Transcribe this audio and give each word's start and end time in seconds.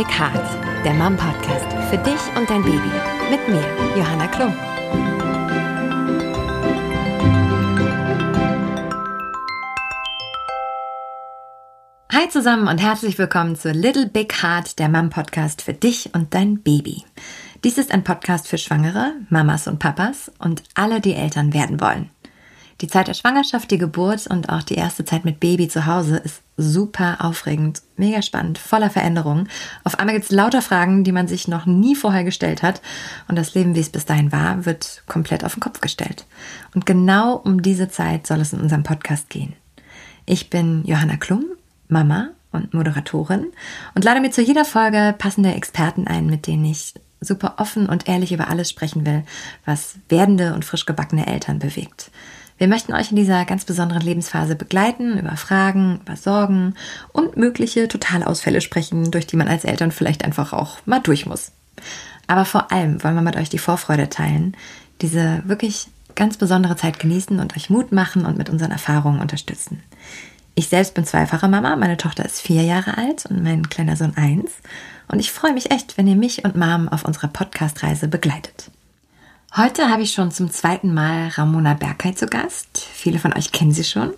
Big 0.00 0.18
Heart, 0.18 0.82
der 0.82 0.94
Mom 0.94 1.14
Podcast 1.14 1.66
für 1.90 1.98
dich 1.98 2.34
und 2.34 2.48
dein 2.48 2.62
Baby. 2.62 2.90
Mit 3.30 3.46
mir, 3.46 3.62
Johanna 3.94 4.28
Klum. 4.28 4.54
Hi 12.10 12.30
zusammen 12.30 12.66
und 12.66 12.78
herzlich 12.78 13.18
willkommen 13.18 13.56
zu 13.56 13.72
Little 13.72 14.06
Big 14.06 14.42
Heart, 14.42 14.78
der 14.78 14.88
Mom 14.88 15.10
Podcast 15.10 15.60
für 15.60 15.74
dich 15.74 16.14
und 16.14 16.32
dein 16.32 16.62
Baby. 16.62 17.04
Dies 17.62 17.76
ist 17.76 17.92
ein 17.92 18.02
Podcast 18.02 18.48
für 18.48 18.56
Schwangere, 18.56 19.12
Mamas 19.28 19.66
und 19.66 19.80
Papas 19.80 20.32
und 20.38 20.62
alle, 20.72 21.02
die 21.02 21.12
Eltern 21.12 21.52
werden 21.52 21.78
wollen. 21.78 22.08
Die 22.80 22.88
Zeit 22.88 23.08
der 23.08 23.14
Schwangerschaft, 23.14 23.70
die 23.70 23.76
Geburt 23.76 24.26
und 24.26 24.48
auch 24.48 24.62
die 24.62 24.74
erste 24.74 25.04
Zeit 25.04 25.26
mit 25.26 25.38
Baby 25.38 25.68
zu 25.68 25.84
Hause 25.84 26.16
ist 26.16 26.40
super 26.56 27.18
aufregend, 27.20 27.82
mega 27.96 28.22
spannend, 28.22 28.56
voller 28.56 28.88
Veränderungen. 28.88 29.50
Auf 29.84 29.98
einmal 29.98 30.14
gibt 30.14 30.24
es 30.24 30.30
lauter 30.30 30.62
Fragen, 30.62 31.04
die 31.04 31.12
man 31.12 31.28
sich 31.28 31.46
noch 31.46 31.66
nie 31.66 31.94
vorher 31.94 32.24
gestellt 32.24 32.62
hat. 32.62 32.80
Und 33.28 33.36
das 33.36 33.54
Leben, 33.54 33.74
wie 33.74 33.80
es 33.80 33.90
bis 33.90 34.06
dahin 34.06 34.32
war, 34.32 34.64
wird 34.64 35.02
komplett 35.06 35.44
auf 35.44 35.54
den 35.54 35.60
Kopf 35.60 35.82
gestellt. 35.82 36.24
Und 36.74 36.86
genau 36.86 37.36
um 37.36 37.60
diese 37.60 37.90
Zeit 37.90 38.26
soll 38.26 38.40
es 38.40 38.54
in 38.54 38.60
unserem 38.60 38.82
Podcast 38.82 39.28
gehen. 39.28 39.54
Ich 40.24 40.48
bin 40.48 40.82
Johanna 40.86 41.16
Klum, 41.16 41.44
Mama 41.88 42.28
und 42.50 42.72
Moderatorin 42.72 43.46
und 43.94 44.04
lade 44.04 44.20
mir 44.20 44.30
zu 44.30 44.40
jeder 44.40 44.64
Folge 44.64 45.14
passende 45.18 45.52
Experten 45.52 46.06
ein, 46.06 46.26
mit 46.26 46.46
denen 46.46 46.64
ich 46.64 46.94
super 47.20 47.56
offen 47.58 47.88
und 47.90 48.08
ehrlich 48.08 48.32
über 48.32 48.48
alles 48.48 48.70
sprechen 48.70 49.04
will, 49.04 49.24
was 49.66 49.96
werdende 50.08 50.54
und 50.54 50.64
frisch 50.64 50.86
gebackene 50.86 51.26
Eltern 51.26 51.58
bewegt. 51.58 52.10
Wir 52.60 52.68
möchten 52.68 52.92
euch 52.92 53.08
in 53.08 53.16
dieser 53.16 53.46
ganz 53.46 53.64
besonderen 53.64 54.02
Lebensphase 54.02 54.54
begleiten, 54.54 55.18
über 55.18 55.34
Fragen, 55.38 56.00
über 56.04 56.14
Sorgen 56.14 56.74
und 57.10 57.38
mögliche 57.38 57.88
Totalausfälle 57.88 58.60
sprechen, 58.60 59.10
durch 59.10 59.26
die 59.26 59.36
man 59.36 59.48
als 59.48 59.64
Eltern 59.64 59.92
vielleicht 59.92 60.26
einfach 60.26 60.52
auch 60.52 60.76
mal 60.84 61.00
durch 61.00 61.24
muss. 61.24 61.52
Aber 62.26 62.44
vor 62.44 62.70
allem 62.70 63.02
wollen 63.02 63.14
wir 63.14 63.22
mit 63.22 63.36
euch 63.36 63.48
die 63.48 63.56
Vorfreude 63.56 64.10
teilen, 64.10 64.54
diese 65.00 65.42
wirklich 65.46 65.86
ganz 66.16 66.36
besondere 66.36 66.76
Zeit 66.76 66.98
genießen 66.98 67.40
und 67.40 67.56
euch 67.56 67.70
Mut 67.70 67.92
machen 67.92 68.26
und 68.26 68.36
mit 68.36 68.50
unseren 68.50 68.72
Erfahrungen 68.72 69.22
unterstützen. 69.22 69.82
Ich 70.54 70.68
selbst 70.68 70.92
bin 70.92 71.06
zweifache 71.06 71.48
Mama, 71.48 71.76
meine 71.76 71.96
Tochter 71.96 72.26
ist 72.26 72.42
vier 72.42 72.64
Jahre 72.64 72.98
alt 72.98 73.24
und 73.24 73.42
mein 73.42 73.70
kleiner 73.70 73.96
Sohn 73.96 74.18
eins. 74.18 74.50
Und 75.08 75.18
ich 75.18 75.32
freue 75.32 75.54
mich 75.54 75.70
echt, 75.70 75.96
wenn 75.96 76.06
ihr 76.06 76.14
mich 76.14 76.44
und 76.44 76.56
Mom 76.56 76.90
auf 76.90 77.06
unserer 77.06 77.28
Podcast-Reise 77.28 78.06
begleitet. 78.06 78.70
Heute 79.56 79.90
habe 79.90 80.02
ich 80.02 80.12
schon 80.12 80.30
zum 80.30 80.48
zweiten 80.52 80.94
Mal 80.94 81.26
Ramona 81.28 81.74
Bergheit 81.74 82.16
zu 82.16 82.26
Gast. 82.26 82.78
Viele 82.78 83.18
von 83.18 83.32
euch 83.32 83.50
kennen 83.50 83.72
sie 83.72 83.82
schon. 83.82 84.12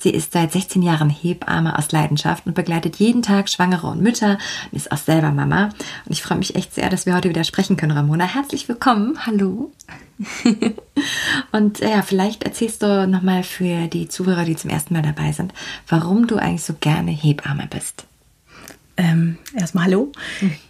Sie 0.00 0.10
ist 0.10 0.32
seit 0.32 0.50
16 0.50 0.82
Jahren 0.82 1.10
Hebamme 1.10 1.78
aus 1.78 1.92
Leidenschaft 1.92 2.44
und 2.44 2.54
begleitet 2.54 2.96
jeden 2.96 3.22
Tag 3.22 3.48
Schwangere 3.48 3.86
und 3.86 4.02
Mütter 4.02 4.36
und 4.72 4.76
ist 4.76 4.90
auch 4.90 4.98
selber 4.98 5.30
Mama. 5.30 5.66
Und 5.66 6.10
ich 6.10 6.22
freue 6.22 6.38
mich 6.38 6.56
echt 6.56 6.74
sehr, 6.74 6.90
dass 6.90 7.06
wir 7.06 7.14
heute 7.14 7.28
wieder 7.28 7.44
sprechen 7.44 7.76
können, 7.76 7.92
Ramona. 7.92 8.24
Herzlich 8.24 8.68
willkommen. 8.68 9.16
Hallo. 9.24 9.70
und 11.52 11.78
ja, 11.78 12.02
vielleicht 12.02 12.42
erzählst 12.42 12.82
du 12.82 13.06
nochmal 13.06 13.44
für 13.44 13.86
die 13.86 14.08
Zuhörer, 14.08 14.44
die 14.44 14.56
zum 14.56 14.70
ersten 14.70 14.94
Mal 14.94 15.02
dabei 15.02 15.30
sind, 15.30 15.54
warum 15.86 16.26
du 16.26 16.36
eigentlich 16.36 16.64
so 16.64 16.74
gerne 16.80 17.12
Hebamme 17.12 17.68
bist. 17.70 18.06
Ähm, 18.96 19.38
erstmal 19.58 19.86
hallo. 19.86 20.12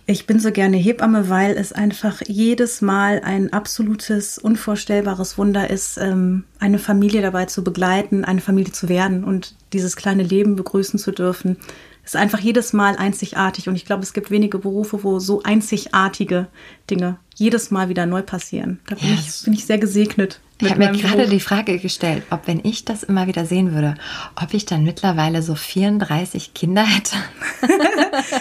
Ich 0.07 0.27
bin 0.27 0.41
so 0.41 0.51
gerne 0.51 0.79
Hebamme, 0.79 1.29
weil 1.29 1.57
es 1.57 1.73
einfach 1.73 2.23
jedes 2.27 2.81
Mal 2.81 3.21
ein 3.23 3.53
absolutes, 3.53 4.39
unvorstellbares 4.39 5.37
Wunder 5.37 5.69
ist, 5.69 5.99
ähm, 5.99 6.45
eine 6.59 6.79
Familie 6.79 7.21
dabei 7.21 7.45
zu 7.47 7.63
begleiten, 7.63 8.25
eine 8.25 8.41
Familie 8.41 8.73
zu 8.73 8.89
werden 8.89 9.25
und 9.25 9.55
dieses 9.73 9.97
kleine 9.97 10.23
Leben 10.23 10.57
begrüßen 10.57 10.99
zu 10.99 11.13
dürfen. 11.13 11.59
Ist 12.05 12.17
einfach 12.17 12.39
jedes 12.39 12.73
Mal 12.73 12.97
einzigartig 12.97 13.69
und 13.69 13.77
ich 13.77 13.87
glaube, 13.87 14.03
es 14.03 14.13
gibt 14.13 14.31
wenige 14.31 14.59
Berufe, 14.59 15.05
wo 15.05 15.19
so 15.19 15.43
einzigartige 15.43 16.49
Dinge 16.91 17.19
jedes 17.35 17.71
Mal 17.71 17.89
wieder 17.89 18.07
neu 18.07 18.23
passieren. 18.23 18.81
Da 18.87 18.95
bin, 18.95 19.09
yes. 19.09 19.39
ich, 19.41 19.45
bin 19.45 19.55
ich 19.55 19.65
sehr 19.67 19.79
gesegnet. 19.79 20.41
Ich 20.61 20.71
habe 20.71 20.79
mir 20.79 20.93
gerade 20.93 21.29
die 21.29 21.41
Frage 21.41 21.79
gestellt, 21.79 22.23
ob 22.31 22.47
wenn 22.47 22.61
ich 22.63 22.85
das 22.85 23.03
immer 23.03 23.27
wieder 23.27 23.45
sehen 23.45 23.73
würde, 23.73 23.97
ob 24.41 24.55
ich 24.55 24.65
dann 24.65 24.85
mittlerweile 24.85 25.43
so 25.43 25.57
34 25.57 26.55
Kinder 26.55 26.85
hätte. 26.87 27.17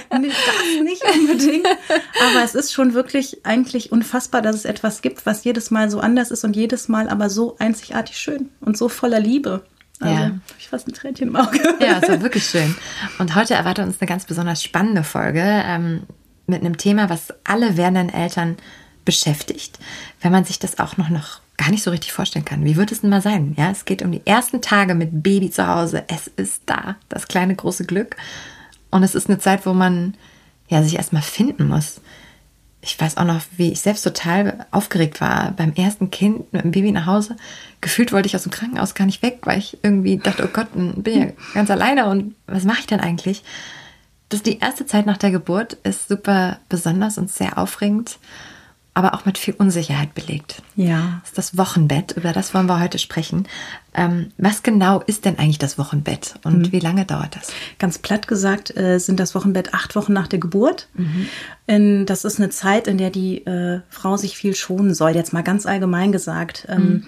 das 0.10 0.84
nicht 0.84 1.04
unbedingt. 1.04 1.68
Aber 2.30 2.44
es 2.44 2.54
ist 2.54 2.72
schon 2.72 2.94
wirklich 2.94 3.46
eigentlich 3.46 3.92
unfassbar, 3.92 4.44
dass 4.44 4.56
es 4.56 4.66
etwas 4.66 5.02
gibt, 5.02 5.26
was 5.26 5.44
jedes 5.44 5.72
Mal 5.72 5.90
so 5.90 6.00
anders 6.00 6.30
ist 6.30 6.44
und 6.44 6.56
jedes 6.56 6.88
Mal 6.88 7.10
aber 7.10 7.32
so 7.32 7.56
einzigartig 7.58 8.18
schön 8.18 8.50
und 8.62 8.78
so 8.78 8.90
voller 8.90 9.20
Liebe. 9.20 9.64
Also, 10.00 10.16
ja. 10.16 10.32
ich 10.60 10.68
fast 10.68 10.88
ein 10.88 10.94
Tränchen 10.94 11.30
im 11.30 11.36
Auge. 11.36 11.60
ja, 11.80 12.00
es 12.02 12.10
war 12.10 12.22
wirklich 12.22 12.46
schön. 12.46 12.76
Und 13.18 13.36
heute 13.36 13.56
erwartet 13.56 13.86
uns 13.86 14.00
eine 14.00 14.08
ganz 14.08 14.26
besonders 14.26 14.62
spannende 14.62 15.04
Folge 15.04 15.42
ähm, 15.42 16.04
mit 16.46 16.62
einem 16.62 16.78
Thema, 16.78 17.10
was 17.10 17.34
alle 17.44 17.78
werdenden 17.78 18.10
Eltern 18.10 18.58
beschäftigt, 19.06 19.80
wenn 20.22 20.32
man 20.32 20.46
sich 20.46 20.60
das 20.60 20.80
auch 20.80 20.98
noch, 20.98 21.10
noch 21.10 21.43
gar 21.58 21.70
nicht 21.70 21.84
so 21.84 21.92
richtig 21.92 22.14
vorstellen 22.14 22.46
kann. 22.46 22.66
Wie 22.66 22.76
wird 22.76 22.92
es 22.92 23.02
denn 23.02 23.10
mal 23.10 23.22
sein? 23.22 23.54
Ja, 23.58 23.70
es 23.70 23.86
geht 23.86 24.02
um 24.02 24.12
die 24.12 24.26
ersten 24.26 24.62
Tage 24.62 24.96
mit 24.96 25.24
Baby 25.24 25.50
zu 25.50 25.68
Hause. 25.68 26.04
Es 26.08 26.28
ist 26.28 26.64
da, 26.66 26.96
das 27.10 27.28
kleine 27.28 27.56
große 27.56 27.86
Glück. 27.86 28.16
Und 28.90 29.04
es 29.04 29.16
ist 29.16 29.30
eine 29.30 29.40
Zeit, 29.40 29.66
wo 29.66 29.74
man 29.74 30.16
ja 30.68 30.84
sich 30.84 30.96
erstmal 30.96 31.22
finden 31.22 31.68
muss. 31.68 32.02
Ich 32.82 33.00
weiß 33.00 33.18
auch 33.18 33.24
noch, 33.24 33.42
wie 33.56 33.72
ich 33.72 33.80
selbst 33.80 34.04
total 34.04 34.66
aufgeregt 34.72 35.22
war 35.22 35.52
beim 35.52 35.74
ersten 35.74 36.12
Kind 36.12 36.52
mit 36.52 36.64
dem 36.64 36.72
Baby 36.72 36.92
nach 36.92 37.06
Hause. 37.06 37.38
Gefühlt 37.80 38.12
wollte 38.12 38.28
ich 38.28 38.36
aus 38.36 38.44
dem 38.44 38.52
Krankenhaus 38.52 38.94
gar 38.94 39.06
nicht 39.06 39.22
weg, 39.22 39.40
weil 39.44 39.58
ich 39.58 39.78
irgendwie 39.84 40.18
dachte, 40.18 40.44
oh 40.44 40.52
Gott, 40.52 40.68
bin 40.74 41.20
ja 41.20 41.28
ganz 41.54 41.72
alleine 41.72 42.08
und 42.08 42.36
was 42.46 42.66
mache 42.66 42.82
ich 42.82 42.88
denn 42.88 43.00
eigentlich? 43.00 43.44
Das 44.28 44.44
die 44.44 44.60
erste 44.60 44.86
Zeit 44.86 45.06
nach 45.06 45.18
der 45.18 45.32
Geburt 45.32 45.74
ist 45.84 46.10
super 46.10 46.60
besonders 46.68 47.18
und 47.18 47.32
sehr 47.32 47.58
aufregend 47.58 48.18
aber 48.96 49.16
auch 49.16 49.26
mit 49.26 49.38
viel 49.38 49.56
Unsicherheit 49.58 50.14
belegt. 50.14 50.62
Ja. 50.76 51.20
Das 51.22 51.30
ist 51.30 51.38
das 51.38 51.58
Wochenbett, 51.58 52.12
über 52.12 52.32
das 52.32 52.54
wollen 52.54 52.68
wir 52.68 52.80
heute 52.80 53.00
sprechen. 53.00 53.48
Ähm, 53.96 54.32
was 54.38 54.64
genau 54.64 55.02
ist 55.02 55.26
denn 55.26 55.40
eigentlich 55.40 55.58
das 55.58 55.78
Wochenbett 55.78 56.36
und 56.44 56.60
mhm. 56.60 56.72
wie 56.72 56.80
lange 56.80 57.06
dauert 57.06 57.36
das? 57.36 57.48
Ganz 57.80 57.98
platt 57.98 58.28
gesagt 58.28 58.76
äh, 58.76 59.00
sind 59.00 59.20
das 59.20 59.36
Wochenbett 59.36 59.74
acht 59.74 59.96
Wochen 59.96 60.14
nach 60.14 60.28
der 60.28 60.40
Geburt. 60.40 60.90
Mhm. 60.94 61.28
In, 61.66 62.06
das 62.06 62.26
ist 62.26 62.40
eine 62.40 62.50
Zeit, 62.50 62.88
in 62.88 62.98
der 62.98 63.10
die 63.10 63.46
äh, 63.46 63.82
Frau 63.90 64.18
sich 64.18 64.38
viel 64.38 64.56
schonen 64.56 64.94
soll, 64.94 65.12
jetzt 65.12 65.34
mal 65.34 65.44
ganz 65.44 65.66
allgemein 65.66 66.12
gesagt. 66.12 66.68
Ähm, 66.70 66.84
mhm. 66.84 67.08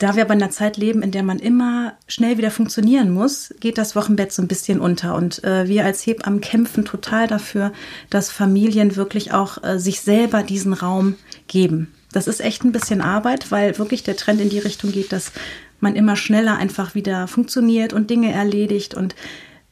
Da 0.00 0.16
wir 0.16 0.22
aber 0.22 0.32
in 0.32 0.42
einer 0.42 0.50
Zeit 0.50 0.78
leben, 0.78 1.02
in 1.02 1.10
der 1.10 1.22
man 1.22 1.38
immer 1.38 1.92
schnell 2.08 2.38
wieder 2.38 2.50
funktionieren 2.50 3.10
muss, 3.10 3.54
geht 3.60 3.76
das 3.76 3.94
Wochenbett 3.94 4.32
so 4.32 4.40
ein 4.40 4.48
bisschen 4.48 4.80
unter. 4.80 5.14
Und 5.14 5.44
äh, 5.44 5.68
wir 5.68 5.84
als 5.84 6.06
Hebammen 6.06 6.40
kämpfen 6.40 6.86
total 6.86 7.26
dafür, 7.26 7.70
dass 8.08 8.30
Familien 8.30 8.96
wirklich 8.96 9.34
auch 9.34 9.62
äh, 9.62 9.78
sich 9.78 10.00
selber 10.00 10.42
diesen 10.42 10.72
Raum 10.72 11.16
geben. 11.48 11.92
Das 12.12 12.28
ist 12.28 12.40
echt 12.40 12.64
ein 12.64 12.72
bisschen 12.72 13.02
Arbeit, 13.02 13.50
weil 13.50 13.76
wirklich 13.76 14.02
der 14.02 14.16
Trend 14.16 14.40
in 14.40 14.48
die 14.48 14.58
Richtung 14.58 14.90
geht, 14.90 15.12
dass 15.12 15.32
man 15.80 15.94
immer 15.94 16.16
schneller 16.16 16.56
einfach 16.56 16.94
wieder 16.94 17.28
funktioniert 17.28 17.92
und 17.92 18.08
Dinge 18.08 18.32
erledigt. 18.32 18.94
Und 18.94 19.14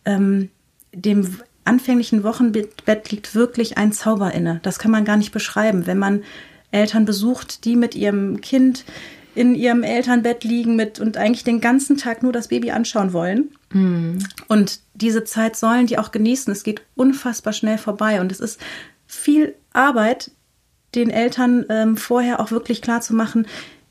ähm, 0.05 0.51
dem 0.93 1.39
anfänglichen 1.65 2.23
Wochenbett 2.23 3.11
liegt 3.11 3.35
wirklich 3.35 3.79
ein 3.79 3.93
Zauber 3.93 4.35
inne. 4.35 4.61
Das 4.63 4.79
kann 4.79 4.91
man 4.91 5.07
gar 5.07 5.17
nicht 5.17 5.33
beschreiben. 5.33 5.87
Wenn 5.87 5.99
man 5.99 6.23
Eltern 6.71 7.07
besucht, 7.07 7.65
die 7.65 7.77
mit 7.77 7.95
ihrem 7.95 8.43
Kind 8.43 8.85
in 9.39 9.55
ihrem 9.55 9.85
Elternbett 9.85 10.43
liegen 10.43 10.75
mit 10.75 10.99
und 10.99 11.17
eigentlich 11.17 11.45
den 11.45 11.61
ganzen 11.61 11.97
Tag 11.97 12.25
nur 12.25 12.33
das 12.33 12.49
Baby 12.49 12.73
anschauen 12.73 13.13
wollen. 13.13 13.53
Mhm. 13.73 14.19
Und 14.49 14.81
diese 14.95 15.23
Zeit 15.23 15.55
sollen 15.55 15.87
die 15.87 15.97
auch 15.97 16.11
genießen. 16.11 16.53
Es 16.53 16.65
geht 16.65 16.83
unfassbar 16.97 17.53
schnell 17.53 17.79
vorbei 17.79 18.21
und 18.21 18.33
es 18.33 18.41
ist 18.41 18.61
viel 19.07 19.55
Arbeit, 19.73 20.33
den 20.97 21.09
Eltern 21.09 21.65
ähm, 21.69 21.97
vorher 21.97 22.41
auch 22.41 22.51
wirklich 22.51 22.83
klar 22.83 23.01
zu 23.01 23.15
machen, 23.15 23.47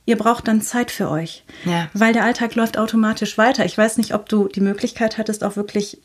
ihr 0.05 0.17
braucht 0.17 0.49
dann 0.49 0.61
Zeit 0.61 0.91
für 0.91 1.09
euch. 1.09 1.45
Ja. 1.63 1.87
Weil 1.93 2.11
der 2.11 2.25
Alltag 2.25 2.55
läuft 2.55 2.77
automatisch 2.77 3.37
weiter. 3.37 3.63
Ich 3.63 3.77
weiß 3.77 3.97
nicht, 3.97 4.13
ob 4.13 4.27
du 4.27 4.49
die 4.49 4.59
Möglichkeit 4.59 5.17
hattest, 5.17 5.45
auch 5.45 5.55
wirklich 5.55 6.01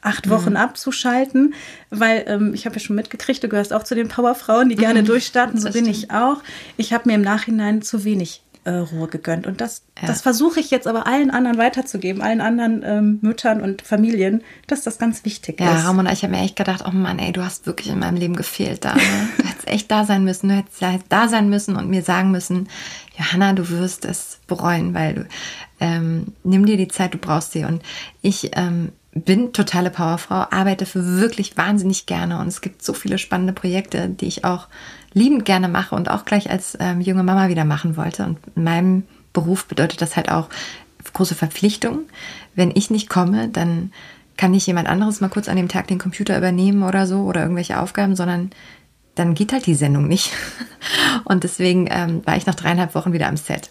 acht 0.00 0.24
mhm. 0.24 0.30
Wochen 0.30 0.50
mhm. 0.50 0.56
abzuschalten, 0.56 1.52
weil 1.90 2.24
ähm, 2.28 2.54
ich 2.54 2.64
habe 2.64 2.76
ja 2.76 2.80
schon 2.80 2.96
mitgekriegt, 2.96 3.44
du 3.44 3.48
gehörst 3.48 3.74
auch 3.74 3.82
zu 3.82 3.94
den 3.94 4.08
Powerfrauen, 4.08 4.70
die 4.70 4.76
gerne 4.76 5.02
mhm. 5.02 5.06
durchstarten, 5.06 5.60
so 5.60 5.70
bin 5.70 5.84
stimmt. 5.84 5.96
ich 5.98 6.10
auch. 6.10 6.42
Ich 6.78 6.94
habe 6.94 7.10
mir 7.10 7.16
im 7.16 7.20
Nachhinein 7.20 7.82
zu 7.82 8.04
wenig 8.04 8.42
äh, 8.64 8.70
Ruhe 8.70 9.08
gegönnt. 9.08 9.46
Und 9.46 9.60
das, 9.60 9.82
ja. 10.00 10.08
das 10.08 10.22
versuche 10.22 10.60
ich 10.60 10.70
jetzt 10.70 10.86
aber 10.86 11.06
allen 11.06 11.30
anderen 11.30 11.58
weiterzugeben, 11.58 12.22
allen 12.22 12.40
anderen 12.40 12.82
ähm, 12.84 13.18
Müttern 13.22 13.60
und 13.60 13.82
Familien, 13.82 14.42
dass 14.66 14.82
das 14.82 14.98
ganz 14.98 15.24
wichtig 15.24 15.60
ja, 15.60 15.72
ist. 15.72 15.82
Ja, 15.82 15.88
Ramona, 15.88 16.12
ich 16.12 16.22
habe 16.22 16.34
mir 16.34 16.42
echt 16.42 16.56
gedacht, 16.56 16.84
oh 16.86 16.90
Mann, 16.90 17.18
ey, 17.18 17.32
du 17.32 17.44
hast 17.44 17.66
wirklich 17.66 17.88
in 17.88 17.98
meinem 17.98 18.16
Leben 18.16 18.36
gefehlt 18.36 18.84
da. 18.84 18.94
Ne? 18.94 19.02
Du 19.38 19.48
hättest 19.48 19.68
echt 19.68 19.90
da 19.90 20.04
sein 20.04 20.24
müssen, 20.24 20.48
du 20.48 20.54
hättest 20.56 20.82
da 21.08 21.28
sein 21.28 21.48
müssen 21.48 21.76
und 21.76 21.88
mir 21.88 22.02
sagen 22.02 22.30
müssen, 22.30 22.68
Johanna, 23.16 23.52
du 23.52 23.68
wirst 23.70 24.04
es 24.04 24.40
bereuen, 24.46 24.94
weil 24.94 25.14
du 25.14 25.26
ähm, 25.80 26.34
nimm 26.44 26.66
dir 26.66 26.76
die 26.76 26.88
Zeit, 26.88 27.14
du 27.14 27.18
brauchst 27.18 27.52
sie. 27.52 27.64
Und 27.64 27.82
ich 28.22 28.50
ähm, 28.54 28.92
bin 29.12 29.52
totale 29.52 29.90
Powerfrau, 29.90 30.46
arbeite 30.50 30.86
für 30.86 31.04
wirklich 31.20 31.56
wahnsinnig 31.56 32.06
gerne 32.06 32.38
und 32.38 32.48
es 32.48 32.60
gibt 32.60 32.82
so 32.82 32.92
viele 32.92 33.18
spannende 33.18 33.52
Projekte, 33.52 34.08
die 34.08 34.26
ich 34.26 34.44
auch 34.44 34.68
liebend 35.12 35.44
gerne 35.44 35.68
mache 35.68 35.94
und 35.94 36.10
auch 36.10 36.24
gleich 36.24 36.50
als 36.50 36.76
ähm, 36.80 37.00
junge 37.00 37.22
Mama 37.22 37.48
wieder 37.48 37.64
machen 37.64 37.96
wollte. 37.96 38.24
Und 38.24 38.38
in 38.54 38.64
meinem 38.64 39.02
Beruf 39.32 39.66
bedeutet 39.66 40.00
das 40.02 40.16
halt 40.16 40.30
auch 40.30 40.48
große 41.12 41.34
Verpflichtung. 41.34 42.00
Wenn 42.54 42.72
ich 42.74 42.90
nicht 42.90 43.08
komme, 43.08 43.48
dann 43.48 43.92
kann 44.36 44.52
nicht 44.52 44.66
jemand 44.66 44.88
anderes 44.88 45.20
mal 45.20 45.28
kurz 45.28 45.48
an 45.48 45.56
dem 45.56 45.68
Tag 45.68 45.88
den 45.88 45.98
Computer 45.98 46.36
übernehmen 46.36 46.82
oder 46.82 47.06
so 47.06 47.22
oder 47.22 47.42
irgendwelche 47.42 47.80
Aufgaben, 47.80 48.16
sondern 48.16 48.50
dann 49.14 49.34
geht 49.34 49.52
halt 49.52 49.66
die 49.66 49.74
Sendung 49.74 50.08
nicht. 50.08 50.32
Und 51.24 51.44
deswegen 51.44 51.88
ähm, 51.90 52.22
war 52.24 52.36
ich 52.36 52.46
nach 52.46 52.54
dreieinhalb 52.54 52.94
Wochen 52.94 53.12
wieder 53.12 53.28
am 53.28 53.36
Set. 53.36 53.70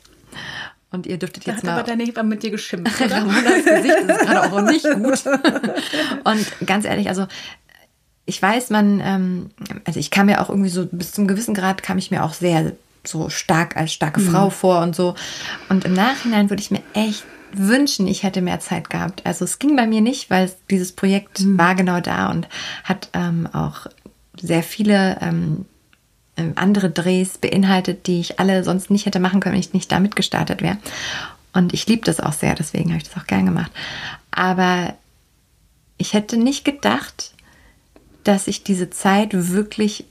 Und 0.91 1.05
ihr 1.05 1.17
dürftet 1.17 1.45
jetzt 1.45 1.57
da 1.57 1.57
hat 1.57 1.63
mal. 1.63 1.79
aber 1.79 1.83
deine 1.83 2.03
Hebamme 2.03 2.29
mit 2.29 2.43
dir 2.43 2.51
geschimpft, 2.51 2.99
oder? 3.05 3.17
Ramonas 3.17 3.65
Gesicht 3.65 3.97
ist 3.97 4.19
gerade 4.19 4.51
auch 4.51 4.61
nicht 4.61 4.83
gut. 4.83 5.23
Und 6.23 6.67
ganz 6.67 6.85
ehrlich, 6.85 7.09
also 7.09 7.27
ich 8.29 8.41
weiß, 8.41 8.69
man, 8.69 9.01
ähm, 9.03 9.49
also 9.85 9.99
ich 9.99 10.11
kam 10.11 10.27
mir 10.27 10.41
auch 10.41 10.49
irgendwie 10.49 10.69
so 10.69 10.85
bis 10.85 11.11
zum 11.11 11.27
gewissen 11.27 11.55
Grad 11.55 11.83
kam 11.83 11.97
ich 11.97 12.11
mir 12.11 12.23
auch 12.23 12.33
sehr 12.33 12.73
so 13.03 13.29
stark 13.29 13.75
als 13.75 13.91
starke 13.91 14.21
mhm. 14.21 14.29
Frau 14.29 14.49
vor 14.49 14.81
und 14.81 14.95
so. 14.95 15.15
Und 15.67 15.83
im 15.83 15.93
Nachhinein 15.93 16.49
würde 16.49 16.61
ich 16.61 16.71
mir 16.71 16.83
echt 16.93 17.25
wünschen, 17.51 18.07
ich 18.07 18.21
hätte 18.23 18.41
mehr 18.41 18.59
Zeit 18.59 18.89
gehabt. 18.89 19.25
Also 19.25 19.45
es 19.45 19.57
ging 19.57 19.75
bei 19.75 19.87
mir 19.87 20.01
nicht, 20.01 20.29
weil 20.29 20.51
dieses 20.69 20.91
Projekt 20.91 21.41
mhm. 21.41 21.57
war 21.57 21.73
genau 21.73 21.99
da 21.99 22.29
und 22.29 22.47
hat 22.83 23.09
ähm, 23.13 23.49
auch 23.51 23.87
sehr 24.39 24.61
viele 24.61 25.17
ähm, 25.21 25.65
ähm, 26.37 26.53
andere 26.55 26.91
Drehs 26.91 27.39
beinhaltet, 27.39 28.05
die 28.05 28.19
ich 28.19 28.39
alle 28.39 28.63
sonst 28.63 28.91
nicht 28.91 29.07
hätte 29.07 29.19
machen 29.19 29.39
können, 29.39 29.53
wenn 29.53 29.59
ich 29.59 29.73
nicht 29.73 29.91
damit 29.91 30.15
gestartet 30.15 30.61
wäre. 30.61 30.77
Und 31.51 31.73
ich 31.73 31.87
liebe 31.87 32.05
das 32.05 32.19
auch 32.19 32.33
sehr, 32.33 32.53
deswegen 32.53 32.91
habe 32.91 33.01
ich 33.01 33.09
das 33.09 33.17
auch 33.17 33.25
gern 33.25 33.47
gemacht. 33.47 33.71
Aber 34.29 34.93
ich 35.97 36.13
hätte 36.13 36.37
nicht 36.37 36.63
gedacht, 36.63 37.33
dass 38.29 38.45
ich 38.45 38.63
diese 38.63 38.91
Zeit 38.91 39.31
wirklich 39.33 40.05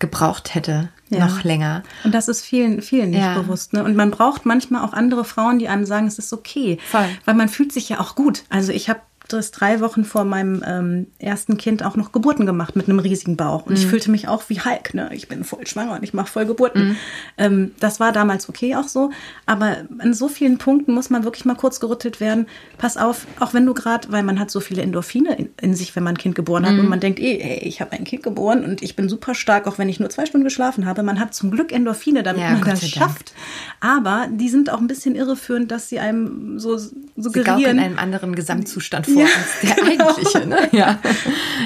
gebraucht 0.00 0.54
hätte, 0.56 0.88
ja. 1.10 1.24
noch 1.24 1.44
länger. 1.44 1.84
Und 2.02 2.12
das 2.12 2.26
ist 2.26 2.42
vielen, 2.42 2.82
vielen 2.82 3.10
nicht 3.10 3.20
ja. 3.20 3.38
bewusst. 3.38 3.72
Ne? 3.72 3.84
Und 3.84 3.94
man 3.94 4.10
braucht 4.10 4.46
manchmal 4.46 4.82
auch 4.82 4.92
andere 4.92 5.24
Frauen, 5.24 5.60
die 5.60 5.68
einem 5.68 5.84
sagen, 5.84 6.08
es 6.08 6.18
ist 6.18 6.32
okay. 6.32 6.78
Voll. 6.90 7.06
Weil 7.26 7.34
man 7.34 7.48
fühlt 7.48 7.72
sich 7.72 7.88
ja 7.88 8.00
auch 8.00 8.16
gut. 8.16 8.42
Also 8.48 8.72
ich 8.72 8.88
habe 8.88 9.00
das 9.36 9.50
drei 9.50 9.80
Wochen 9.80 10.04
vor 10.04 10.24
meinem 10.24 10.62
ähm, 10.66 11.06
ersten 11.18 11.56
Kind 11.56 11.84
auch 11.84 11.96
noch 11.96 12.12
Geburten 12.12 12.46
gemacht 12.46 12.76
mit 12.76 12.88
einem 12.88 12.98
riesigen 12.98 13.36
Bauch. 13.36 13.66
Und 13.66 13.72
mhm. 13.72 13.76
ich 13.76 13.86
fühlte 13.86 14.10
mich 14.10 14.28
auch 14.28 14.44
wie 14.48 14.60
Hulk. 14.60 14.94
Ne? 14.94 15.10
Ich 15.12 15.28
bin 15.28 15.44
voll 15.44 15.66
schwanger 15.66 15.94
und 15.94 16.02
ich 16.02 16.14
mache 16.14 16.28
voll 16.28 16.46
Geburten. 16.46 16.88
Mhm. 16.88 16.96
Ähm, 17.38 17.70
das 17.80 18.00
war 18.00 18.12
damals 18.12 18.48
okay 18.48 18.76
auch 18.76 18.88
so. 18.88 19.10
Aber 19.46 19.78
an 19.98 20.14
so 20.14 20.28
vielen 20.28 20.58
Punkten 20.58 20.92
muss 20.92 21.10
man 21.10 21.24
wirklich 21.24 21.44
mal 21.44 21.54
kurz 21.54 21.80
gerüttelt 21.80 22.20
werden. 22.20 22.46
Pass 22.78 22.96
auf, 22.96 23.26
auch 23.38 23.54
wenn 23.54 23.66
du 23.66 23.74
gerade, 23.74 24.10
weil 24.10 24.22
man 24.22 24.38
hat 24.38 24.50
so 24.50 24.60
viele 24.60 24.82
Endorphine 24.82 25.36
in, 25.36 25.48
in, 25.60 25.74
sich, 25.74 25.94
wenn 25.96 26.02
man 26.02 26.14
ein 26.14 26.18
Kind 26.18 26.34
geboren 26.34 26.66
hat. 26.66 26.74
Mhm. 26.74 26.80
Und 26.80 26.88
man 26.88 27.00
denkt, 27.00 27.20
eh, 27.20 27.38
ey, 27.38 27.68
ich 27.68 27.80
habe 27.80 27.92
ein 27.92 28.04
Kind 28.04 28.22
geboren 28.22 28.64
und 28.64 28.82
ich 28.82 28.96
bin 28.96 29.08
super 29.08 29.34
stark, 29.34 29.66
auch 29.66 29.78
wenn 29.78 29.88
ich 29.88 30.00
nur 30.00 30.10
zwei 30.10 30.26
Stunden 30.26 30.44
geschlafen 30.44 30.86
habe. 30.86 31.02
Man 31.02 31.20
hat 31.20 31.34
zum 31.34 31.50
Glück 31.50 31.72
Endorphine, 31.72 32.22
damit 32.22 32.42
ja, 32.42 32.50
man 32.50 32.60
Gott 32.60 32.72
das 32.72 32.88
schafft. 32.88 33.32
Aber 33.80 34.28
die 34.30 34.48
sind 34.48 34.70
auch 34.70 34.78
ein 34.78 34.86
bisschen 34.86 35.14
irreführend, 35.14 35.70
dass 35.70 35.88
sie 35.88 35.98
einem 35.98 36.58
so 36.58 36.78
suggerieren. 37.16 37.58
Sie 37.58 37.64
in 37.64 37.78
einem 37.78 37.98
anderen 37.98 38.34
Gesamtzustand 38.34 39.06
vor 39.06 39.19
ja. 39.20 39.26
als 39.36 39.76
der 39.76 39.84
eigentliche. 39.84 40.46
Ne? 40.46 40.68
Ja. 40.72 40.98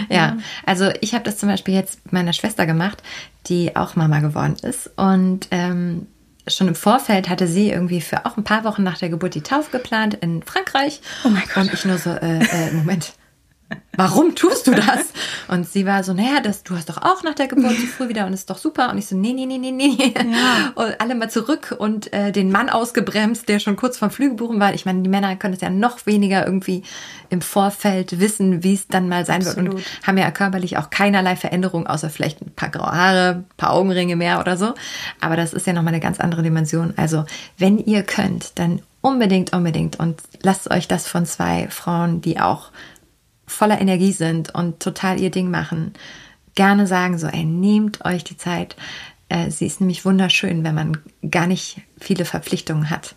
ja, 0.09 0.37
also 0.65 0.91
ich 1.01 1.15
habe 1.15 1.25
das 1.25 1.37
zum 1.37 1.49
Beispiel 1.49 1.75
jetzt 1.75 2.13
meiner 2.13 2.33
Schwester 2.33 2.67
gemacht, 2.67 3.03
die 3.47 3.77
auch 3.77 3.97
Mama 3.97 4.21
geworden 4.21 4.57
ist. 4.63 4.91
Und 4.97 5.49
ähm, 5.51 6.07
schon 6.47 6.69
im 6.69 6.75
Vorfeld 6.75 7.29
hatte 7.29 7.47
sie 7.47 7.71
irgendwie 7.71 8.01
für 8.01 8.27
auch 8.27 8.37
ein 8.37 8.45
paar 8.45 8.65
Wochen 8.65 8.83
nach 8.83 8.99
der 8.99 9.09
Geburt 9.09 9.35
die 9.35 9.43
Taufe 9.43 9.71
geplant 9.71 10.15
in 10.15 10.43
Frankreich. 10.43 11.01
Oh 11.25 11.29
mein 11.29 11.43
Gott. 11.55 11.65
Und 11.65 11.75
ich 11.75 11.85
nur 11.85 11.99
so, 11.99 12.11
äh, 12.11 12.39
äh, 12.39 12.73
Moment, 12.73 13.15
warum 13.97 14.35
tust 14.35 14.67
du 14.67 14.73
das? 14.73 15.13
Und 15.49 15.69
sie 15.69 15.87
war 15.87 16.03
so, 16.03 16.13
naja, 16.13 16.41
das, 16.43 16.63
du 16.63 16.77
hast 16.77 16.89
doch 16.89 16.99
auch 16.99 17.23
nach 17.23 17.35
der 17.35 17.49
Geburt 17.49 17.77
so 17.77 17.87
früh 17.87 18.09
wieder 18.09 18.27
und 18.27 18.33
ist 18.33 18.51
doch 18.51 18.59
super. 18.59 18.91
Und 18.91 18.99
ich 18.99 19.07
so, 19.07 19.17
nee, 19.17 19.33
nee, 19.33 19.47
nee, 19.47 19.59
nee, 19.59 19.71
nee. 19.71 20.15
Ja. 20.15 20.73
Und 20.75 21.01
alle 21.01 21.15
mal 21.15 21.31
zurück 21.31 21.75
und 21.79 22.13
äh, 22.13 22.33
den 22.33 22.51
Mann 22.51 22.69
ausgebremst, 22.69 23.49
der 23.49 23.59
schon 23.59 23.77
kurz 23.77 23.99
vom 23.99 24.11
Flüge 24.11 24.35
buchen 24.35 24.61
war. 24.61 24.75
Ich 24.75 24.87
meine, 24.87 25.03
die 25.03 25.09
Männer 25.09 25.37
können 25.37 25.55
es 25.55 25.61
ja 25.61 25.71
noch 25.71 26.07
weniger 26.07 26.45
irgendwie 26.47 26.83
im 27.31 27.41
Vorfeld 27.41 28.21
wissen, 28.21 28.63
wie 28.63 28.75
es 28.75 28.89
dann 28.89 29.09
mal 29.09 29.25
sein 29.25 29.47
Absolut. 29.47 29.75
wird 29.75 29.75
und 29.75 30.07
haben 30.07 30.19
ja 30.19 30.31
körperlich 30.31 30.79
auch 30.79 30.91
keinerlei 30.91 31.37
Veränderung, 31.37 31.87
außer 31.87 32.11
vielleicht 32.11 32.43
ein 32.43 32.53
paar 32.55 32.71
graue 32.71 32.93
Haare, 32.93 33.29
ein 33.37 33.47
paar 33.57 33.73
Augenringe 33.73 34.17
mehr 34.17 34.41
oder 34.41 34.57
so. 34.57 34.75
Aber 35.21 35.37
das 35.37 35.53
ist 35.53 35.67
ja 35.67 35.73
nochmal 35.73 35.93
eine 35.93 36.01
ganz 36.01 36.21
andere 36.21 36.43
Dimension. 36.43 36.95
Also, 36.97 37.25
wenn 37.59 37.79
ihr 37.79 38.03
könnt, 38.03 38.59
dann 38.59 38.83
unbedingt, 39.05 39.53
unbedingt 39.53 40.01
und 40.01 40.23
lasst 40.43 40.71
euch 40.71 40.89
das 40.89 41.07
von 41.07 41.27
zwei 41.27 41.69
Frauen, 41.69 42.23
die 42.23 42.41
auch 42.41 42.71
voller 43.47 43.81
Energie 43.81 44.13
sind 44.13 44.55
und 44.55 44.81
total 44.81 45.21
ihr 45.21 45.31
Ding 45.31 45.51
machen, 45.51 45.93
gerne 46.55 46.87
sagen 46.87 47.19
so, 47.19 47.27
ey, 47.27 47.45
nehmt 47.45 48.05
euch 48.05 48.25
die 48.25 48.37
Zeit. 48.37 48.77
Äh, 49.29 49.51
sie 49.51 49.67
ist 49.67 49.81
nämlich 49.81 50.05
wunderschön, 50.05 50.65
wenn 50.65 50.75
man 50.75 50.99
gar 51.29 51.47
nicht 51.47 51.81
viele 51.99 52.25
Verpflichtungen 52.25 52.91
hat. 52.91 53.15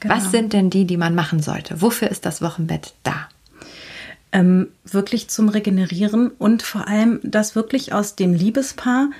Genau. 0.00 0.14
Was 0.14 0.30
sind 0.30 0.52
denn 0.52 0.70
die, 0.70 0.84
die 0.84 0.96
man 0.96 1.14
machen 1.14 1.40
sollte? 1.40 1.80
Wofür 1.80 2.08
ist 2.08 2.26
das 2.26 2.42
Wochenbett 2.42 2.94
da? 3.02 3.28
Ähm, 4.32 4.68
wirklich 4.84 5.28
zum 5.28 5.48
Regenerieren 5.48 6.30
und 6.30 6.62
vor 6.62 6.88
allem, 6.88 7.20
dass 7.22 7.54
wirklich 7.54 7.92
aus 7.92 8.16
dem 8.16 8.34
Liebespaar 8.34 9.10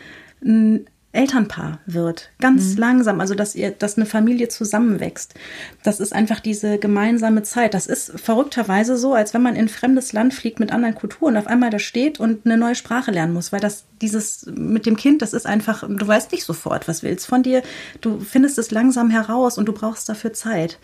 ein 0.44 0.86
Elternpaar 1.16 1.80
wird. 1.86 2.30
Ganz 2.38 2.74
mhm. 2.74 2.78
langsam, 2.78 3.20
also 3.20 3.34
dass 3.34 3.54
ihr, 3.54 3.70
dass 3.70 3.96
eine 3.96 4.06
Familie 4.06 4.48
zusammenwächst. 4.48 5.34
Das 5.82 5.98
ist 5.98 6.12
einfach 6.12 6.40
diese 6.40 6.78
gemeinsame 6.78 7.42
Zeit. 7.42 7.74
Das 7.74 7.86
ist 7.86 8.12
verrückterweise 8.20 8.96
so, 8.96 9.14
als 9.14 9.34
wenn 9.34 9.42
man 9.42 9.56
in 9.56 9.62
ein 9.62 9.68
fremdes 9.68 10.12
Land 10.12 10.34
fliegt 10.34 10.60
mit 10.60 10.72
anderen 10.72 10.94
Kulturen 10.94 11.34
und 11.34 11.38
auf 11.38 11.46
einmal 11.46 11.70
da 11.70 11.78
steht 11.78 12.20
und 12.20 12.46
eine 12.46 12.56
neue 12.56 12.74
Sprache 12.74 13.10
lernen 13.10 13.32
muss, 13.32 13.50
weil 13.50 13.60
das 13.60 13.84
dieses 14.00 14.46
mit 14.46 14.86
dem 14.86 14.96
Kind, 14.96 15.22
das 15.22 15.32
ist 15.32 15.46
einfach, 15.46 15.82
du 15.88 16.06
weißt 16.06 16.30
nicht 16.32 16.44
sofort, 16.44 16.86
was 16.86 17.02
willst 17.02 17.26
von 17.26 17.42
dir. 17.42 17.62
Du 18.00 18.20
findest 18.20 18.58
es 18.58 18.70
langsam 18.70 19.10
heraus 19.10 19.58
und 19.58 19.66
du 19.66 19.72
brauchst 19.72 20.08
dafür 20.08 20.32
Zeit. 20.32 20.78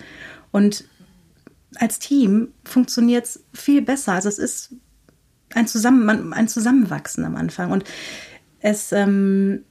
Und 0.50 0.84
als 1.76 1.98
Team 1.98 2.48
funktioniert 2.64 3.26
es 3.26 3.44
viel 3.52 3.82
besser. 3.82 4.12
Also 4.12 4.28
es 4.28 4.38
ist 4.38 4.74
ein, 5.54 5.66
Zusammen, 5.66 6.32
ein 6.32 6.48
Zusammenwachsen 6.48 7.24
am 7.24 7.36
Anfang. 7.36 7.70
Und 7.70 7.84
es 8.60 8.92
ähm, 8.92 9.64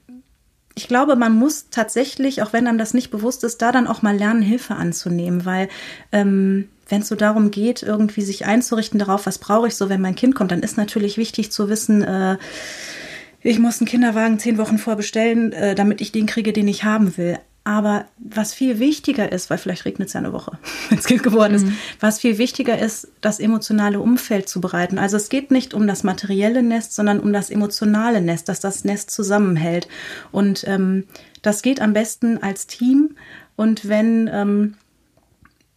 ich 0.74 0.88
glaube, 0.88 1.16
man 1.16 1.34
muss 1.34 1.68
tatsächlich, 1.70 2.42
auch 2.42 2.52
wenn 2.52 2.66
einem 2.66 2.78
das 2.78 2.94
nicht 2.94 3.10
bewusst 3.10 3.44
ist, 3.44 3.60
da 3.62 3.72
dann 3.72 3.86
auch 3.86 4.02
mal 4.02 4.16
lernen, 4.16 4.42
Hilfe 4.42 4.74
anzunehmen, 4.74 5.44
weil 5.44 5.68
ähm, 6.12 6.68
wenn 6.88 7.02
es 7.02 7.08
so 7.08 7.14
darum 7.14 7.50
geht, 7.50 7.82
irgendwie 7.82 8.22
sich 8.22 8.46
einzurichten 8.46 8.98
darauf, 8.98 9.26
was 9.26 9.38
brauche 9.38 9.68
ich 9.68 9.76
so, 9.76 9.88
wenn 9.88 10.00
mein 10.00 10.14
Kind 10.14 10.34
kommt, 10.34 10.50
dann 10.50 10.62
ist 10.62 10.76
natürlich 10.76 11.16
wichtig 11.16 11.52
zu 11.52 11.68
wissen, 11.68 12.02
äh, 12.02 12.36
ich 13.42 13.58
muss 13.58 13.80
einen 13.80 13.88
Kinderwagen 13.88 14.38
zehn 14.38 14.56
Wochen 14.58 14.78
vorbestellen, 14.78 15.52
äh, 15.52 15.74
damit 15.74 16.00
ich 16.00 16.12
den 16.12 16.26
kriege, 16.26 16.52
den 16.52 16.68
ich 16.68 16.84
haben 16.84 17.16
will. 17.16 17.38
Aber 17.64 18.06
was 18.18 18.52
viel 18.52 18.80
wichtiger 18.80 19.30
ist, 19.30 19.48
weil 19.48 19.58
vielleicht 19.58 19.84
regnet 19.84 20.08
es 20.08 20.14
ja 20.14 20.20
eine 20.20 20.32
Woche, 20.32 20.58
wenn 20.88 20.98
es 20.98 21.04
Kind 21.04 21.22
geworden 21.22 21.54
ist, 21.54 21.66
mhm. 21.66 21.76
was 22.00 22.18
viel 22.18 22.38
wichtiger 22.38 22.78
ist, 22.78 23.08
das 23.20 23.38
emotionale 23.38 24.00
Umfeld 24.00 24.48
zu 24.48 24.60
bereiten. 24.60 24.98
Also 24.98 25.16
es 25.16 25.28
geht 25.28 25.50
nicht 25.50 25.72
um 25.72 25.86
das 25.86 26.02
materielle 26.02 26.62
Nest, 26.62 26.94
sondern 26.94 27.20
um 27.20 27.32
das 27.32 27.50
emotionale 27.50 28.20
Nest, 28.20 28.48
dass 28.48 28.60
das 28.60 28.84
Nest 28.84 29.10
zusammenhält. 29.10 29.86
Und 30.32 30.64
ähm, 30.66 31.04
das 31.42 31.62
geht 31.62 31.80
am 31.80 31.92
besten 31.92 32.38
als 32.42 32.66
Team. 32.66 33.16
Und 33.54 33.88
wenn 33.88 34.28
ähm, 34.32 34.74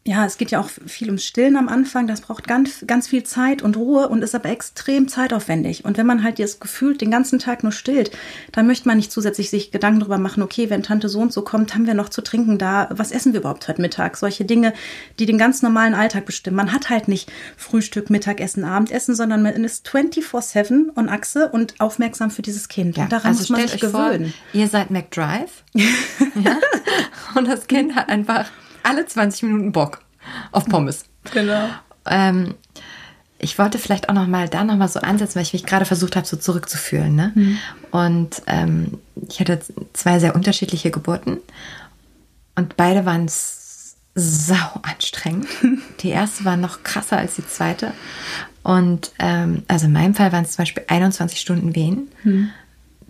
ja, 0.07 0.23
es 0.23 0.37
geht 0.37 0.51
ja 0.51 0.59
auch 0.59 0.69
viel 0.69 1.07
ums 1.07 1.25
Stillen 1.25 1.57
am 1.57 1.67
Anfang. 1.67 2.05
Das 2.05 2.21
braucht 2.21 2.47
ganz, 2.47 2.83
ganz 2.85 3.07
viel 3.07 3.23
Zeit 3.23 3.63
und 3.63 3.75
Ruhe 3.75 4.07
und 4.07 4.21
ist 4.21 4.35
aber 4.35 4.49
extrem 4.49 5.07
zeitaufwendig. 5.07 5.83
Und 5.83 5.97
wenn 5.97 6.05
man 6.05 6.23
halt 6.23 6.37
jetzt 6.37 6.61
gefühlt 6.61 7.01
den 7.01 7.09
ganzen 7.09 7.39
Tag 7.39 7.63
nur 7.63 7.71
stillt, 7.71 8.11
dann 8.51 8.67
möchte 8.67 8.87
man 8.87 8.97
nicht 8.97 9.11
zusätzlich 9.11 9.49
sich 9.49 9.71
Gedanken 9.71 10.01
darüber 10.01 10.19
machen, 10.19 10.43
okay, 10.43 10.69
wenn 10.69 10.83
Tante 10.83 11.09
so 11.09 11.21
und 11.21 11.33
so 11.33 11.41
kommt, 11.41 11.73
haben 11.73 11.87
wir 11.87 11.95
noch 11.95 12.09
zu 12.09 12.21
trinken 12.21 12.59
da. 12.59 12.87
Was 12.91 13.11
essen 13.11 13.33
wir 13.33 13.39
überhaupt 13.39 13.67
heute 13.67 13.81
Mittag? 13.81 14.15
Solche 14.17 14.45
Dinge, 14.45 14.73
die 15.17 15.25
den 15.25 15.39
ganz 15.39 15.63
normalen 15.63 15.95
Alltag 15.95 16.27
bestimmen. 16.27 16.57
Man 16.57 16.71
hat 16.71 16.91
halt 16.91 17.07
nicht 17.07 17.31
Frühstück, 17.57 18.11
Mittagessen, 18.11 18.63
Abendessen, 18.63 19.15
sondern 19.15 19.41
man 19.41 19.63
ist 19.63 19.89
24-7 19.89 20.95
on 20.95 21.09
Achse 21.09 21.49
und 21.49 21.73
aufmerksam 21.79 22.29
für 22.29 22.43
dieses 22.43 22.67
Kind. 22.67 22.95
Ja, 22.95 23.05
und 23.05 23.11
daran 23.11 23.29
also 23.29 23.39
muss 23.39 23.49
man 23.49 23.67
sich 23.67 23.81
gewöhnen. 23.81 24.33
Vor, 24.51 24.61
ihr 24.61 24.67
seid 24.67 24.91
McDrive. 24.91 25.63
ja? 25.73 26.59
Und 27.33 27.47
das 27.47 27.65
Kind 27.65 27.95
hat 27.95 28.07
einfach 28.09 28.45
alle 28.85 29.05
20 29.05 29.43
Minuten 29.43 29.71
Bock 29.71 30.01
auf 30.51 30.65
Pommes. 30.65 31.05
Genau. 31.31 31.69
Ähm, 32.05 32.55
ich 33.37 33.59
wollte 33.59 33.77
vielleicht 33.79 34.09
auch 34.09 34.13
noch 34.13 34.27
mal 34.27 34.47
da 34.47 34.63
noch 34.63 34.77
mal 34.77 34.87
so 34.87 34.99
ansetzen, 34.99 35.35
weil 35.35 35.43
ich 35.43 35.53
mich 35.53 35.65
gerade 35.65 35.85
versucht 35.85 36.15
habe, 36.15 36.25
so 36.25 36.37
zurückzufühlen. 36.37 37.15
Ne? 37.15 37.31
Mhm. 37.35 37.57
Und 37.91 38.41
ähm, 38.47 38.99
ich 39.27 39.39
hatte 39.39 39.59
zwei 39.93 40.19
sehr 40.19 40.35
unterschiedliche 40.35 40.91
Geburten 40.91 41.39
und 42.55 42.77
beide 42.77 43.05
waren 43.05 43.27
sau 43.27 44.79
anstrengend. 44.81 45.47
Die 45.99 46.09
erste 46.09 46.45
war 46.45 46.55
noch 46.55 46.83
krasser 46.83 47.17
als 47.17 47.35
die 47.35 47.45
zweite. 47.45 47.93
Und 48.63 49.11
ähm, 49.19 49.63
also 49.67 49.87
in 49.87 49.91
meinem 49.91 50.15
Fall 50.15 50.31
waren 50.31 50.45
es 50.45 50.53
zum 50.53 50.63
Beispiel 50.63 50.85
21 50.87 51.39
Stunden 51.39 51.75
Wehen. 51.75 52.07
Mhm. 52.23 52.49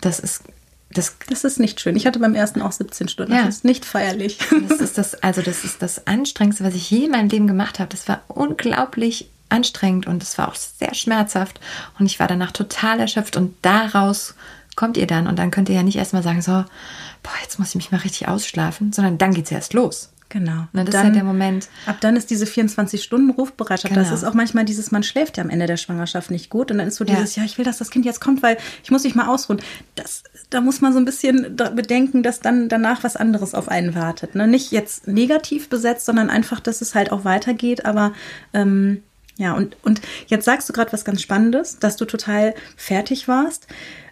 Das 0.00 0.18
ist 0.18 0.42
das, 0.90 1.16
das 1.28 1.44
ist 1.44 1.58
nicht 1.58 1.80
schön. 1.80 1.96
Ich 1.96 2.06
hatte 2.06 2.18
beim 2.18 2.34
ersten 2.34 2.62
auch 2.62 2.72
17 2.72 3.08
Stunden. 3.08 3.32
Ja. 3.32 3.44
Das 3.44 3.56
ist 3.56 3.64
nicht 3.64 3.84
feierlich. 3.84 4.38
Das 4.68 4.80
ist 4.80 4.98
das, 4.98 5.14
also 5.22 5.42
das 5.42 5.64
ist 5.64 5.82
das 5.82 6.06
Anstrengendste, 6.06 6.64
was 6.64 6.74
ich 6.74 6.90
je 6.90 7.04
in 7.04 7.10
meinem 7.10 7.28
Leben 7.28 7.46
gemacht 7.46 7.78
habe. 7.78 7.88
Das 7.90 8.08
war 8.08 8.22
unglaublich 8.28 9.28
anstrengend 9.48 10.06
und 10.06 10.22
es 10.22 10.38
war 10.38 10.48
auch 10.48 10.54
sehr 10.54 10.94
schmerzhaft. 10.94 11.60
Und 11.98 12.06
ich 12.06 12.20
war 12.20 12.28
danach 12.28 12.52
total 12.52 13.00
erschöpft 13.00 13.36
und 13.36 13.54
daraus 13.62 14.34
kommt 14.76 14.96
ihr 14.96 15.06
dann. 15.06 15.26
Und 15.26 15.38
dann 15.38 15.50
könnt 15.50 15.68
ihr 15.68 15.74
ja 15.74 15.82
nicht 15.82 15.96
erstmal 15.96 16.22
sagen, 16.22 16.42
so, 16.42 16.52
boah, 16.52 17.32
jetzt 17.42 17.58
muss 17.58 17.70
ich 17.70 17.76
mich 17.76 17.92
mal 17.92 17.98
richtig 17.98 18.28
ausschlafen, 18.28 18.92
sondern 18.92 19.18
dann 19.18 19.34
geht 19.34 19.46
es 19.46 19.52
erst 19.52 19.72
los. 19.72 20.10
Genau. 20.28 20.66
Na, 20.72 20.82
das 20.82 20.92
dann, 20.92 21.00
ist 21.00 21.04
halt 21.04 21.16
der 21.16 21.24
Moment. 21.24 21.68
Ab 21.86 21.98
dann 22.00 22.16
ist 22.16 22.30
diese 22.30 22.46
24-Stunden-Rufbereitschaft. 22.46 23.94
Genau. 23.94 24.08
Das 24.08 24.12
ist 24.12 24.24
auch 24.24 24.34
manchmal 24.34 24.64
dieses, 24.64 24.90
man 24.90 25.02
schläft 25.02 25.36
ja 25.36 25.44
am 25.44 25.50
Ende 25.50 25.66
der 25.66 25.76
Schwangerschaft 25.76 26.30
nicht 26.30 26.50
gut. 26.50 26.70
Und 26.70 26.78
dann 26.78 26.88
ist 26.88 26.96
so 26.96 27.04
dieses, 27.04 27.36
ja, 27.36 27.44
ich 27.44 27.58
will, 27.58 27.64
dass 27.64 27.78
das 27.78 27.90
Kind 27.90 28.04
jetzt 28.04 28.20
kommt, 28.20 28.42
weil 28.42 28.56
ich 28.82 28.90
muss 28.90 29.04
mich 29.04 29.14
mal 29.14 29.28
ausruhen. 29.28 29.60
Das, 29.94 30.24
da 30.50 30.60
muss 30.60 30.80
man 30.80 30.92
so 30.92 30.98
ein 30.98 31.04
bisschen 31.04 31.56
bedenken, 31.56 32.22
dass 32.24 32.40
dann 32.40 32.68
danach 32.68 33.04
was 33.04 33.16
anderes 33.16 33.54
auf 33.54 33.68
einen 33.68 33.94
wartet. 33.94 34.34
Ne? 34.34 34.48
Nicht 34.48 34.72
jetzt 34.72 35.06
negativ 35.06 35.68
besetzt, 35.68 36.06
sondern 36.06 36.28
einfach, 36.28 36.58
dass 36.58 36.80
es 36.80 36.94
halt 36.94 37.12
auch 37.12 37.24
weitergeht. 37.24 37.84
Aber 37.84 38.12
ähm, 38.52 39.02
ja, 39.38 39.54
und, 39.54 39.76
und 39.84 40.00
jetzt 40.26 40.44
sagst 40.44 40.68
du 40.68 40.72
gerade 40.72 40.92
was 40.92 41.04
ganz 41.04 41.22
Spannendes, 41.22 41.78
dass 41.78 41.96
du 41.96 42.04
total 42.04 42.54
fertig 42.76 43.28
warst. 43.28 43.68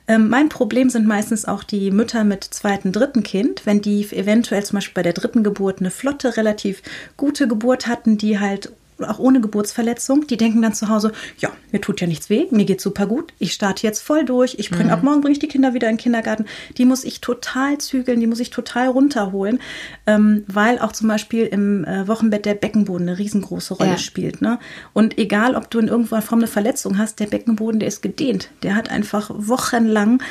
Ähm, 0.07 0.29
mein 0.29 0.51
Problem 0.51 0.91
sind 0.91 1.07
meistens 1.07 1.47
auch 1.47 1.65
die 1.65 1.91
Mütter 1.91 2.25
mit 2.25 2.45
zweiten, 2.45 2.93
dritten 2.93 3.23
Kind, 3.23 3.65
wenn 3.65 3.81
die 3.81 4.05
eventuell 4.13 4.63
zum 4.63 4.77
Beispiel 4.77 4.95
bei 4.95 5.03
der 5.03 5.15
dritten 5.15 5.43
Geburt 5.43 5.81
eine 5.81 5.91
flotte, 5.91 6.37
relativ 6.37 6.83
gute 7.17 7.49
Geburt 7.49 7.87
hatten, 7.87 8.19
die 8.19 8.39
halt 8.39 8.73
auch 9.01 9.19
ohne 9.19 9.41
Geburtsverletzung, 9.41 10.27
die 10.27 10.37
denken 10.37 10.63
dann 10.63 10.75
zu 10.75 10.89
Hause, 10.89 11.13
ja, 11.39 11.51
mir 11.73 11.81
tut 11.81 12.01
ja 12.01 12.07
nichts 12.07 12.31
weh, 12.31 12.47
mir 12.51 12.65
geht's 12.65 12.83
super 12.83 13.07
gut, 13.07 13.33
ich 13.39 13.53
starte 13.53 13.87
jetzt 13.87 14.01
voll 14.03 14.25
durch, 14.25 14.57
ich 14.59 14.71
bringe 14.71 14.93
ab 14.93 15.03
morgen 15.03 15.21
bringe 15.21 15.33
ich 15.33 15.39
die 15.39 15.49
Kinder 15.49 15.75
wieder 15.75 15.89
in 15.89 15.97
den 15.97 16.01
Kindergarten. 16.03 16.45
Die 16.79 16.85
muss 16.85 17.05
ich 17.05 17.21
total 17.21 17.79
zügeln, 17.79 18.21
die 18.21 18.27
muss 18.27 18.41
ich 18.41 18.51
total 18.51 18.89
runterholen, 18.89 19.61
ähm, 20.07 20.45
weil 20.47 20.79
auch 20.79 20.93
zum 20.93 21.09
Beispiel 21.09 21.47
im 21.47 21.85
äh, 21.85 22.07
Wochenbett 22.09 22.45
der 22.47 22.55
Beckenboden 22.55 23.09
eine 23.09 23.19
riesengroße 23.19 23.75
Rolle 23.75 23.91
Ja. 23.91 23.99
spielt. 23.99 24.41
Ne? 24.43 24.59
Und 24.93 25.19
egal, 25.19 25.55
ob 25.57 25.71
du 25.71 25.79
in 25.79 25.89
irgendeiner 25.89 26.23
Form 26.23 26.39
eine 26.41 26.47
Verletzung 26.49 26.99
hast, 26.99 27.21
der 27.21 27.27
Beckenboden, 27.27 27.81
der 27.81 27.89
ist 27.89 28.03
gedehnt. 28.03 28.51
Der 28.63 28.77
hat 28.77 28.91
einfach 28.91 29.31
wochenlang 29.35 30.23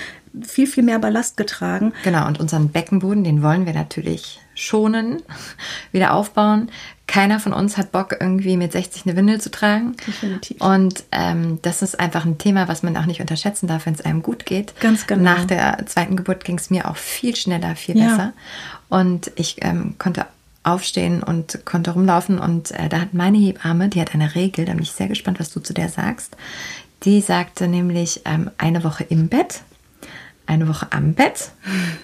viel, 0.42 0.66
viel 0.68 0.84
mehr 0.84 0.98
Ballast 1.00 1.38
getragen. 1.38 1.94
Genau, 2.04 2.26
und 2.28 2.40
unseren 2.40 2.70
Beckenboden, 2.70 3.24
den 3.24 3.44
wollen 3.44 3.66
wir 3.66 3.74
natürlich 3.74 4.40
schonen, 4.56 5.22
wieder 5.92 6.14
aufbauen. 6.14 6.70
Keiner 7.06 7.40
von 7.40 7.52
uns 7.54 7.78
hat 7.78 7.92
Bock, 7.92 8.16
irgendwie 8.20 8.56
mit 8.58 8.72
60 8.72 9.06
eine 9.06 9.16
Windel 9.18 9.40
zu 9.42 9.52
tragen. 9.52 9.96
Definitiv. 10.08 10.62
Und 10.62 11.04
ähm, 11.12 11.60
das 11.62 11.82
ist 11.82 12.00
einfach 12.00 12.26
ein 12.26 12.38
Thema, 12.38 12.68
was 12.70 12.82
man 12.82 12.96
auch 12.98 13.06
nicht 13.06 13.20
unterschätzen 13.22 13.68
darf, 13.68 13.86
wenn 13.86 13.94
es 13.94 14.02
einem 14.02 14.24
gut 14.24 14.46
geht. 14.46 14.80
Ganz 14.80 15.06
genau. 15.06 15.22
Nach 15.24 15.46
der 15.46 15.86
zweiten 15.86 16.16
Geburt 16.16 16.46
ging 16.46 16.58
es 16.58 16.70
mir 16.70 16.90
auch 16.90 16.96
viel 16.96 17.36
schneller, 17.36 17.76
viel 17.76 17.98
Ja. 17.98 18.08
besser. 18.08 18.34
Und 18.90 19.32
ich 19.36 19.58
ähm, 19.62 19.96
konnte 20.00 20.26
aufstehen 20.64 21.22
und 21.22 21.66
konnte 21.66 21.92
rumlaufen. 21.92 22.40
Und 22.40 22.72
äh, 22.72 22.88
da 22.88 23.02
hat 23.02 23.14
meine 23.14 23.38
Hebamme, 23.38 23.90
die 23.90 24.00
hat 24.00 24.14
eine 24.14 24.34
Regel, 24.34 24.64
da 24.66 24.72
bin 24.74 24.82
ich 24.84 24.94
sehr 24.94 25.10
gespannt, 25.10 25.40
was 25.42 25.52
du 25.52 25.60
zu 25.60 25.74
der 25.74 25.90
sagst. 25.90 26.38
Die 27.04 27.20
sagte 27.20 27.68
nämlich 27.68 28.22
ähm, 28.24 28.50
eine 28.58 28.84
Woche 28.86 29.04
im 29.04 29.28
Bett, 29.28 29.62
eine 30.46 30.70
Woche 30.70 30.88
am 30.92 31.14
Bett 31.16 31.52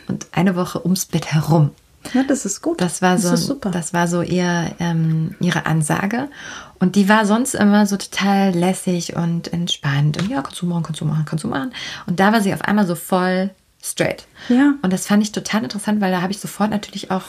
und 0.10 0.28
eine 0.34 0.58
Woche 0.58 0.84
ums 0.84 1.06
Bett 1.06 1.32
herum. 1.32 1.72
Ja, 2.14 2.24
das 2.24 2.46
ist 2.46 2.62
gut. 2.62 2.82
Das 2.82 3.02
war 3.02 3.18
so, 3.18 3.30
das 3.30 3.42
ist 3.42 3.48
super. 3.48 3.72
das 3.72 3.94
war 3.94 4.08
so 4.08 4.22
ihr, 4.22 4.72
ähm, 4.80 5.36
ihre 5.40 5.66
Ansage. 5.66 6.30
Und 6.80 6.96
die 6.96 7.10
war 7.10 7.26
sonst 7.26 7.56
immer 7.56 7.86
so 7.86 7.98
total 7.98 8.52
lässig 8.52 9.16
und 9.16 9.52
entspannt. 9.54 10.22
Und 10.22 10.30
ja, 10.30 10.42
kannst 10.42 10.62
du 10.62 10.66
machen, 10.66 10.84
kannst 10.84 11.02
du 11.02 11.06
machen, 11.06 11.26
kannst 11.26 11.44
du 11.44 11.50
machen. 11.50 11.72
Und 12.08 12.20
da 12.20 12.32
war 12.32 12.42
sie 12.42 12.54
auf 12.54 12.62
einmal 12.62 12.88
so 12.88 12.96
voll 12.96 13.50
straight. 13.82 14.26
Ja. 14.50 14.74
Und 14.82 14.92
das 14.92 15.08
fand 15.08 15.24
ich 15.24 15.32
total 15.32 15.64
interessant, 15.64 16.02
weil 16.02 16.12
da 16.12 16.22
habe 16.22 16.32
ich 16.34 16.40
sofort 16.40 16.70
natürlich 16.70 17.12
auch 17.12 17.24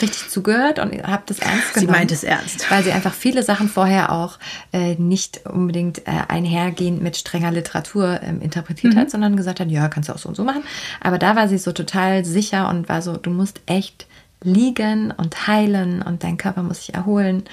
richtig 0.00 0.28
zugehört 0.28 0.78
und 0.78 0.92
habe 1.04 1.22
das 1.26 1.38
ernst 1.40 1.74
Sie 1.74 1.80
genommen. 1.80 1.98
meint 1.98 2.12
es 2.12 2.22
ernst. 2.22 2.70
Weil 2.70 2.84
sie 2.84 2.92
einfach 2.92 3.12
viele 3.14 3.42
Sachen 3.42 3.68
vorher 3.68 4.12
auch 4.12 4.38
äh, 4.72 4.94
nicht 4.96 5.46
unbedingt 5.46 6.06
äh, 6.06 6.12
einhergehend 6.28 7.02
mit 7.02 7.16
strenger 7.16 7.50
Literatur 7.50 8.20
ähm, 8.22 8.40
interpretiert 8.40 8.94
Mhm. 8.94 8.98
hat, 8.98 9.10
sondern 9.10 9.36
gesagt 9.36 9.58
hat, 9.58 9.68
ja, 9.68 9.88
kannst 9.88 10.08
du 10.08 10.12
auch 10.12 10.18
so 10.18 10.28
und 10.28 10.34
so 10.36 10.44
machen. 10.44 10.62
Aber 11.00 11.18
da 11.18 11.34
war 11.34 11.48
sie 11.48 11.58
so 11.58 11.72
total 11.72 12.24
sicher 12.24 12.68
und 12.68 12.88
war 12.88 13.02
so, 13.02 13.16
du 13.16 13.30
musst 13.30 13.60
echt 13.66 14.06
liegen 14.42 15.10
und 15.16 15.46
heilen 15.46 16.02
und 16.02 16.22
dein 16.24 16.36
Körper 16.36 16.62
muss 16.62 16.78
sich 16.86 16.94
erholen. 16.94 17.44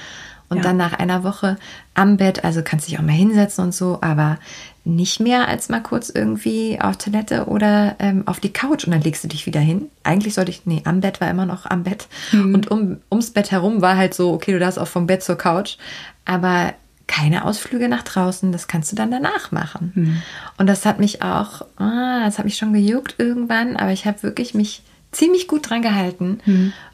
Und 0.50 0.58
Ja. 0.58 0.64
dann 0.64 0.78
nach 0.78 0.94
einer 0.94 1.24
Woche 1.24 1.58
am 1.96 2.18
Bett, 2.18 2.44
also 2.44 2.62
kannst 2.64 2.88
dich 2.88 3.00
auch 3.00 3.04
mal 3.04 3.12
hinsetzen 3.14 3.64
und 3.64 3.74
so, 3.74 3.98
aber 4.02 4.38
nicht 4.86 5.20
mehr 5.22 5.48
als 5.48 5.70
mal 5.70 5.82
kurz 5.82 6.10
irgendwie 6.10 6.78
auf 6.80 6.98
Toilette 6.98 7.46
oder 7.46 7.96
ähm, 8.00 8.24
auf 8.28 8.40
die 8.42 8.52
Couch 8.54 8.84
und 8.86 8.92
dann 8.92 9.02
legst 9.02 9.24
du 9.24 9.30
dich 9.30 9.46
wieder 9.46 9.62
hin. 9.62 9.88
Eigentlich 10.04 10.34
sollte 10.36 10.52
ich, 10.52 10.66
nee, 10.66 10.82
am 10.86 11.00
Bett 11.00 11.22
war 11.22 11.30
immer 11.30 11.46
noch 11.46 11.66
am 11.66 11.84
Bett. 11.84 12.08
Und 12.34 12.70
um, 12.70 12.98
ums 13.10 13.32
Bett 13.32 13.50
herum 13.52 13.82
war 13.82 13.96
halt 13.98 14.14
so, 14.14 14.34
okay, 14.34 14.52
du 14.52 14.60
darfst 14.60 14.78
auch 14.78 14.88
vom 14.88 15.08
Bett 15.08 15.24
zur 15.24 15.38
Couch, 15.38 15.78
aber 16.26 16.74
keine 17.08 17.46
Ausflüge 17.46 17.88
nach 17.90 18.04
draußen, 18.04 18.52
das 18.52 18.68
kannst 18.68 18.92
du 18.92 18.96
dann 18.96 19.10
danach 19.12 19.52
machen. 19.52 20.22
Und 20.58 20.68
das 20.68 20.86
hat 20.86 21.00
mich 21.00 21.22
auch, 21.22 21.62
ah, 21.78 22.26
das 22.26 22.38
hat 22.38 22.46
mich 22.46 22.58
schon 22.58 22.74
gejuckt 22.74 23.16
irgendwann, 23.18 23.76
aber 23.78 23.92
ich 23.92 24.06
habe 24.06 24.22
wirklich 24.24 24.54
mich 24.54 24.84
ziemlich 25.14 25.48
gut 25.48 25.70
dran 25.70 25.82
gehalten 25.82 26.40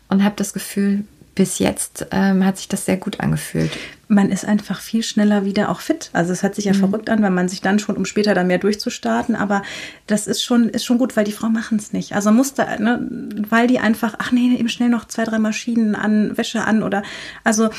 und 0.10 0.24
habe 0.24 0.36
das 0.38 0.54
Gefühl, 0.54 1.06
bis 1.36 1.60
jetzt 1.60 2.08
ähm, 2.12 2.46
hat 2.46 2.58
sich 2.58 2.68
das 2.68 2.86
sehr 2.86 2.98
gut 2.98 3.22
angefühlt. 3.22 3.72
man 4.10 4.32
ist 4.32 4.44
einfach 4.44 4.82
viel 4.82 5.04
schneller 5.04 5.46
wieder 5.46 5.70
auch 5.70 5.80
fit. 5.80 6.10
Also 6.12 6.34
es 6.34 6.42
hört 6.42 6.56
sich 6.56 6.66
ja 6.66 6.74
verrückt 6.74 7.10
an, 7.10 7.22
wenn 7.22 7.34
man 7.34 7.48
sich 7.48 7.62
dann 7.62 7.78
schon, 7.78 7.96
um 7.96 8.06
später 8.06 8.34
dann 8.34 8.48
mehr 8.48 8.58
durchzustarten, 8.58 9.36
aber 9.36 9.62
das 10.08 10.28
ist 10.28 10.44
schon, 10.44 10.68
ist 10.68 10.84
schon 10.84 10.98
gut, 10.98 11.16
weil 11.16 11.24
die 11.24 11.32
Frauen 11.32 11.54
machen 11.54 11.78
es 11.78 11.94
nicht. 11.94 12.14
Also 12.14 12.32
musste, 12.32 12.64
ne, 12.82 13.08
weil 13.50 13.68
die 13.68 13.80
einfach, 13.80 14.16
ach 14.18 14.32
nee, 14.32 14.54
eben 14.56 14.68
schnell 14.68 14.90
noch 14.90 15.06
zwei, 15.06 15.24
drei 15.24 15.40
Maschinen 15.40 15.96
an, 15.96 16.38
Wäsche 16.38 16.66
an 16.66 16.82
oder, 16.84 17.04
also 17.44 17.70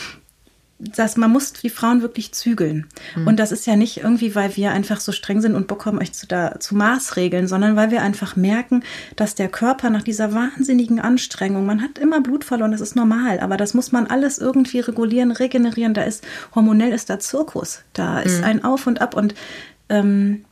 dass 0.80 1.16
man 1.16 1.30
muss 1.30 1.52
die 1.52 1.68
Frauen 1.68 2.00
wirklich 2.00 2.32
zügeln. 2.32 2.86
Und 3.26 3.38
das 3.38 3.52
ist 3.52 3.66
ja 3.66 3.76
nicht 3.76 3.98
irgendwie, 3.98 4.34
weil 4.34 4.56
wir 4.56 4.72
einfach 4.72 5.00
so 5.00 5.12
streng 5.12 5.40
sind 5.40 5.54
und 5.54 5.66
Bock 5.66 5.84
haben, 5.84 5.98
euch 5.98 6.12
zu, 6.12 6.26
da, 6.26 6.58
zu 6.58 6.74
Maßregeln, 6.74 7.46
sondern 7.46 7.76
weil 7.76 7.90
wir 7.90 8.02
einfach 8.02 8.34
merken, 8.34 8.82
dass 9.16 9.34
der 9.34 9.48
Körper 9.48 9.90
nach 9.90 10.02
dieser 10.02 10.32
wahnsinnigen 10.32 10.98
Anstrengung, 10.98 11.66
man 11.66 11.82
hat 11.82 11.98
immer 11.98 12.20
Blut 12.22 12.44
verloren, 12.44 12.72
das 12.72 12.80
ist 12.80 12.96
normal, 12.96 13.40
aber 13.40 13.56
das 13.56 13.74
muss 13.74 13.92
man 13.92 14.06
alles 14.06 14.38
irgendwie 14.38 14.80
regulieren, 14.80 15.32
regenerieren. 15.32 15.94
Da 15.94 16.02
ist, 16.02 16.24
hormonell 16.54 16.92
ist 16.92 17.10
da 17.10 17.18
Zirkus. 17.18 17.82
Da 17.92 18.20
ist 18.20 18.42
ein 18.42 18.64
Auf 18.64 18.86
und 18.86 19.00
Ab 19.00 19.14
und 19.14 19.34
ähm, 19.90 20.44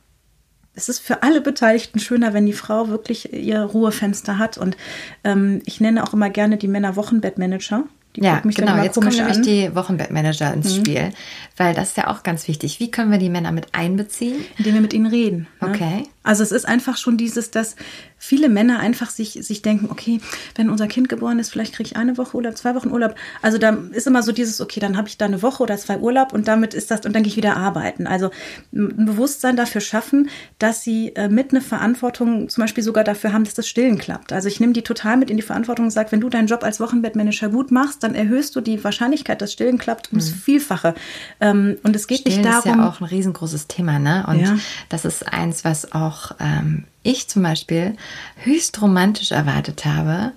es 0.75 0.87
ist 0.87 0.99
für 0.99 1.23
alle 1.23 1.41
Beteiligten 1.41 1.99
schöner, 1.99 2.33
wenn 2.33 2.45
die 2.45 2.53
Frau 2.53 2.87
wirklich 2.87 3.33
ihr 3.33 3.61
Ruhefenster 3.61 4.37
hat. 4.37 4.57
Und 4.57 4.77
ähm, 5.23 5.61
ich 5.65 5.81
nenne 5.81 6.03
auch 6.03 6.13
immer 6.13 6.29
gerne 6.29 6.57
die 6.57 6.67
Männer 6.67 6.95
Wochenbettmanager. 6.95 7.83
Ja, 8.21 8.41
genau. 8.43 8.81
Jetzt 8.81 8.95
kommen 8.95 9.15
nämlich 9.15 9.37
an. 9.37 9.43
die 9.43 9.75
Wochenbettmanager 9.75 10.53
ins 10.53 10.75
Spiel, 10.75 11.11
weil 11.57 11.73
das 11.73 11.89
ist 11.89 11.97
ja 11.97 12.07
auch 12.07 12.23
ganz 12.23 12.47
wichtig. 12.47 12.79
Wie 12.79 12.91
können 12.91 13.11
wir 13.11 13.17
die 13.17 13.29
Männer 13.29 13.51
mit 13.51 13.67
einbeziehen? 13.73 14.45
indem 14.57 14.73
wir 14.75 14.81
mit 14.81 14.93
ihnen 14.93 15.05
reden. 15.05 15.47
Ne? 15.61 15.69
Okay. 15.69 16.03
Also 16.23 16.43
es 16.43 16.51
ist 16.51 16.67
einfach 16.67 16.97
schon 16.97 17.17
dieses, 17.17 17.49
dass 17.51 17.75
viele 18.17 18.49
Männer 18.49 18.79
einfach 18.79 19.09
sich, 19.09 19.31
sich 19.41 19.61
denken, 19.61 19.87
okay, 19.89 20.19
wenn 20.55 20.69
unser 20.69 20.87
Kind 20.87 21.07
geboren 21.07 21.39
ist, 21.39 21.49
vielleicht 21.49 21.73
kriege 21.73 21.87
ich 21.87 21.95
eine 21.95 22.17
Woche 22.17 22.35
Urlaub, 22.35 22.57
zwei 22.57 22.75
Wochen 22.75 22.89
Urlaub. 22.91 23.15
Also 23.41 23.57
da 23.57 23.77
ist 23.91 24.05
immer 24.05 24.21
so 24.21 24.33
dieses, 24.33 24.59
okay, 24.59 24.81
dann 24.81 24.97
habe 24.97 25.07
ich 25.07 25.17
da 25.17 25.25
eine 25.25 25.41
Woche 25.41 25.63
oder 25.63 25.77
zwei 25.77 25.97
Urlaub 25.97 26.33
und 26.33 26.47
damit 26.49 26.73
ist 26.73 26.91
das, 26.91 27.05
und 27.05 27.13
dann 27.15 27.23
gehe 27.23 27.29
ich 27.31 27.37
wieder 27.37 27.55
arbeiten. 27.55 28.05
Also 28.07 28.31
ein 28.73 29.05
Bewusstsein 29.05 29.55
dafür 29.55 29.79
schaffen, 29.79 30.29
dass 30.59 30.83
sie 30.83 31.15
äh, 31.15 31.29
mit 31.29 31.51
eine 31.51 31.61
Verantwortung 31.61 32.49
zum 32.49 32.63
Beispiel 32.63 32.83
sogar 32.83 33.05
dafür 33.05 33.31
haben, 33.31 33.45
dass 33.45 33.53
das 33.53 33.67
Stillen 33.69 33.97
klappt. 33.97 34.33
Also 34.33 34.49
ich 34.49 34.59
nehme 34.59 34.73
die 34.73 34.81
total 34.81 35.15
mit 35.15 35.29
in 35.29 35.37
die 35.37 35.43
Verantwortung 35.43 35.85
und 35.85 35.91
sage, 35.91 36.11
wenn 36.11 36.19
du 36.19 36.27
deinen 36.29 36.47
Job 36.47 36.63
als 36.63 36.81
Wochenbettmanager 36.81 37.47
gut 37.49 37.71
machst, 37.71 38.03
dann 38.03 38.13
erhöhst 38.13 38.55
du 38.57 38.61
die 38.61 38.83
Wahrscheinlichkeit, 38.83 39.41
dass 39.41 39.53
Stillen 39.53 39.77
klappt, 39.77 40.09
ums 40.11 40.29
Vielfache. 40.29 40.95
Ähm, 41.39 41.77
und 41.83 41.95
es 41.95 42.07
geht 42.07 42.19
Mhm. 42.25 42.31
Stillen 42.31 42.41
nicht 42.41 42.55
ist 42.57 42.65
darum, 42.65 42.79
ja 42.81 42.89
auch 42.89 42.99
ein 42.99 43.05
riesengroßes 43.05 43.67
Thema, 43.67 43.97
ne? 43.99 44.25
Und 44.27 44.39
Ja. 44.41 44.57
das 44.89 45.05
ist 45.05 45.31
eins, 45.31 45.63
was 45.63 45.93
auch 45.93 46.08
ähm, 46.39 46.85
ich 47.03 47.27
zum 47.27 47.43
Beispiel 47.43 47.95
höchst 48.43 48.81
romantisch 48.81 49.31
erwartet 49.31 49.85
habe. 49.85 50.33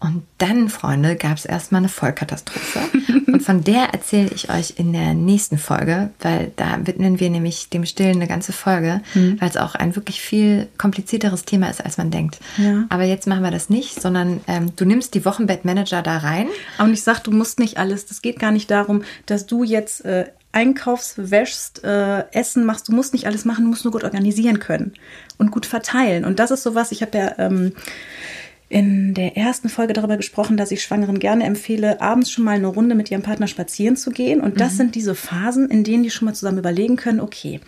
Und 0.00 0.22
dann, 0.38 0.68
Freunde, 0.68 1.16
gab 1.16 1.38
es 1.38 1.44
erstmal 1.44 1.80
eine 1.80 1.88
Vollkatastrophe. 1.88 2.78
und 3.26 3.42
von 3.42 3.64
der 3.64 3.92
erzähle 3.92 4.30
ich 4.32 4.48
euch 4.48 4.74
in 4.76 4.92
der 4.92 5.12
nächsten 5.12 5.58
Folge, 5.58 6.10
weil 6.20 6.52
da 6.54 6.78
widmen 6.86 7.18
wir 7.18 7.30
nämlich 7.30 7.68
dem 7.68 7.84
Stillen 7.84 8.14
eine 8.14 8.28
ganze 8.28 8.52
Folge, 8.52 9.00
Mhm. 9.14 9.40
weil 9.40 9.48
es 9.48 9.56
auch 9.56 9.74
ein 9.74 9.96
wirklich 9.96 10.20
viel 10.20 10.68
komplizierteres 10.78 11.44
Thema 11.46 11.68
ist, 11.68 11.84
als 11.84 11.98
man 11.98 12.12
denkt. 12.12 12.38
Ja. 12.58 12.84
Aber 12.90 13.02
jetzt 13.02 13.26
machen 13.26 13.42
wir 13.42 13.50
das 13.50 13.70
nicht, 13.70 14.00
sondern 14.00 14.40
ähm, 14.46 14.70
du 14.76 14.84
nimmst 14.84 15.14
die 15.14 15.24
Wochenbettmanager 15.24 16.00
da 16.02 16.18
rein. 16.18 16.46
Und 16.78 16.92
ich 16.92 17.02
sag, 17.02 17.24
du 17.24 17.32
musst 17.32 17.58
nicht 17.58 17.78
alles. 17.78 18.06
Das 18.06 18.22
geht 18.22 18.38
gar 18.38 18.52
nicht 18.52 18.70
darum, 18.70 19.02
dass 19.26 19.46
du 19.46 19.64
jetzt 19.64 20.04
äh, 20.04 20.26
einkaufst, 20.52 21.30
wäschst, 21.30 21.84
äh, 21.84 22.24
Essen 22.32 22.64
machst. 22.64 22.88
Du 22.88 22.92
musst 22.92 23.12
nicht 23.12 23.26
alles 23.26 23.44
machen, 23.44 23.64
du 23.64 23.70
musst 23.70 23.84
nur 23.84 23.92
gut 23.92 24.04
organisieren 24.04 24.58
können 24.58 24.94
und 25.36 25.50
gut 25.50 25.66
verteilen. 25.66 26.24
Und 26.24 26.38
das 26.38 26.50
ist 26.50 26.62
sowas, 26.62 26.92
ich 26.92 27.02
habe 27.02 27.18
ja 27.18 27.34
ähm, 27.38 27.72
in 28.70 29.14
der 29.14 29.36
ersten 29.36 29.68
Folge 29.70 29.94
darüber 29.94 30.18
gesprochen, 30.18 30.58
dass 30.58 30.70
ich 30.70 30.82
Schwangeren 30.82 31.18
gerne 31.18 31.44
empfehle, 31.44 32.02
abends 32.02 32.30
schon 32.30 32.44
mal 32.44 32.56
eine 32.56 32.66
Runde 32.66 32.94
mit 32.94 33.10
ihrem 33.10 33.22
Partner 33.22 33.46
spazieren 33.46 33.96
zu 33.96 34.10
gehen. 34.10 34.40
Und 34.40 34.60
das 34.60 34.76
sind 34.76 34.94
diese 34.94 35.14
Phasen, 35.14 35.70
in 35.70 35.84
denen 35.84 36.02
die 36.02 36.10
schon 36.10 36.26
mal 36.26 36.34
zusammen 36.34 36.58
überlegen 36.58 36.96
können, 36.96 37.20
okay, 37.20 37.60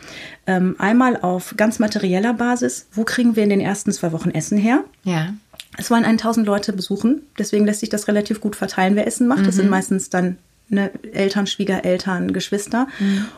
ähm, 0.46 0.76
einmal 0.78 1.16
auf 1.16 1.54
ganz 1.56 1.78
materieller 1.78 2.34
Basis, 2.34 2.88
wo 2.92 3.04
kriegen 3.04 3.34
wir 3.34 3.44
in 3.44 3.50
den 3.50 3.60
ersten 3.60 3.92
zwei 3.92 4.12
Wochen 4.12 4.30
Essen 4.30 4.58
her? 4.58 4.84
Ja. 5.04 5.32
Es 5.78 5.90
wollen 5.90 6.04
1000 6.04 6.46
Leute 6.46 6.74
besuchen, 6.74 7.22
deswegen 7.38 7.64
lässt 7.64 7.80
sich 7.80 7.88
das 7.88 8.08
relativ 8.08 8.40
gut 8.40 8.56
verteilen, 8.56 8.96
wer 8.96 9.06
Essen 9.06 9.26
macht. 9.26 9.46
Das 9.46 9.54
sind 9.54 9.70
meistens 9.70 10.10
dann 10.10 10.36
ne, 10.70 10.90
Eltern, 11.12 11.46
Schwiegereltern, 11.46 12.32
Geschwister. 12.32 12.88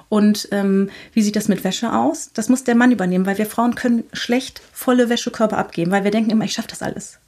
Und 0.08 0.48
ähm, 0.52 0.90
wie 1.12 1.22
sieht 1.22 1.36
das 1.36 1.48
mit 1.48 1.64
Wäsche 1.64 1.92
aus? 1.92 2.30
Das 2.34 2.48
muss 2.48 2.64
der 2.64 2.74
Mann 2.74 2.92
übernehmen, 2.92 3.26
weil 3.26 3.38
wir 3.38 3.46
Frauen 3.46 3.74
können 3.74 4.04
schlecht 4.12 4.62
volle 4.72 5.08
Wäschekörper 5.08 5.58
abgeben, 5.58 5.90
weil 5.90 6.04
wir 6.04 6.10
denken 6.10 6.30
immer, 6.30 6.44
ich 6.44 6.52
schaffe 6.52 6.68
das 6.68 6.82
alles. 6.82 7.18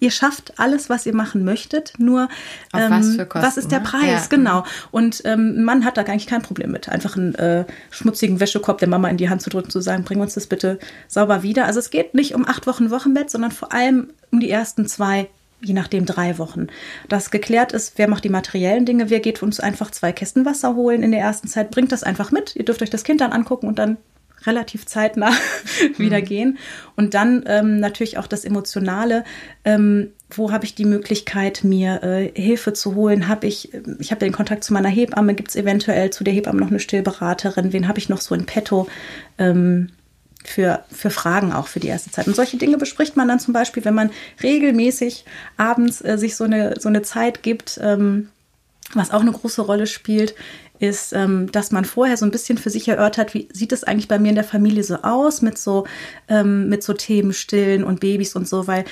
ihr 0.00 0.10
schafft 0.10 0.58
alles, 0.58 0.88
was 0.88 1.06
ihr 1.06 1.14
machen 1.14 1.44
möchtet, 1.44 1.92
nur 1.98 2.28
ähm, 2.74 2.90
was, 2.90 3.28
Kosten, 3.28 3.46
was, 3.46 3.56
ist 3.58 3.70
der 3.70 3.80
ne? 3.80 3.86
Preis, 3.86 4.22
ja. 4.22 4.26
genau. 4.28 4.64
Und 4.90 5.22
ähm, 5.24 5.62
Mann 5.62 5.84
hat 5.84 5.96
da 5.96 6.02
eigentlich 6.02 6.26
kein 6.26 6.42
Problem 6.42 6.70
mit, 6.72 6.88
einfach 6.88 7.16
einen 7.16 7.34
äh, 7.34 7.66
schmutzigen 7.90 8.40
Wäschekorb 8.40 8.78
der 8.78 8.88
Mama 8.88 9.08
in 9.08 9.18
die 9.18 9.28
Hand 9.28 9.42
zu 9.42 9.50
drücken, 9.50 9.70
zu 9.70 9.80
sagen, 9.80 10.04
bring 10.04 10.20
uns 10.20 10.34
das 10.34 10.46
bitte 10.46 10.78
sauber 11.06 11.42
wieder. 11.42 11.66
Also 11.66 11.78
es 11.78 11.90
geht 11.90 12.14
nicht 12.14 12.34
um 12.34 12.48
acht 12.48 12.66
Wochen 12.66 12.90
Wochenbett, 12.90 13.30
sondern 13.30 13.52
vor 13.52 13.72
allem 13.72 14.08
um 14.32 14.40
die 14.40 14.50
ersten 14.50 14.86
zwei 14.86 15.28
je 15.62 15.74
nachdem 15.74 16.06
drei 16.06 16.38
Wochen. 16.38 16.68
Das 17.08 17.30
geklärt 17.30 17.72
ist, 17.72 17.94
wer 17.96 18.08
macht 18.08 18.24
die 18.24 18.28
materiellen 18.30 18.86
Dinge, 18.86 19.10
wer 19.10 19.20
geht 19.20 19.42
uns 19.42 19.60
einfach 19.60 19.90
zwei 19.90 20.12
Kästen 20.12 20.44
Wasser 20.44 20.74
holen 20.74 21.02
in 21.02 21.10
der 21.10 21.20
ersten 21.20 21.48
Zeit, 21.48 21.70
bringt 21.70 21.92
das 21.92 22.02
einfach 22.02 22.30
mit. 22.30 22.56
Ihr 22.56 22.64
dürft 22.64 22.82
euch 22.82 22.90
das 22.90 23.04
Kind 23.04 23.20
dann 23.20 23.32
angucken 23.32 23.68
und 23.68 23.78
dann 23.78 23.98
relativ 24.46 24.86
zeitnah 24.86 25.32
wieder 25.98 26.20
mhm. 26.20 26.24
gehen. 26.24 26.58
Und 26.96 27.14
dann 27.14 27.44
ähm, 27.46 27.78
natürlich 27.78 28.18
auch 28.18 28.26
das 28.26 28.44
Emotionale. 28.44 29.24
Ähm, 29.64 30.12
wo 30.30 30.52
habe 30.52 30.64
ich 30.64 30.74
die 30.74 30.84
Möglichkeit, 30.84 31.64
mir 31.64 32.02
äh, 32.02 32.30
Hilfe 32.40 32.72
zu 32.72 32.94
holen? 32.94 33.28
Habe 33.28 33.46
ich, 33.46 33.72
ich 33.98 34.10
habe 34.10 34.20
den 34.20 34.32
Kontakt 34.32 34.64
zu 34.64 34.72
meiner 34.72 34.88
Hebamme, 34.88 35.34
gibt 35.34 35.50
es 35.50 35.56
eventuell 35.56 36.10
zu 36.10 36.24
der 36.24 36.32
Hebamme 36.32 36.60
noch 36.60 36.70
eine 36.70 36.80
Stillberaterin? 36.80 37.72
Wen 37.72 37.88
habe 37.88 37.98
ich 37.98 38.08
noch 38.08 38.20
so 38.20 38.34
in 38.34 38.46
petto? 38.46 38.88
Ähm, 39.38 39.90
für, 40.44 40.84
für 40.90 41.10
Fragen 41.10 41.52
auch 41.52 41.66
für 41.66 41.80
die 41.80 41.88
erste 41.88 42.10
Zeit. 42.10 42.26
Und 42.26 42.36
solche 42.36 42.56
Dinge 42.56 42.78
bespricht 42.78 43.16
man 43.16 43.28
dann 43.28 43.40
zum 43.40 43.52
Beispiel, 43.52 43.84
wenn 43.84 43.94
man 43.94 44.10
regelmäßig 44.42 45.24
abends 45.56 46.00
äh, 46.02 46.16
sich 46.18 46.36
so 46.36 46.44
eine, 46.44 46.80
so 46.80 46.88
eine 46.88 47.02
Zeit 47.02 47.42
gibt, 47.42 47.78
ähm, 47.82 48.28
was 48.94 49.10
auch 49.10 49.20
eine 49.20 49.32
große 49.32 49.62
Rolle 49.62 49.86
spielt, 49.86 50.34
ist, 50.78 51.12
ähm, 51.12 51.52
dass 51.52 51.70
man 51.70 51.84
vorher 51.84 52.16
so 52.16 52.24
ein 52.24 52.30
bisschen 52.30 52.58
für 52.58 52.70
sich 52.70 52.88
erörtert, 52.88 53.34
wie 53.34 53.48
sieht 53.52 53.72
es 53.72 53.84
eigentlich 53.84 54.08
bei 54.08 54.18
mir 54.18 54.30
in 54.30 54.34
der 54.34 54.44
Familie 54.44 54.82
so 54.82 54.96
aus 54.96 55.42
mit 55.42 55.58
so, 55.58 55.86
ähm, 56.28 56.68
mit 56.68 56.82
so 56.82 56.94
Themen 56.94 57.34
Stillen 57.34 57.84
und 57.84 58.00
Babys 58.00 58.34
und 58.34 58.48
so, 58.48 58.66
weil 58.66 58.84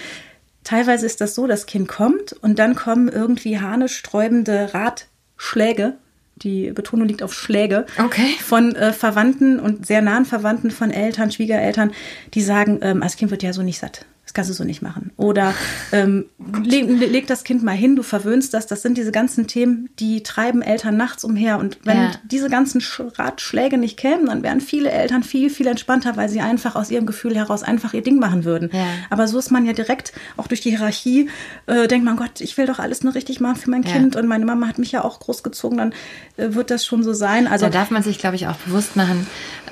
teilweise 0.65 1.07
ist 1.07 1.23
das 1.23 1.35
so, 1.35 1.47
das 1.47 1.65
Kind 1.65 1.89
kommt 1.89 2.35
und 2.35 2.59
dann 2.59 2.75
kommen 2.75 3.09
irgendwie 3.09 3.59
hanesträubende 3.59 4.75
Ratschläge 4.75 5.95
die 6.43 6.71
Betonung 6.73 7.07
liegt 7.07 7.23
auf 7.23 7.35
Schläge 7.35 7.87
okay. 7.99 8.35
von 8.41 8.75
äh, 8.75 8.93
Verwandten 8.93 9.59
und 9.59 9.87
sehr 9.87 10.03
nahen 10.03 10.25
Verwandten 10.25 10.71
von 10.71 10.91
Eltern, 10.91 11.31
Schwiegereltern, 11.31 11.93
die 12.35 12.43
sagen, 12.43 12.79
ähm, 12.83 13.01
das 13.01 13.17
Kind 13.17 13.31
wird 13.31 13.43
ja 13.43 13.53
so 13.53 13.63
nicht 13.63 13.79
satt. 13.79 14.07
Das 14.29 14.35
kannst 14.35 14.51
du 14.51 14.55
so 14.55 14.63
nicht 14.63 14.83
machen. 14.83 15.11
Oder 15.17 15.55
ähm, 15.91 16.27
leg, 16.63 16.87
leg, 16.87 17.27
das 17.27 17.45
Kind 17.45 17.63
mal 17.63 17.73
hin, 17.73 17.97
du 17.97 18.03
verwöhnst 18.03 18.53
das. 18.53 18.67
Das 18.67 18.83
sind 18.83 18.99
diese 18.99 19.11
ganzen 19.11 19.47
Themen, 19.47 19.89
die 19.99 20.23
treiben 20.23 20.61
Eltern 20.61 20.99
nachts 20.99 21.25
umher. 21.25 21.59
Und 21.59 21.79
wenn 21.85 21.97
ja. 21.97 22.11
diese 22.31 22.51
ganzen 22.51 22.83
Ratschläge 23.17 23.79
nicht 23.79 23.97
kämen, 23.97 24.27
dann 24.27 24.43
wären 24.43 24.61
viele 24.61 24.91
Eltern 24.91 25.23
viel, 25.23 25.49
viel 25.49 25.67
entspannter, 25.67 26.19
weil 26.19 26.29
sie 26.29 26.43
einfach 26.43 26.77
aus 26.77 26.91
ihrem 26.91 27.07
Gefühl 27.07 27.37
heraus 27.37 27.63
einfach 27.63 27.95
ihr 27.95 28.03
Ding 28.03 28.19
machen 28.19 28.45
würden. 28.45 28.69
Ja. 28.71 28.85
Aber 29.09 29.29
so 29.29 29.39
ist 29.39 29.51
man 29.51 29.65
ja 29.65 29.73
direkt, 29.73 30.13
auch 30.37 30.47
durch 30.47 30.61
die 30.61 30.77
Hierarchie, 30.77 31.31
äh, 31.65 31.89
denkt 31.89 32.05
man, 32.05 32.19
Gott, 32.19 32.43
ich 32.43 32.59
will 32.59 32.67
doch 32.67 32.81
alles 32.81 33.03
nur 33.03 33.15
richtig 33.15 33.41
machen 33.41 33.57
für 33.57 33.71
mein 33.71 33.83
ja. 33.83 33.93
Kind. 33.93 34.15
Und 34.15 34.27
meine 34.27 34.45
Mama 34.45 34.69
hat 34.69 34.77
mich 34.77 34.93
ja 34.93 35.05
auch 35.05 35.21
großgezogen, 35.21 35.79
dann 35.79 35.95
äh, 36.37 36.53
wird 36.53 36.71
das 36.71 36.85
schon 36.85 37.03
so 37.03 37.15
sein. 37.15 37.47
Also 37.47 37.65
da 37.65 37.71
darf 37.71 37.91
man 37.91 38.03
sich, 38.03 38.19
glaube 38.19 38.37
ich, 38.37 38.47
auch 38.47 38.57
bewusst 38.57 38.95
machen, 38.95 39.27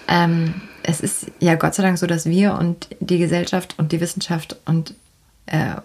ähm, 0.09 0.55
es 0.87 1.01
ist 1.01 1.27
ja 1.41 1.57
Gott 1.57 1.75
sei 1.75 1.83
Dank 1.83 1.99
so, 1.99 2.07
dass 2.07 2.27
wir 2.27 2.55
und 2.55 2.89
die 3.01 3.19
Gesellschaft 3.19 3.75
und 3.79 3.93
die 3.93 4.01
Wissenschaft 4.01 4.57
und 4.65 4.95
äh, 5.47 5.77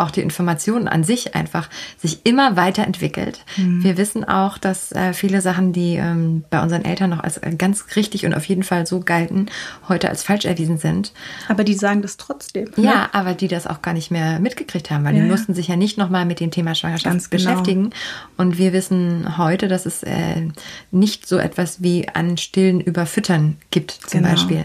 auch 0.00 0.10
die 0.10 0.20
Information 0.20 0.88
an 0.88 1.04
sich 1.04 1.34
einfach 1.34 1.68
sich 1.98 2.20
immer 2.24 2.56
weiterentwickelt. 2.56 3.40
Mhm. 3.56 3.84
Wir 3.84 3.96
wissen 3.96 4.24
auch, 4.24 4.58
dass 4.58 4.92
äh, 4.92 5.12
viele 5.12 5.40
Sachen, 5.40 5.72
die 5.72 5.96
ähm, 5.96 6.44
bei 6.50 6.62
unseren 6.62 6.84
Eltern 6.84 7.10
noch 7.10 7.22
als 7.22 7.38
äh, 7.38 7.54
ganz 7.56 7.84
richtig 7.96 8.26
und 8.26 8.34
auf 8.34 8.44
jeden 8.44 8.62
Fall 8.62 8.86
so 8.86 9.00
galten, 9.00 9.46
heute 9.88 10.08
als 10.08 10.22
falsch 10.22 10.44
erwiesen 10.44 10.78
sind. 10.78 11.12
Aber 11.48 11.64
die 11.64 11.74
sagen 11.74 12.02
das 12.02 12.16
trotzdem. 12.16 12.70
Ne? 12.76 12.84
Ja, 12.84 13.10
aber 13.12 13.34
die 13.34 13.48
das 13.48 13.66
auch 13.66 13.82
gar 13.82 13.94
nicht 13.94 14.10
mehr 14.10 14.40
mitgekriegt 14.40 14.90
haben, 14.90 15.04
weil 15.04 15.16
ja. 15.16 15.22
die 15.22 15.28
mussten 15.28 15.54
sich 15.54 15.68
ja 15.68 15.76
nicht 15.76 15.98
nochmal 15.98 16.24
mit 16.24 16.40
dem 16.40 16.50
Thema 16.50 16.74
Schwangerschaft 16.74 17.04
ganz 17.04 17.30
genau. 17.30 17.50
beschäftigen. 17.50 17.90
Und 18.36 18.58
wir 18.58 18.72
wissen 18.72 19.38
heute, 19.38 19.68
dass 19.68 19.86
es 19.86 20.02
äh, 20.02 20.48
nicht 20.90 21.26
so 21.26 21.38
etwas 21.38 21.82
wie 21.82 22.08
an 22.08 22.36
Stillen 22.38 22.80
überfüttern 22.80 23.56
gibt, 23.70 23.92
zum 23.92 24.22
genau. 24.22 24.32
Beispiel. 24.32 24.64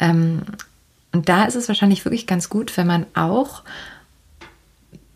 Ähm, 0.00 0.42
und 1.12 1.30
da 1.30 1.44
ist 1.44 1.54
es 1.54 1.68
wahrscheinlich 1.68 2.04
wirklich 2.04 2.26
ganz 2.26 2.50
gut, 2.50 2.76
wenn 2.76 2.86
man 2.86 3.06
auch 3.14 3.62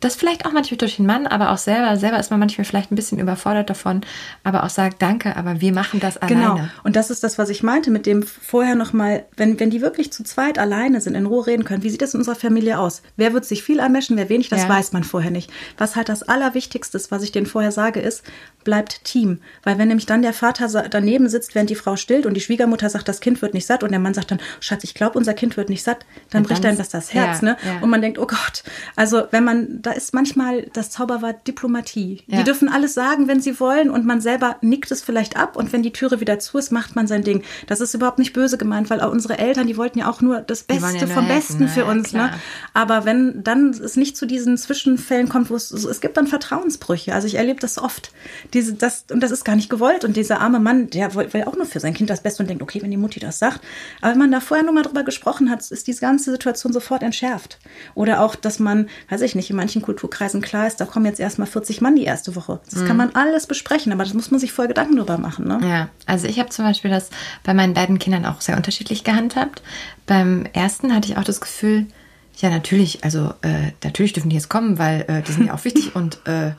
das 0.00 0.16
vielleicht 0.16 0.46
auch 0.46 0.52
manchmal 0.52 0.78
durch 0.78 0.96
den 0.96 1.06
Mann, 1.06 1.26
aber 1.26 1.50
auch 1.50 1.58
selber. 1.58 1.96
Selber 1.96 2.18
ist 2.18 2.30
man 2.30 2.40
manchmal 2.40 2.64
vielleicht 2.64 2.90
ein 2.90 2.94
bisschen 2.94 3.18
überfordert 3.18 3.68
davon, 3.68 4.00
aber 4.42 4.64
auch 4.64 4.70
sagt, 4.70 5.02
danke, 5.02 5.36
aber 5.36 5.60
wir 5.60 5.72
machen 5.72 6.00
das 6.00 6.18
genau. 6.18 6.52
alleine. 6.52 6.60
Genau. 6.60 6.72
Und 6.84 6.96
das 6.96 7.10
ist 7.10 7.22
das, 7.22 7.38
was 7.38 7.50
ich 7.50 7.62
meinte 7.62 7.90
mit 7.90 8.06
dem 8.06 8.22
vorher 8.22 8.74
nochmal, 8.74 9.24
wenn, 9.36 9.60
wenn 9.60 9.70
die 9.70 9.82
wirklich 9.82 10.10
zu 10.12 10.24
zweit 10.24 10.58
alleine 10.58 11.00
sind, 11.00 11.14
in 11.14 11.26
Ruhe 11.26 11.46
reden 11.46 11.64
können, 11.64 11.82
wie 11.82 11.90
sieht 11.90 12.02
das 12.02 12.14
in 12.14 12.20
unserer 12.20 12.34
Familie 12.34 12.78
aus? 12.78 13.02
Wer 13.16 13.34
wird 13.34 13.44
sich 13.44 13.62
viel 13.62 13.80
einmischen, 13.80 14.16
wer 14.16 14.28
wenig, 14.28 14.48
das 14.48 14.62
ja. 14.62 14.68
weiß 14.68 14.92
man 14.92 15.04
vorher 15.04 15.30
nicht. 15.30 15.50
Was 15.76 15.96
halt 15.96 16.08
das 16.08 16.22
Allerwichtigste 16.22 16.96
ist, 16.96 17.10
was 17.10 17.22
ich 17.22 17.32
denen 17.32 17.46
vorher 17.46 17.72
sage, 17.72 18.00
ist, 18.00 18.24
bleibt 18.64 19.04
Team. 19.04 19.40
Weil 19.62 19.78
wenn 19.78 19.88
nämlich 19.88 20.06
dann 20.06 20.22
der 20.22 20.32
Vater 20.32 20.68
daneben 20.88 21.28
sitzt, 21.28 21.54
während 21.54 21.70
die 21.70 21.74
Frau 21.74 21.96
stillt 21.96 22.26
und 22.26 22.34
die 22.34 22.40
Schwiegermutter 22.40 22.88
sagt, 22.88 23.08
das 23.08 23.20
Kind 23.20 23.42
wird 23.42 23.54
nicht 23.54 23.66
satt 23.66 23.82
und 23.82 23.90
der 23.90 24.00
Mann 24.00 24.14
sagt 24.14 24.30
dann, 24.30 24.40
Schatz, 24.60 24.84
ich 24.84 24.94
glaube, 24.94 25.18
unser 25.18 25.34
Kind 25.34 25.56
wird 25.56 25.68
nicht 25.68 25.82
satt, 25.82 26.04
dann 26.30 26.42
ja, 26.42 26.48
bricht 26.48 26.64
einem 26.64 26.78
das 26.78 26.88
das 26.88 27.12
Herz. 27.12 27.40
Ja, 27.40 27.50
ne? 27.50 27.56
Und 27.80 27.90
man 27.90 28.00
denkt, 28.00 28.18
oh 28.18 28.26
Gott, 28.26 28.62
also 28.96 29.24
wenn 29.30 29.44
man 29.44 29.82
da 29.90 29.96
ist 29.96 30.14
manchmal 30.14 30.62
das 30.72 30.90
Zauberwort 30.90 31.48
Diplomatie. 31.48 32.22
Ja. 32.28 32.38
Die 32.38 32.44
dürfen 32.44 32.68
alles 32.68 32.94
sagen, 32.94 33.26
wenn 33.26 33.40
sie 33.40 33.58
wollen 33.58 33.90
und 33.90 34.06
man 34.06 34.20
selber 34.20 34.56
nickt 34.60 34.92
es 34.92 35.02
vielleicht 35.02 35.36
ab 35.36 35.56
und 35.56 35.72
wenn 35.72 35.82
die 35.82 35.92
Türe 35.92 36.20
wieder 36.20 36.38
zu 36.38 36.58
ist, 36.58 36.70
macht 36.70 36.94
man 36.94 37.08
sein 37.08 37.24
Ding. 37.24 37.42
Das 37.66 37.80
ist 37.80 37.92
überhaupt 37.92 38.20
nicht 38.20 38.32
böse 38.32 38.56
gemeint, 38.56 38.88
weil 38.88 39.00
auch 39.00 39.10
unsere 39.10 39.38
Eltern, 39.38 39.66
die 39.66 39.76
wollten 39.76 39.98
ja 39.98 40.08
auch 40.08 40.20
nur 40.20 40.42
das 40.42 40.62
Beste 40.62 40.96
ja 40.96 41.06
vom 41.08 41.24
helfen, 41.24 41.58
Besten 41.58 41.68
für 41.68 41.86
uns. 41.86 42.12
Ne? 42.12 42.32
Aber 42.72 43.04
wenn 43.04 43.42
dann 43.42 43.70
es 43.70 43.96
nicht 43.96 44.16
zu 44.16 44.26
diesen 44.26 44.56
Zwischenfällen 44.56 45.28
kommt, 45.28 45.50
wo 45.50 45.56
es, 45.56 45.72
es 45.72 46.00
gibt 46.00 46.16
dann 46.16 46.28
Vertrauensbrüche. 46.28 47.12
Also 47.12 47.26
ich 47.26 47.34
erlebe 47.34 47.58
das 47.58 47.76
oft. 47.76 48.12
Diese, 48.54 48.74
das, 48.74 49.06
und 49.10 49.20
das 49.20 49.32
ist 49.32 49.44
gar 49.44 49.56
nicht 49.56 49.70
gewollt. 49.70 50.04
Und 50.04 50.16
dieser 50.16 50.40
arme 50.40 50.60
Mann, 50.60 50.88
der 50.90 51.16
will, 51.16 51.32
will 51.32 51.44
auch 51.44 51.56
nur 51.56 51.66
für 51.66 51.80
sein 51.80 51.94
Kind 51.94 52.10
das 52.10 52.22
Beste 52.22 52.44
und 52.44 52.48
denkt, 52.48 52.62
okay, 52.62 52.80
wenn 52.80 52.92
die 52.92 52.96
Mutti 52.96 53.18
das 53.18 53.40
sagt. 53.40 53.60
Aber 54.00 54.12
wenn 54.12 54.18
man 54.18 54.30
da 54.30 54.38
vorher 54.38 54.64
nur 54.64 54.74
mal 54.74 54.82
drüber 54.82 55.02
gesprochen 55.02 55.50
hat, 55.50 55.68
ist 55.68 55.88
diese 55.88 56.00
ganze 56.00 56.30
Situation 56.30 56.72
sofort 56.72 57.02
entschärft. 57.02 57.58
Oder 57.96 58.20
auch, 58.20 58.36
dass 58.36 58.60
man, 58.60 58.88
weiß 59.08 59.22
ich 59.22 59.34
nicht, 59.34 59.50
in 59.50 59.56
manchen 59.56 59.79
Kulturkreisen 59.82 60.20
Kreisen 60.20 60.40
klar 60.42 60.66
ist, 60.66 60.80
da 60.80 60.84
kommen 60.84 61.06
jetzt 61.06 61.20
erstmal 61.20 61.46
40 61.46 61.80
Mann 61.80 61.96
die 61.96 62.04
erste 62.04 62.36
Woche. 62.36 62.60
Das 62.70 62.80
mhm. 62.80 62.86
kann 62.86 62.96
man 62.96 63.10
alles 63.14 63.46
besprechen, 63.46 63.92
aber 63.92 64.04
das 64.04 64.14
muss 64.14 64.30
man 64.30 64.38
sich 64.38 64.52
vorher 64.52 64.68
Gedanken 64.68 64.96
drüber 64.96 65.18
machen. 65.18 65.46
Ne? 65.46 65.60
Ja, 65.62 65.88
also 66.06 66.26
ich 66.26 66.38
habe 66.38 66.50
zum 66.50 66.64
Beispiel 66.64 66.90
das 66.90 67.10
bei 67.42 67.54
meinen 67.54 67.74
beiden 67.74 67.98
Kindern 67.98 68.26
auch 68.26 68.40
sehr 68.40 68.56
unterschiedlich 68.56 69.04
gehandhabt. 69.04 69.62
Beim 70.06 70.46
ersten 70.52 70.94
hatte 70.94 71.10
ich 71.10 71.16
auch 71.16 71.24
das 71.24 71.40
Gefühl, 71.40 71.86
ja, 72.36 72.50
natürlich, 72.50 73.04
also 73.04 73.34
äh, 73.42 73.72
natürlich 73.84 74.12
dürfen 74.12 74.30
die 74.30 74.36
jetzt 74.36 74.48
kommen, 74.48 74.78
weil 74.78 75.04
äh, 75.08 75.22
die 75.22 75.32
sind 75.32 75.46
ja 75.46 75.54
auch 75.54 75.64
wichtig 75.64 75.94
und 75.94 76.26
äh, 76.26 76.52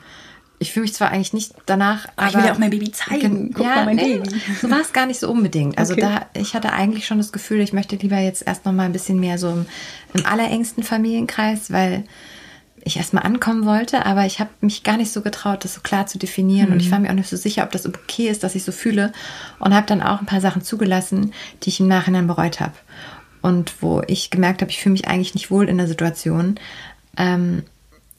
ich 0.58 0.72
fühle 0.72 0.82
mich 0.82 0.94
zwar 0.94 1.10
eigentlich 1.10 1.32
nicht 1.32 1.54
danach, 1.66 2.06
aber 2.14 2.28
ich 2.28 2.34
will 2.36 2.44
ja 2.44 2.52
auch 2.52 2.58
mein 2.58 2.70
Baby 2.70 2.92
zeigen. 2.92 3.52
Guck 3.52 3.64
ja, 3.64 3.76
mal 3.76 3.86
mein 3.86 3.96
nee, 3.96 4.18
Baby. 4.18 4.40
So 4.60 4.70
war 4.70 4.80
es 4.80 4.92
gar 4.92 5.06
nicht 5.06 5.18
so 5.18 5.28
unbedingt. 5.28 5.76
Also 5.76 5.94
okay. 5.94 6.02
da, 6.02 6.26
ich 6.40 6.54
hatte 6.54 6.72
eigentlich 6.72 7.04
schon 7.04 7.18
das 7.18 7.32
Gefühl, 7.32 7.60
ich 7.60 7.72
möchte 7.72 7.96
lieber 7.96 8.18
jetzt 8.18 8.46
erst 8.46 8.64
noch 8.64 8.72
mal 8.72 8.84
ein 8.84 8.92
bisschen 8.92 9.18
mehr 9.18 9.38
so 9.38 9.48
im, 9.50 9.66
im 10.14 10.24
allerengsten 10.24 10.84
Familienkreis, 10.84 11.72
weil 11.72 12.04
ich 12.84 12.96
erstmal 12.96 13.24
ankommen 13.24 13.64
wollte, 13.64 14.04
aber 14.06 14.26
ich 14.26 14.40
habe 14.40 14.50
mich 14.60 14.82
gar 14.82 14.96
nicht 14.96 15.12
so 15.12 15.22
getraut, 15.22 15.64
das 15.64 15.74
so 15.74 15.80
klar 15.80 16.06
zu 16.06 16.18
definieren 16.18 16.68
mhm. 16.68 16.74
und 16.74 16.80
ich 16.80 16.90
war 16.90 16.98
mir 16.98 17.10
auch 17.10 17.14
nicht 17.14 17.28
so 17.28 17.36
sicher, 17.36 17.62
ob 17.64 17.70
das 17.70 17.86
okay 17.86 18.28
ist, 18.28 18.42
dass 18.42 18.54
ich 18.54 18.64
so 18.64 18.72
fühle 18.72 19.12
und 19.58 19.74
habe 19.74 19.86
dann 19.86 20.02
auch 20.02 20.20
ein 20.20 20.26
paar 20.26 20.40
Sachen 20.40 20.62
zugelassen, 20.62 21.32
die 21.62 21.68
ich 21.68 21.80
im 21.80 21.88
Nachhinein 21.88 22.26
bereut 22.26 22.60
habe 22.60 22.74
und 23.40 23.82
wo 23.82 24.02
ich 24.06 24.30
gemerkt 24.30 24.62
habe, 24.62 24.70
ich 24.70 24.80
fühle 24.80 24.94
mich 24.94 25.08
eigentlich 25.08 25.34
nicht 25.34 25.50
wohl 25.50 25.68
in 25.68 25.78
der 25.78 25.88
Situation. 25.88 26.58
Ähm, 27.16 27.64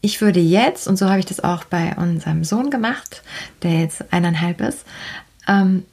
ich 0.02 0.22
würde 0.22 0.42
jetzt, 0.42 0.88
und 0.88 0.98
so 0.98 1.10
habe 1.10 1.20
ich 1.20 1.26
das 1.26 1.42
auch 1.42 1.64
bei 1.64 1.96
unserem 1.96 2.44
Sohn 2.44 2.70
gemacht, 2.70 3.24
der 3.64 3.80
jetzt 3.80 4.14
eineinhalb 4.14 4.60
ist, 4.62 4.86
ähm, 5.48 5.86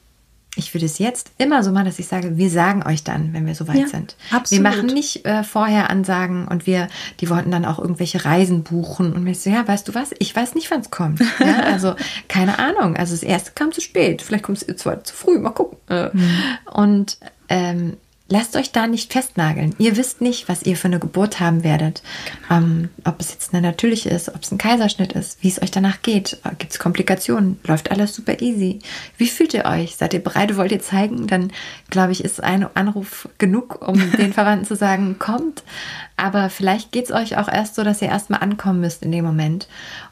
ich 0.57 0.73
würde 0.73 0.85
es 0.85 0.97
jetzt 0.99 1.31
immer 1.37 1.63
so 1.63 1.71
machen, 1.71 1.85
dass 1.85 1.97
ich 1.97 2.07
sage, 2.07 2.35
wir 2.35 2.49
sagen 2.49 2.83
euch 2.85 3.03
dann, 3.03 3.31
wenn 3.31 3.45
wir 3.45 3.55
soweit 3.55 3.77
ja, 3.77 3.87
sind. 3.87 4.17
Absolut. 4.31 4.63
Wir 4.63 4.69
machen 4.69 4.87
nicht 4.87 5.25
äh, 5.25 5.43
vorher 5.43 5.89
Ansagen 5.89 6.47
und 6.47 6.67
wir, 6.67 6.89
die 7.21 7.29
wollten 7.29 7.51
dann 7.51 7.63
auch 7.63 7.79
irgendwelche 7.79 8.25
Reisen 8.25 8.63
buchen 8.63 9.13
und 9.13 9.23
mir 9.23 9.33
so, 9.33 9.49
ja, 9.49 9.65
weißt 9.65 9.87
du 9.87 9.95
was, 9.95 10.11
ich 10.19 10.35
weiß 10.35 10.55
nicht, 10.55 10.69
wann 10.69 10.81
es 10.81 10.91
kommt. 10.91 11.21
Ja, 11.39 11.61
also 11.61 11.95
keine 12.27 12.59
Ahnung. 12.59 12.95
Also 12.97 13.13
das 13.13 13.23
erste 13.23 13.51
kam 13.51 13.71
zu 13.71 13.81
spät, 13.81 14.21
vielleicht 14.21 14.43
kommt 14.43 14.61
es 14.61 14.77
zu 14.77 15.13
früh, 15.13 15.39
mal 15.39 15.49
gucken. 15.51 15.77
Mhm. 15.89 16.29
Und 16.71 17.17
ähm, 17.49 17.97
lasst 18.31 18.55
euch 18.55 18.71
da 18.71 18.87
nicht 18.87 19.11
festnageln. 19.11 19.75
Ihr 19.77 19.97
wisst 19.97 20.21
nicht, 20.21 20.49
was 20.49 20.63
ihr 20.63 20.77
für 20.77 20.87
eine 20.87 20.99
Geburt 20.99 21.39
haben 21.39 21.63
werdet. 21.63 22.01
Genau. 22.47 22.61
Ähm, 22.61 22.89
ob 23.03 23.19
es 23.19 23.31
jetzt 23.31 23.53
eine 23.53 23.61
natürliche 23.61 24.09
ist, 24.09 24.29
ob 24.29 24.41
es 24.41 24.51
ein 24.51 24.57
Kaiserschnitt 24.57 25.13
ist, 25.13 25.43
wie 25.43 25.49
es 25.49 25.61
euch 25.61 25.71
danach 25.71 26.01
geht. 26.01 26.37
Gibt 26.57 26.71
es 26.71 26.79
Komplikationen? 26.79 27.59
Läuft 27.65 27.91
alles 27.91 28.15
super 28.15 28.41
easy? 28.41 28.79
Wie 29.17 29.27
fühlt 29.27 29.53
ihr 29.53 29.65
euch? 29.65 29.95
Seid 29.95 30.13
ihr 30.13 30.23
bereit? 30.23 30.55
Wollt 30.57 30.71
ihr 30.71 30.81
zeigen? 30.81 31.27
Dann, 31.27 31.51
glaube 31.89 32.13
ich, 32.13 32.23
ist 32.23 32.41
ein 32.41 32.65
Anruf 32.75 33.27
genug, 33.37 33.85
um 33.87 33.99
den 34.17 34.33
Verwandten 34.33 34.65
zu 34.65 34.75
sagen, 34.75 35.17
kommt. 35.19 35.63
Aber 36.21 36.51
vielleicht 36.51 36.91
geht 36.91 37.05
es 37.05 37.11
euch 37.11 37.37
auch 37.37 37.47
erst 37.47 37.73
so, 37.73 37.83
dass 37.83 37.99
ihr 37.99 38.07
erstmal 38.07 38.41
ankommen 38.41 38.79
müsst 38.79 39.01
in 39.01 39.11
dem 39.11 39.25
Moment. 39.25 39.67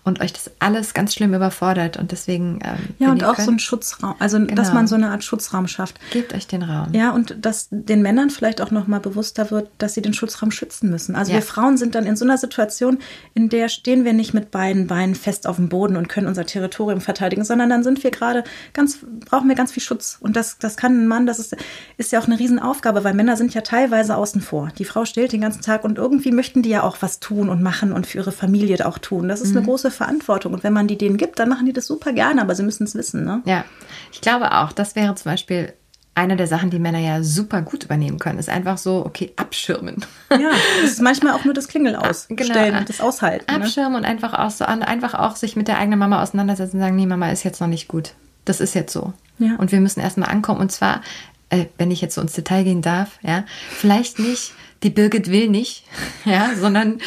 und 0.10 0.22
euch 0.22 0.34
das 0.34 0.50
alles 0.60 0.94
ganz 0.94 1.14
schlimm 1.14 1.34
überfordert 1.34 1.98
und 1.98 2.12
deswegen. 2.12 2.60
Ähm, 2.64 2.96
ja, 2.98 3.12
und 3.12 3.24
auch 3.24 3.36
könnt, 3.36 3.46
so 3.46 3.52
ein 3.52 3.60
Schutzraum, 3.60 4.16
also 4.20 4.40
genau. 4.40 4.56
dass 4.56 4.74
man 4.74 4.88
so 4.88 4.96
eine 4.96 5.12
Art 5.12 5.24
Schutzraum 5.24 5.68
schafft. 5.68 6.00
Gebt 6.12 6.34
euch 6.34 6.48
den 6.48 6.64
Raum. 6.64 6.94
Ja, 6.94 7.12
und 7.12 7.46
dass 7.46 7.68
den 7.70 8.02
Männern 8.02 8.30
vielleicht 8.30 8.60
auch 8.62 8.72
nochmal 8.72 9.00
bewusster 9.00 9.52
wird, 9.52 9.70
dass 9.78 9.94
sie 9.94 10.02
den 10.02 10.14
Schutzraum 10.14 10.52
schützen 10.52 10.90
müssen. 10.90 11.16
Also 11.16 11.32
ja. 11.32 11.38
wir 11.38 11.42
Frauen 11.44 11.78
sind 11.78 11.96
dann 11.96 12.06
in 12.06 12.16
so 12.16 12.26
einer 12.26 12.38
Situation, 12.38 12.98
in 13.36 13.50
der 13.50 13.70
stehen 13.70 14.04
wir 14.04 14.14
nicht 14.14 14.34
mit 14.34 14.52
beiden 14.52 14.88
Beinen 14.88 15.16
fest 15.16 15.46
auf 15.46 15.58
dem 15.58 15.70
Boden 15.70 15.96
und 15.96 16.10
können 16.10 16.28
unser 16.28 16.46
Territorium 16.46 17.02
verteidigen, 17.02 17.44
sondern 17.44 17.70
dann 17.70 17.84
sind 17.84 18.04
wir 18.04 18.12
gerade 18.12 18.44
ganz, 18.74 19.00
brauchen 19.30 19.48
wir 19.48 19.56
ganz 19.56 19.72
viel 19.72 19.84
Schutz. 19.84 20.18
Und 20.20 20.36
das, 20.36 20.58
das 20.58 20.76
kann 20.76 21.04
ein 21.04 21.08
Mann, 21.08 21.28
das 21.28 21.38
ist, 21.38 21.56
ist 21.98 22.12
ja 22.12 22.20
auch 22.20 22.26
eine 22.26 22.40
Riesenaufgabe, 22.40 23.04
weil 23.04 23.14
Männer 23.14 23.38
sind 23.38 23.54
ja 23.54 23.62
teilweise 23.62 24.16
außen 24.16 24.42
vor. 24.42 24.70
Die 24.78 24.86
Frau 24.86 25.06
stillt 25.06 25.34
den 25.34 25.42
ganzen 25.42 25.62
Tag 25.62 25.84
und 25.84 25.99
irgendwie 26.00 26.32
möchten 26.32 26.62
die 26.62 26.70
ja 26.70 26.84
auch 26.84 26.98
was 27.02 27.20
tun 27.20 27.50
und 27.50 27.62
machen 27.62 27.92
und 27.92 28.08
für 28.08 28.18
ihre 28.18 28.32
Familie 28.32 28.86
auch 28.86 28.98
tun. 28.98 29.28
Das 29.28 29.42
ist 29.42 29.52
mhm. 29.52 29.58
eine 29.58 29.66
große 29.68 29.92
Verantwortung. 29.92 30.54
Und 30.54 30.64
wenn 30.64 30.74
man 30.74 30.88
die 30.88 30.98
denen 30.98 31.18
gibt, 31.18 31.40
dann 31.40 31.50
machen 31.50 31.66
die 31.66 31.74
das 31.74 31.86
super 31.88 32.14
gerne, 32.14 32.42
aber 32.42 32.56
sie 32.56 32.64
müssen 32.64 32.84
es 32.84 32.96
wissen. 32.96 33.26
Ne? 33.26 33.42
Ja, 33.46 33.66
ich 34.12 34.22
glaube 34.22 34.52
auch, 34.54 34.72
das 34.72 34.96
wäre 34.96 35.14
zum 35.16 35.32
Beispiel 35.32 35.74
eine 36.16 36.36
der 36.36 36.48
Sachen, 36.48 36.70
die 36.70 36.80
Männer 36.80 37.00
ja 37.00 37.24
super 37.24 37.62
gut 37.62 37.86
übernehmen 37.86 38.20
können, 38.20 38.40
ist 38.40 38.50
einfach 38.50 38.78
so, 38.78 39.06
okay, 39.06 39.32
abschirmen. 39.38 40.06
Ja, 40.32 40.52
das 40.82 40.92
ist 40.92 41.02
manchmal 41.02 41.34
auch 41.34 41.46
nur 41.46 41.54
das 41.54 41.68
Klingel 41.68 41.96
ah, 41.96 42.10
ausstellen 42.10 42.38
genau. 42.38 42.80
und 42.80 42.90
das 42.90 43.00
aushalten. 43.00 43.46
Ne? 43.50 43.62
Abschirmen 43.62 43.94
ne? 43.94 43.98
und 44.00 44.06
einfach 44.06 44.34
auch 44.34 44.52
so, 44.52 44.66
einfach 44.66 45.14
auch 45.14 45.36
sich 45.36 45.56
mit 45.56 45.68
der 45.68 45.78
eigenen 45.78 46.00
Mama 46.00 46.22
auseinandersetzen 46.22 46.76
und 46.76 46.82
sagen, 46.82 46.96
nee, 46.96 47.06
Mama 47.06 47.32
ist 47.32 47.44
jetzt 47.44 47.62
noch 47.62 47.68
nicht 47.68 47.88
gut. 47.88 48.14
Das 48.46 48.60
ist 48.60 48.76
jetzt 48.76 48.92
so. 48.92 49.14
Ja. 49.38 49.56
Und 49.58 49.72
wir 49.72 49.80
müssen 49.80 50.02
erstmal 50.02 50.30
ankommen. 50.30 50.60
Und 50.60 50.72
zwar, 50.72 51.02
äh, 51.50 51.66
wenn 51.78 51.92
ich 51.92 52.02
jetzt 52.02 52.16
so 52.16 52.22
ins 52.22 52.34
Detail 52.34 52.64
gehen 52.64 52.82
darf, 52.82 53.18
ja, 53.22 53.46
vielleicht 53.70 54.20
nicht, 54.20 54.54
die 54.84 54.90
Birgit 54.90 55.30
will 55.32 55.50
nicht, 55.50 55.86
ja, 56.26 56.52
sondern 56.56 57.00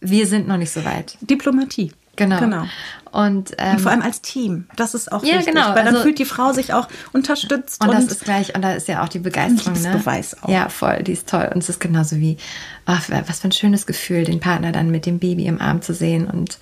wir 0.00 0.26
sind 0.26 0.48
noch 0.48 0.56
nicht 0.56 0.70
so 0.70 0.84
weit. 0.84 1.16
Diplomatie. 1.20 1.92
Genau. 2.16 2.40
genau. 2.40 2.64
Und, 3.12 3.52
ähm, 3.58 3.76
und, 3.76 3.80
vor 3.80 3.92
allem 3.92 4.02
als 4.02 4.20
Team. 4.20 4.66
Das 4.76 4.94
ist 4.94 5.12
auch 5.12 5.22
ja, 5.22 5.38
wichtig, 5.38 5.54
genau. 5.54 5.68
weil 5.68 5.84
dann 5.84 5.88
also, 5.88 6.02
fühlt 6.02 6.18
die 6.18 6.24
Frau 6.24 6.52
sich 6.52 6.72
auch 6.72 6.88
unterstützt. 7.12 7.82
Und, 7.82 7.90
und, 7.90 7.94
das 7.94 8.06
ist 8.06 8.24
gleich, 8.24 8.54
und 8.54 8.62
da 8.62 8.72
ist 8.72 8.88
ja 8.88 9.02
auch 9.02 9.08
die 9.08 9.18
Begeisterung. 9.18 9.80
Ne? 9.80 9.92
Beweis 9.92 10.42
auch. 10.42 10.48
Ja, 10.48 10.68
voll, 10.68 11.02
die 11.02 11.12
ist 11.12 11.28
toll. 11.28 11.50
Und 11.54 11.62
es 11.62 11.68
ist 11.68 11.80
genauso 11.80 12.16
wie, 12.16 12.36
ach, 12.84 13.08
was 13.08 13.40
für 13.40 13.48
ein 13.48 13.52
schönes 13.52 13.86
Gefühl, 13.86 14.24
den 14.24 14.40
Partner 14.40 14.72
dann 14.72 14.90
mit 14.90 15.06
dem 15.06 15.18
Baby 15.18 15.46
im 15.46 15.60
Arm 15.60 15.82
zu 15.82 15.94
sehen 15.94 16.26
und 16.26 16.58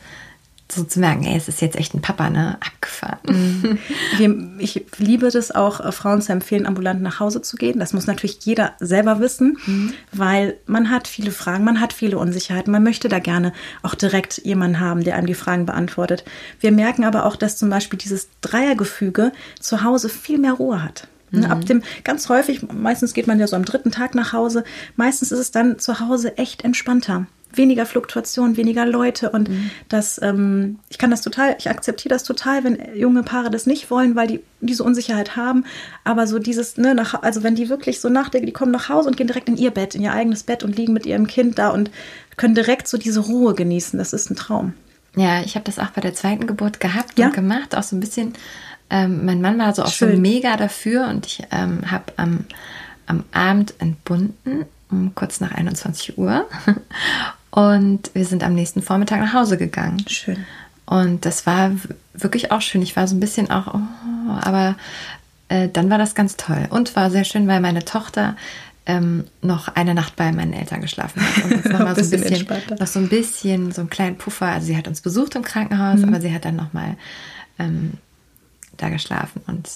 so 0.75 0.85
zu 0.85 1.01
merken, 1.01 1.25
ey, 1.25 1.37
es 1.37 1.49
ist 1.49 1.61
jetzt 1.61 1.77
echt 1.77 1.95
ein 1.95 2.03
Papa, 2.03 2.31
ne? 2.31 2.59
Abgefahren. 2.61 3.19
Mhm. 3.29 3.79
Ich 4.59 4.85
liebe 4.99 5.31
das 5.31 5.51
auch, 5.51 5.81
äh, 5.81 5.93
Frauen 5.93 6.23
zu 6.23 6.33
empfehlen, 6.33 6.67
ambulant 6.67 7.03
nach 7.03 7.21
Hause 7.21 7.43
zu 7.43 7.57
gehen. 7.57 7.79
Das 7.79 7.93
muss 7.93 8.07
natürlich 8.07 8.45
jeder 8.45 8.73
selber 8.81 9.21
wissen, 9.21 9.59
mhm. 9.67 9.93
weil 10.13 10.57
man 10.67 10.91
hat 10.91 11.09
viele 11.09 11.31
Fragen, 11.31 11.65
man 11.65 11.81
hat 11.81 11.93
viele 11.93 12.19
Unsicherheiten. 12.19 12.73
Man 12.73 12.83
möchte 12.83 13.09
da 13.09 13.19
gerne 13.19 13.53
auch 13.83 13.95
direkt 13.95 14.39
jemanden 14.45 14.81
haben, 14.81 15.05
der 15.05 15.17
einem 15.17 15.27
die 15.27 15.35
Fragen 15.35 15.67
beantwortet. 15.67 16.25
Wir 16.61 16.73
merken 16.73 17.05
aber 17.05 17.25
auch, 17.27 17.37
dass 17.37 17.57
zum 17.57 17.71
Beispiel 17.71 17.99
dieses 17.99 18.29
Dreiergefüge 18.41 19.33
zu 19.61 19.83
Hause 19.83 20.09
viel 20.09 20.39
mehr 20.39 20.53
Ruhe 20.53 20.83
hat. 20.83 21.09
Ne, 21.31 21.47
mhm. 21.47 21.53
Ab 21.53 21.67
dem, 21.67 21.83
ganz 22.05 22.29
häufig, 22.29 22.63
meistens 22.73 23.15
geht 23.15 23.27
man 23.27 23.41
ja 23.41 23.47
so 23.47 23.57
am 23.57 23.65
dritten 23.65 23.91
Tag 23.91 24.15
nach 24.15 24.33
Hause, 24.33 24.65
meistens 24.97 25.33
ist 25.33 25.39
es 25.39 25.51
dann 25.51 25.79
zu 25.79 26.01
Hause 26.01 26.39
echt 26.39 26.63
entspannter 26.65 27.27
weniger 27.57 27.87
Fluktuation, 27.87 28.57
weniger 28.57 28.87
Leute 28.87 29.31
und 29.31 29.49
mhm. 29.49 29.71
das, 29.89 30.21
ähm, 30.23 30.79
ich 30.89 30.99
kann 30.99 31.11
das 31.11 31.23
total, 31.23 31.57
ich 31.59 31.69
akzeptiere 31.69 32.15
das 32.15 32.25
total, 32.25 32.65
wenn 32.65 32.79
junge 32.97 33.23
Paare 33.23 33.51
das 33.51 33.67
nicht 33.67 33.91
wollen, 33.91 34.17
weil 34.17 34.27
die 34.27 34.41
diese 34.61 34.85
Unsicherheit 34.85 35.37
haben. 35.37 35.65
Aber 36.05 36.27
so 36.27 36.39
dieses, 36.39 36.77
ne, 36.77 36.95
nach, 36.95 37.23
also 37.23 37.43
wenn 37.43 37.55
die 37.55 37.69
wirklich 37.69 38.01
so 38.01 38.09
nachdenken, 38.09 38.47
die 38.47 38.53
kommen 38.53 38.73
nach 38.73 38.89
Hause 38.89 39.09
und 39.09 39.17
gehen 39.17 39.27
direkt 39.27 39.49
in 39.49 39.57
ihr 39.57 39.71
Bett, 39.71 39.95
in 39.95 40.03
ihr 40.03 40.13
eigenes 40.13 40.43
Bett 40.43 40.63
und 40.63 40.77
liegen 40.77 40.93
mit 40.93 41.07
ihrem 41.07 41.27
Kind 41.27 41.59
da 41.59 41.69
und 41.69 41.91
können 42.37 42.55
direkt 42.55 42.89
so 42.89 42.97
diese 42.97 43.21
Ruhe 43.21 43.55
genießen. 43.55 43.99
Das 43.99 44.13
ist 44.13 44.31
ein 44.31 44.37
Traum. 44.37 44.73
Ja, 45.17 45.43
ich 45.43 45.55
habe 45.55 45.65
das 45.65 45.79
auch 45.79 45.91
bei 45.91 46.01
der 46.01 46.15
zweiten 46.15 46.47
Geburt 46.47 46.81
gehabt 46.81 47.19
ja? 47.19 47.27
und 47.27 47.35
gemacht, 47.35 47.77
auch 47.77 47.83
so 47.83 47.95
ein 47.95 48.01
bisschen. 48.01 48.33
Ähm, 48.91 49.25
mein 49.25 49.41
Mann 49.41 49.59
war 49.59 49.75
so 49.75 49.83
auch 49.83 49.93
Schön. 49.93 50.17
so 50.17 50.21
mega 50.21 50.57
dafür 50.57 51.09
und 51.09 51.27
ich 51.27 51.43
ähm, 51.51 51.91
habe 51.91 52.05
am, 52.17 52.45
am 53.07 53.25
Abend 53.33 53.75
entbunden 53.79 54.67
um 54.91 55.15
kurz 55.15 55.41
nach 55.41 55.53
21 55.53 56.19
Uhr 56.19 56.47
Und 57.55 58.11
wir 58.15 58.25
sind 58.25 58.43
am 58.43 58.57
nächsten 58.57 58.83
Vormittag 58.83 59.21
nach 59.21 59.33
Hause 59.33 59.57
gegangen. 59.57 60.05
Schön. 60.09 60.45
Und 60.87 61.25
das 61.25 61.47
war 61.47 61.71
wirklich 62.13 62.51
auch 62.51 62.61
schön. 62.61 62.83
Ich 62.83 62.97
war 62.97 63.07
so 63.07 63.15
ein 63.15 63.21
bisschen 63.21 63.49
auch, 63.49 63.73
oh, 63.73 63.79
aber 64.41 64.75
äh, 65.49 65.69
dann 65.69 65.89
war 65.89 65.99
das 65.99 66.17
ganz 66.17 66.37
toll. 66.37 66.67
Und 66.71 66.97
war 66.97 67.13
sehr 67.13 67.23
schön, 67.23 67.47
weil 67.47 67.61
meine 67.61 67.85
Tochter 67.85 68.37
ähm, 68.87 69.23
noch 69.41 69.69
eine 69.69 69.95
Nacht 69.95 70.17
bei 70.17 70.33
meinen 70.33 70.53
Eltern 70.53 70.81
geschlafen 70.81 71.23
hat. 71.23 71.45
Und 71.45 71.53
uns 71.53 71.65
noch 71.67 71.79
mal 71.79 71.95
so 71.95 72.03
ein 72.03 72.11
bisschen, 72.11 72.49
noch 72.81 72.87
so 72.89 72.99
ein 72.99 73.09
bisschen, 73.09 73.71
so 73.71 73.83
einen 73.83 73.91
kleinen 73.91 74.19
Puffer. 74.19 74.47
Also 74.47 74.67
sie 74.67 74.77
hat 74.77 74.89
uns 74.89 75.01
besucht 75.01 75.37
im 75.37 75.43
Krankenhaus, 75.43 76.01
mhm. 76.01 76.09
aber 76.09 76.21
sie 76.21 76.35
hat 76.35 76.45
dann 76.45 76.57
noch 76.57 76.73
mal 76.73 76.97
ähm, 77.61 77.93
da 78.79 78.89
geschlafen. 78.89 79.43
Und 79.47 79.69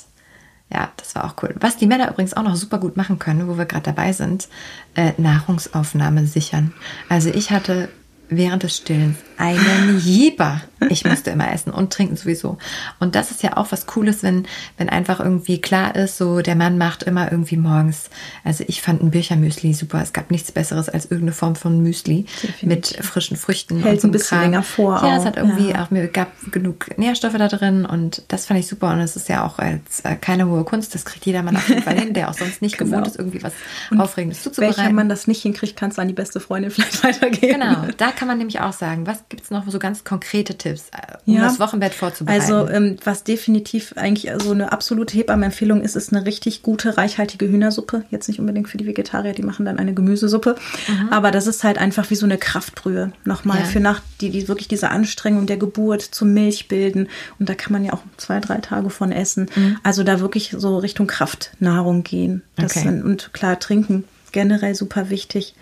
ja, 0.70 0.90
das 0.96 1.14
war 1.14 1.24
auch 1.24 1.42
cool. 1.42 1.54
Was 1.60 1.76
die 1.76 1.86
Männer 1.86 2.10
übrigens 2.10 2.34
auch 2.34 2.42
noch 2.42 2.56
super 2.56 2.78
gut 2.78 2.96
machen 2.96 3.18
können, 3.18 3.48
wo 3.48 3.56
wir 3.56 3.64
gerade 3.64 3.84
dabei 3.84 4.12
sind, 4.12 4.48
äh, 4.94 5.12
Nahrungsaufnahme 5.16 6.26
sichern. 6.26 6.74
Also 7.08 7.30
ich 7.30 7.50
hatte 7.50 7.88
während 8.28 8.62
des 8.62 8.76
Stillens 8.76 9.16
einen 9.38 9.98
Jeber. 10.00 10.60
Ich 10.88 11.04
musste 11.04 11.30
immer 11.30 11.52
essen 11.52 11.72
und 11.72 11.92
trinken 11.92 12.16
sowieso. 12.16 12.58
Und 13.00 13.14
das 13.14 13.30
ist 13.30 13.42
ja 13.42 13.56
auch 13.56 13.72
was 13.72 13.86
Cooles, 13.86 14.22
wenn, 14.22 14.46
wenn 14.76 14.88
einfach 14.88 15.20
irgendwie 15.20 15.60
klar 15.60 15.94
ist, 15.96 16.18
so 16.18 16.40
der 16.40 16.54
Mann 16.54 16.78
macht 16.78 17.02
immer 17.04 17.30
irgendwie 17.30 17.56
morgens. 17.56 18.10
Also 18.44 18.64
ich 18.66 18.82
fand 18.82 19.02
ein 19.02 19.10
Büchermüsli 19.10 19.74
super. 19.74 20.02
Es 20.02 20.12
gab 20.12 20.30
nichts 20.30 20.52
Besseres 20.52 20.88
als 20.88 21.06
irgendeine 21.06 21.32
Form 21.32 21.56
von 21.56 21.82
Müsli 21.82 22.26
Definitiv. 22.42 22.62
mit 22.62 23.04
frischen 23.04 23.36
Früchten. 23.36 23.82
Hält 23.82 23.94
und 23.94 24.00
so 24.00 24.08
ein 24.08 24.12
bisschen 24.12 24.38
Kram. 24.38 24.50
länger 24.50 24.62
vor. 24.62 25.02
Ja, 25.02 25.16
es 25.16 25.24
hat 25.24 25.36
irgendwie 25.36 25.70
ja. 25.70 25.84
auch 25.84 25.90
mir 25.90 26.08
gab 26.08 26.32
genug 26.50 26.96
Nährstoffe 26.98 27.36
da 27.36 27.48
drin 27.48 27.84
und 27.84 28.22
das 28.28 28.46
fand 28.46 28.60
ich 28.60 28.66
super. 28.66 28.92
Und 28.92 29.00
es 29.00 29.16
ist 29.16 29.28
ja 29.28 29.44
auch 29.44 29.58
als 29.58 30.00
äh, 30.00 30.16
keine 30.16 30.48
hohe 30.48 30.64
Kunst. 30.64 30.94
Das 30.94 31.04
kriegt 31.04 31.26
jeder 31.26 31.42
Mann 31.42 31.56
auf 31.56 31.68
jeden 31.68 31.82
Fall 31.82 31.98
hin, 31.98 32.14
der 32.14 32.30
auch 32.30 32.34
sonst 32.34 32.62
nicht 32.62 32.78
genau. 32.78 32.90
gewohnt 32.90 33.06
ist, 33.08 33.18
irgendwie 33.18 33.42
was 33.42 33.52
und 33.90 34.00
Aufregendes 34.00 34.42
zuzubereiten. 34.42 34.78
Welcher 34.78 34.92
Mann 34.92 35.08
das 35.08 35.26
nicht 35.26 35.42
hinkriegt, 35.42 35.76
kann 35.76 35.90
es 35.90 35.98
an 35.98 36.08
die 36.08 36.14
beste 36.14 36.40
Freundin 36.40 36.70
vielleicht 36.72 37.04
weitergeben. 37.04 37.60
Genau, 37.60 37.86
da 37.96 38.10
kann 38.10 38.28
man 38.28 38.38
nämlich 38.38 38.60
auch 38.60 38.72
sagen, 38.72 39.06
was 39.06 39.27
gibt 39.28 39.44
es 39.44 39.50
noch 39.50 39.68
so 39.68 39.78
ganz 39.78 40.04
konkrete 40.04 40.56
Tipps, 40.56 40.88
äh, 40.92 41.16
um 41.26 41.34
ja, 41.34 41.42
das 41.42 41.60
Wochenbett 41.60 41.94
vorzubereiten? 41.94 42.40
Also 42.40 42.68
ähm, 42.68 42.96
was 43.04 43.24
definitiv 43.24 43.92
eigentlich 43.96 44.32
so 44.42 44.52
eine 44.52 44.72
absolute 44.72 45.16
Hebammenempfehlung 45.16 45.82
ist, 45.82 45.96
ist 45.96 46.12
eine 46.12 46.24
richtig 46.24 46.62
gute, 46.62 46.96
reichhaltige 46.96 47.48
Hühnersuppe. 47.48 48.04
Jetzt 48.10 48.28
nicht 48.28 48.40
unbedingt 48.40 48.68
für 48.68 48.78
die 48.78 48.86
Vegetarier, 48.86 49.34
die 49.34 49.42
machen 49.42 49.66
dann 49.66 49.78
eine 49.78 49.94
Gemüsesuppe. 49.94 50.56
Mhm. 50.88 51.08
Aber 51.10 51.30
das 51.30 51.46
ist 51.46 51.64
halt 51.64 51.78
einfach 51.78 52.10
wie 52.10 52.14
so 52.14 52.26
eine 52.26 52.38
Kraftbrühe. 52.38 53.12
Nochmal 53.24 53.60
ja. 53.60 53.64
für 53.64 53.80
nach 53.80 54.00
die, 54.20 54.30
die 54.30 54.48
wirklich 54.48 54.68
diese 54.68 54.90
Anstrengung 54.90 55.46
der 55.46 55.56
Geburt 55.58 56.02
zum 56.02 56.32
Milchbilden. 56.32 57.08
Und 57.38 57.48
da 57.48 57.54
kann 57.54 57.72
man 57.72 57.84
ja 57.84 57.92
auch 57.92 58.02
zwei, 58.16 58.40
drei 58.40 58.58
Tage 58.58 58.90
von 58.90 59.12
essen. 59.12 59.50
Mhm. 59.54 59.78
Also 59.82 60.04
da 60.04 60.20
wirklich 60.20 60.54
so 60.56 60.78
Richtung 60.78 61.06
Kraftnahrung 61.06 62.02
gehen. 62.02 62.42
Okay. 62.60 62.88
und 62.88 63.32
klar, 63.32 63.58
trinken 63.58 64.04
generell 64.32 64.74
super 64.74 65.10
wichtig. 65.10 65.54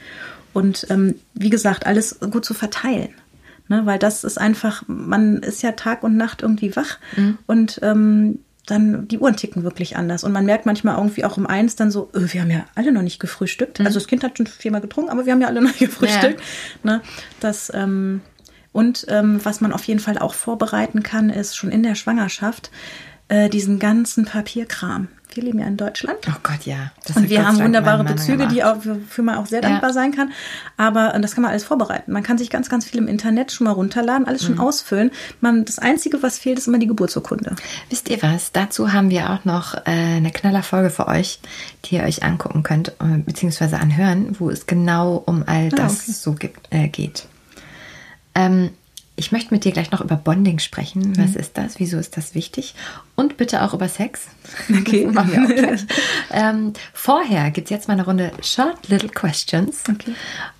Und 0.52 0.86
ähm, 0.88 1.16
wie 1.34 1.50
gesagt, 1.50 1.86
alles 1.86 2.18
gut 2.18 2.44
zu 2.44 2.54
verteilen. 2.54 3.10
Ne, 3.68 3.84
weil 3.84 3.98
das 3.98 4.22
ist 4.22 4.38
einfach, 4.38 4.84
man 4.86 5.38
ist 5.38 5.62
ja 5.62 5.72
Tag 5.72 6.04
und 6.04 6.16
Nacht 6.16 6.42
irgendwie 6.42 6.76
wach 6.76 6.98
mhm. 7.16 7.38
und 7.46 7.80
ähm, 7.82 8.38
dann 8.66 9.08
die 9.08 9.18
Uhren 9.18 9.36
ticken 9.36 9.62
wirklich 9.62 9.96
anders. 9.96 10.24
Und 10.24 10.32
man 10.32 10.44
merkt 10.44 10.66
manchmal 10.66 10.96
irgendwie 10.96 11.24
auch 11.24 11.36
um 11.36 11.46
eins 11.46 11.76
dann 11.76 11.90
so, 11.90 12.10
öh, 12.14 12.32
wir 12.32 12.42
haben 12.42 12.50
ja 12.50 12.64
alle 12.74 12.92
noch 12.92 13.02
nicht 13.02 13.20
gefrühstückt. 13.20 13.80
Mhm. 13.80 13.86
Also 13.86 13.98
das 13.98 14.08
Kind 14.08 14.22
hat 14.24 14.36
schon 14.36 14.46
viermal 14.46 14.80
getrunken, 14.80 15.10
aber 15.10 15.26
wir 15.26 15.32
haben 15.32 15.40
ja 15.40 15.48
alle 15.48 15.62
noch 15.62 15.70
nicht 15.70 15.78
gefrühstückt. 15.80 16.40
Ja. 16.84 16.90
Ne, 16.90 17.00
das, 17.40 17.72
ähm, 17.74 18.20
und 18.72 19.06
ähm, 19.08 19.40
was 19.42 19.60
man 19.60 19.72
auf 19.72 19.84
jeden 19.84 20.00
Fall 20.00 20.18
auch 20.18 20.34
vorbereiten 20.34 21.02
kann, 21.02 21.30
ist 21.30 21.56
schon 21.56 21.70
in 21.70 21.82
der 21.82 21.94
Schwangerschaft 21.94 22.70
äh, 23.28 23.48
diesen 23.48 23.78
ganzen 23.78 24.26
Papierkram. 24.26 25.08
Wir 25.34 25.42
leben 25.42 25.58
ja 25.58 25.66
in 25.66 25.76
Deutschland. 25.76 26.18
Oh 26.28 26.38
Gott, 26.42 26.64
ja. 26.64 26.92
Das 27.06 27.16
und 27.16 27.28
wir 27.28 27.46
haben 27.46 27.58
wunderbare 27.58 28.04
Bezüge, 28.04 28.48
die 28.48 28.64
auch, 28.64 28.76
für 29.08 29.22
man 29.22 29.36
auch 29.36 29.46
sehr 29.46 29.60
dankbar 29.60 29.90
ja. 29.90 29.94
sein 29.94 30.12
kann. 30.12 30.32
Aber 30.76 31.18
das 31.20 31.34
kann 31.34 31.42
man 31.42 31.50
alles 31.50 31.64
vorbereiten. 31.64 32.12
Man 32.12 32.22
kann 32.22 32.38
sich 32.38 32.48
ganz, 32.48 32.68
ganz 32.68 32.86
viel 32.86 32.98
im 32.98 33.08
Internet 33.08 33.52
schon 33.52 33.66
mal 33.66 33.72
runterladen, 33.72 34.26
alles 34.26 34.44
schon 34.44 34.54
mhm. 34.54 34.60
ausfüllen. 34.60 35.10
Man, 35.40 35.64
das 35.64 35.78
Einzige, 35.78 36.22
was 36.22 36.38
fehlt, 36.38 36.58
ist 36.58 36.68
immer 36.68 36.78
die 36.78 36.86
Geburtsurkunde. 36.86 37.54
Wisst 37.90 38.08
ihr 38.08 38.22
was? 38.22 38.52
Dazu 38.52 38.92
haben 38.92 39.10
wir 39.10 39.30
auch 39.30 39.44
noch 39.44 39.74
äh, 39.74 39.80
eine 39.84 40.30
Knallerfolge 40.30 40.90
für 40.90 41.06
euch, 41.06 41.40
die 41.84 41.96
ihr 41.96 42.04
euch 42.04 42.22
angucken 42.22 42.62
könnt, 42.62 42.88
äh, 43.00 43.18
beziehungsweise 43.18 43.78
anhören, 43.78 44.36
wo 44.38 44.48
es 44.48 44.66
genau 44.66 45.22
um 45.26 45.44
all 45.46 45.68
ah, 45.72 45.76
das 45.76 46.02
okay. 46.02 46.12
so 46.12 46.32
gibt, 46.32 46.68
äh, 46.70 46.88
geht. 46.88 47.26
Ähm, 48.34 48.70
ich 49.16 49.32
möchte 49.32 49.52
mit 49.52 49.64
dir 49.64 49.72
gleich 49.72 49.90
noch 49.90 50.02
über 50.02 50.16
Bonding 50.16 50.58
sprechen. 50.58 51.16
Was 51.16 51.30
mhm. 51.30 51.40
ist 51.40 51.56
das? 51.56 51.78
Wieso 51.78 51.98
ist 51.98 52.16
das 52.16 52.34
wichtig? 52.34 52.74
Und 53.14 53.38
bitte 53.38 53.62
auch 53.62 53.74
über 53.74 53.88
Sex. 53.88 54.28
Okay. 54.78 55.06
machen 55.06 55.32
wir 55.32 55.42
auch 55.42 55.48
gleich. 55.48 55.86
ähm, 56.32 56.72
vorher 56.92 57.50
gibt 57.50 57.66
es 57.66 57.70
jetzt 57.70 57.88
mal 57.88 57.94
eine 57.94 58.04
Runde 58.04 58.30
Short 58.42 58.88
Little 58.88 59.08
Questions. 59.08 59.84
Okay. 59.88 60.12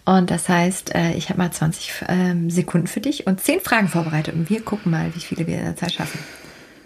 Und 0.05 0.31
das 0.31 0.49
heißt, 0.49 0.95
äh, 0.95 1.12
ich 1.12 1.29
habe 1.29 1.38
mal 1.38 1.51
20 1.51 2.05
ähm, 2.09 2.51
Sekunden 2.51 2.87
für 2.87 3.01
dich 3.01 3.27
und 3.27 3.40
10 3.40 3.61
Fragen 3.61 3.88
vorbereitet. 3.88 4.35
Und 4.35 4.49
wir 4.49 4.62
gucken 4.62 4.90
mal, 4.90 5.14
wie 5.14 5.21
viele 5.21 5.47
wir 5.47 5.59
in 5.59 5.64
der 5.64 5.77
Zeit 5.77 5.92
schaffen. 5.92 6.19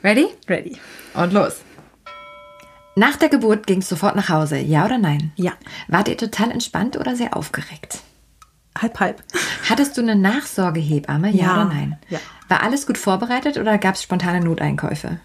Ready? 0.03 0.27
Ready. 0.49 0.77
Und 1.15 1.33
los. 1.33 1.61
Nach 2.97 3.17
der 3.17 3.29
Geburt 3.29 3.67
ging 3.67 3.79
es 3.79 3.89
sofort 3.89 4.17
nach 4.17 4.29
Hause, 4.29 4.59
ja 4.59 4.85
oder 4.85 4.99
nein? 4.99 5.33
Ja. 5.37 5.53
Wart 5.89 6.09
ihr 6.09 6.17
total 6.17 6.51
entspannt 6.51 6.97
oder 6.97 7.15
sehr 7.15 7.37
aufgeregt? 7.37 8.01
Halb, 8.79 9.01
halb. 9.01 9.23
Hattest 9.69 9.97
du 9.97 10.01
eine 10.01 10.15
Nachsorgehebamme? 10.17 11.31
Ja, 11.31 11.45
ja 11.45 11.53
oder 11.55 11.65
nein? 11.67 11.99
Ja. 12.09 12.19
War 12.49 12.63
alles 12.63 12.87
gut 12.87 12.99
vorbereitet 12.99 13.59
oder 13.59 13.79
gab 13.79 13.95
es 13.97 14.03
spontane 14.03 14.41
Noteinkäufe? 14.41 15.19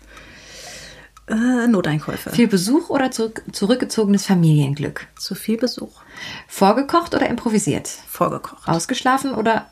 Äh, 1.28 1.68
Noteinkäufe. 1.68 2.30
Viel 2.32 2.48
Besuch 2.48 2.90
oder 2.90 3.10
zurück, 3.12 3.42
zurückgezogenes 3.52 4.26
Familienglück? 4.28 5.08
Zu 5.18 5.34
viel 5.36 5.58
Besuch. 5.58 6.02
Vorgekocht 6.48 7.16
oder 7.16 7.28
improvisiert? 7.28 7.88
Vorgekocht. 7.88 8.68
Ausgeschlafen 8.68 9.34
oder 9.34 9.68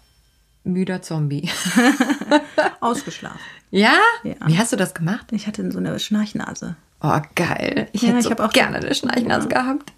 müder 0.64 1.02
Zombie? 1.02 1.50
Ausgeschlafen. 2.80 3.40
Ja? 3.70 3.94
Ja. 4.24 4.34
Wie 4.46 4.58
hast 4.58 4.72
du 4.72 4.78
das 4.78 4.94
gemacht? 4.94 5.28
Ich 5.32 5.46
hatte 5.48 5.70
so 5.72 5.78
eine 5.80 6.00
Schnarchnase. 6.00 6.76
Oh, 7.02 7.20
geil. 7.36 7.88
Ich 7.92 8.02
Ja, 8.02 8.10
hätte 8.10 8.20
ich 8.20 8.26
so 8.26 8.44
auch- 8.44 8.52
gerne 8.54 8.78
eine 8.78 8.96
Schnarchnase 8.96 9.48
gehabt. 9.48 9.92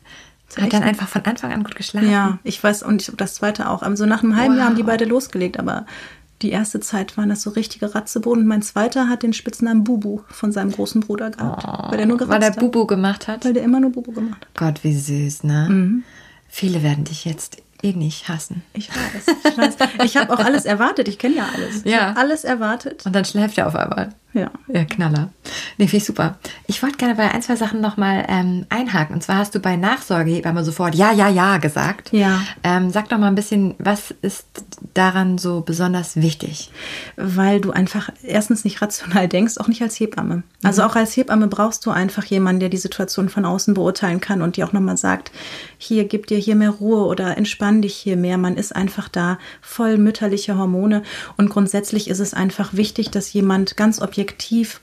Hat 0.59 0.71
dann 0.73 0.83
einfach 0.83 1.07
von 1.07 1.25
Anfang 1.25 1.51
an 1.51 1.63
gut 1.63 1.75
geschlafen. 1.75 2.09
Ja, 2.09 2.39
ich 2.43 2.63
weiß, 2.63 2.83
und 2.83 3.01
ich, 3.01 3.11
das 3.17 3.35
zweite 3.35 3.69
auch. 3.69 3.81
Also 3.81 4.05
nach 4.05 4.23
einem 4.23 4.35
halben 4.37 4.53
Wow. 4.53 4.59
Jahr 4.59 4.67
haben 4.67 4.75
die 4.75 4.83
beide 4.83 5.05
losgelegt, 5.05 5.59
aber 5.59 5.85
die 6.41 6.51
erste 6.51 6.79
Zeit 6.79 7.17
waren 7.17 7.29
das 7.29 7.41
so 7.41 7.49
richtige 7.49 7.93
Ratzeboden. 7.95 8.43
Und 8.43 8.47
mein 8.47 8.61
zweiter 8.61 9.09
hat 9.09 9.23
den 9.23 9.33
Spitznamen 9.33 9.83
Bubu 9.83 10.21
von 10.29 10.51
seinem 10.51 10.71
großen 10.71 11.01
Bruder 11.01 11.31
gehabt. 11.31 11.63
weil 11.91 11.97
der 11.97 12.05
nur 12.05 12.19
Weil 12.27 12.39
der 12.39 12.49
hat. 12.51 12.59
Bubu 12.59 12.85
gemacht 12.85 13.27
hat. 13.27 13.43
Weil 13.45 13.53
der 13.53 13.63
immer 13.63 13.79
nur 13.79 13.91
Bubu 13.91 14.11
gemacht 14.11 14.41
hat. 14.45 14.55
Gott, 14.55 14.83
wie 14.83 14.95
süß, 14.95 15.43
ne? 15.43 15.67
Mhm. 15.69 16.03
Viele 16.47 16.83
werden 16.83 17.03
dich 17.05 17.25
jetzt 17.25 17.57
eh 17.81 17.93
nicht 17.93 18.29
hassen. 18.29 18.63
Ich 18.73 18.89
weiß, 18.89 19.35
ich 19.49 19.57
weiß. 19.57 19.75
Ich 20.03 20.17
habe 20.17 20.31
auch 20.33 20.39
alles 20.39 20.65
erwartet. 20.65 21.07
Ich 21.07 21.17
kenne 21.19 21.35
ja 21.35 21.45
alles. 21.53 21.83
Ja. 21.85 22.13
alles 22.13 22.43
erwartet. 22.43 23.05
Und 23.05 23.13
dann 23.15 23.25
schläft 23.25 23.57
er 23.57 23.67
auf 23.67 23.75
einmal. 23.75 24.09
Ja. 24.35 24.51
Ja, 24.67 24.85
Knaller. 24.85 25.31
Nee, 25.77 25.87
finde 25.87 25.97
ich 25.97 26.05
super. 26.05 26.37
Ich 26.67 26.83
wollte 26.83 26.97
gerne 26.97 27.15
bei 27.15 27.31
ein, 27.31 27.41
zwei 27.41 27.55
Sachen 27.55 27.81
nochmal 27.81 28.25
ähm, 28.27 28.67
einhaken. 28.69 29.15
Und 29.15 29.21
zwar 29.21 29.37
hast 29.37 29.55
du 29.55 29.59
bei 29.59 29.75
Nachsorgehebamme 29.75 30.63
sofort 30.63 30.93
Ja, 30.93 31.11
ja, 31.11 31.29
ja 31.29 31.57
gesagt. 31.57 32.11
Ja. 32.11 32.41
Ähm, 32.63 32.91
sag 32.91 33.09
doch 33.09 33.17
mal 33.17 33.27
ein 33.27 33.35
bisschen, 33.35 33.75
was 33.79 34.13
ist 34.21 34.45
daran 34.93 35.39
so 35.39 35.61
besonders 35.61 36.17
wichtig? 36.17 36.69
weil 37.17 37.61
du 37.61 37.71
einfach 37.71 38.09
erstens 38.23 38.63
nicht 38.63 38.81
rational 38.81 39.27
denkst, 39.27 39.57
auch 39.57 39.67
nicht 39.67 39.81
als 39.81 39.99
Hebamme. 39.99 40.43
Also 40.63 40.83
auch 40.83 40.95
als 40.95 41.15
Hebamme 41.15 41.47
brauchst 41.47 41.85
du 41.85 41.91
einfach 41.91 42.25
jemanden, 42.25 42.59
der 42.59 42.69
die 42.69 42.77
Situation 42.77 43.29
von 43.29 43.45
außen 43.45 43.73
beurteilen 43.73 44.19
kann 44.19 44.41
und 44.41 44.57
dir 44.57 44.67
auch 44.67 44.73
nochmal 44.73 44.97
sagt, 44.97 45.31
hier 45.77 46.05
gib 46.05 46.27
dir 46.27 46.37
hier 46.37 46.55
mehr 46.55 46.71
Ruhe 46.71 47.05
oder 47.05 47.37
entspann 47.37 47.81
dich 47.81 47.95
hier 47.95 48.17
mehr. 48.17 48.37
Man 48.37 48.57
ist 48.57 48.75
einfach 48.75 49.09
da 49.09 49.37
voll 49.61 49.97
mütterliche 49.97 50.57
Hormone 50.57 51.03
und 51.37 51.49
grundsätzlich 51.49 52.09
ist 52.09 52.19
es 52.19 52.33
einfach 52.33 52.73
wichtig, 52.73 53.11
dass 53.11 53.31
jemand 53.33 53.77
ganz 53.77 54.01
objektiv 54.01 54.24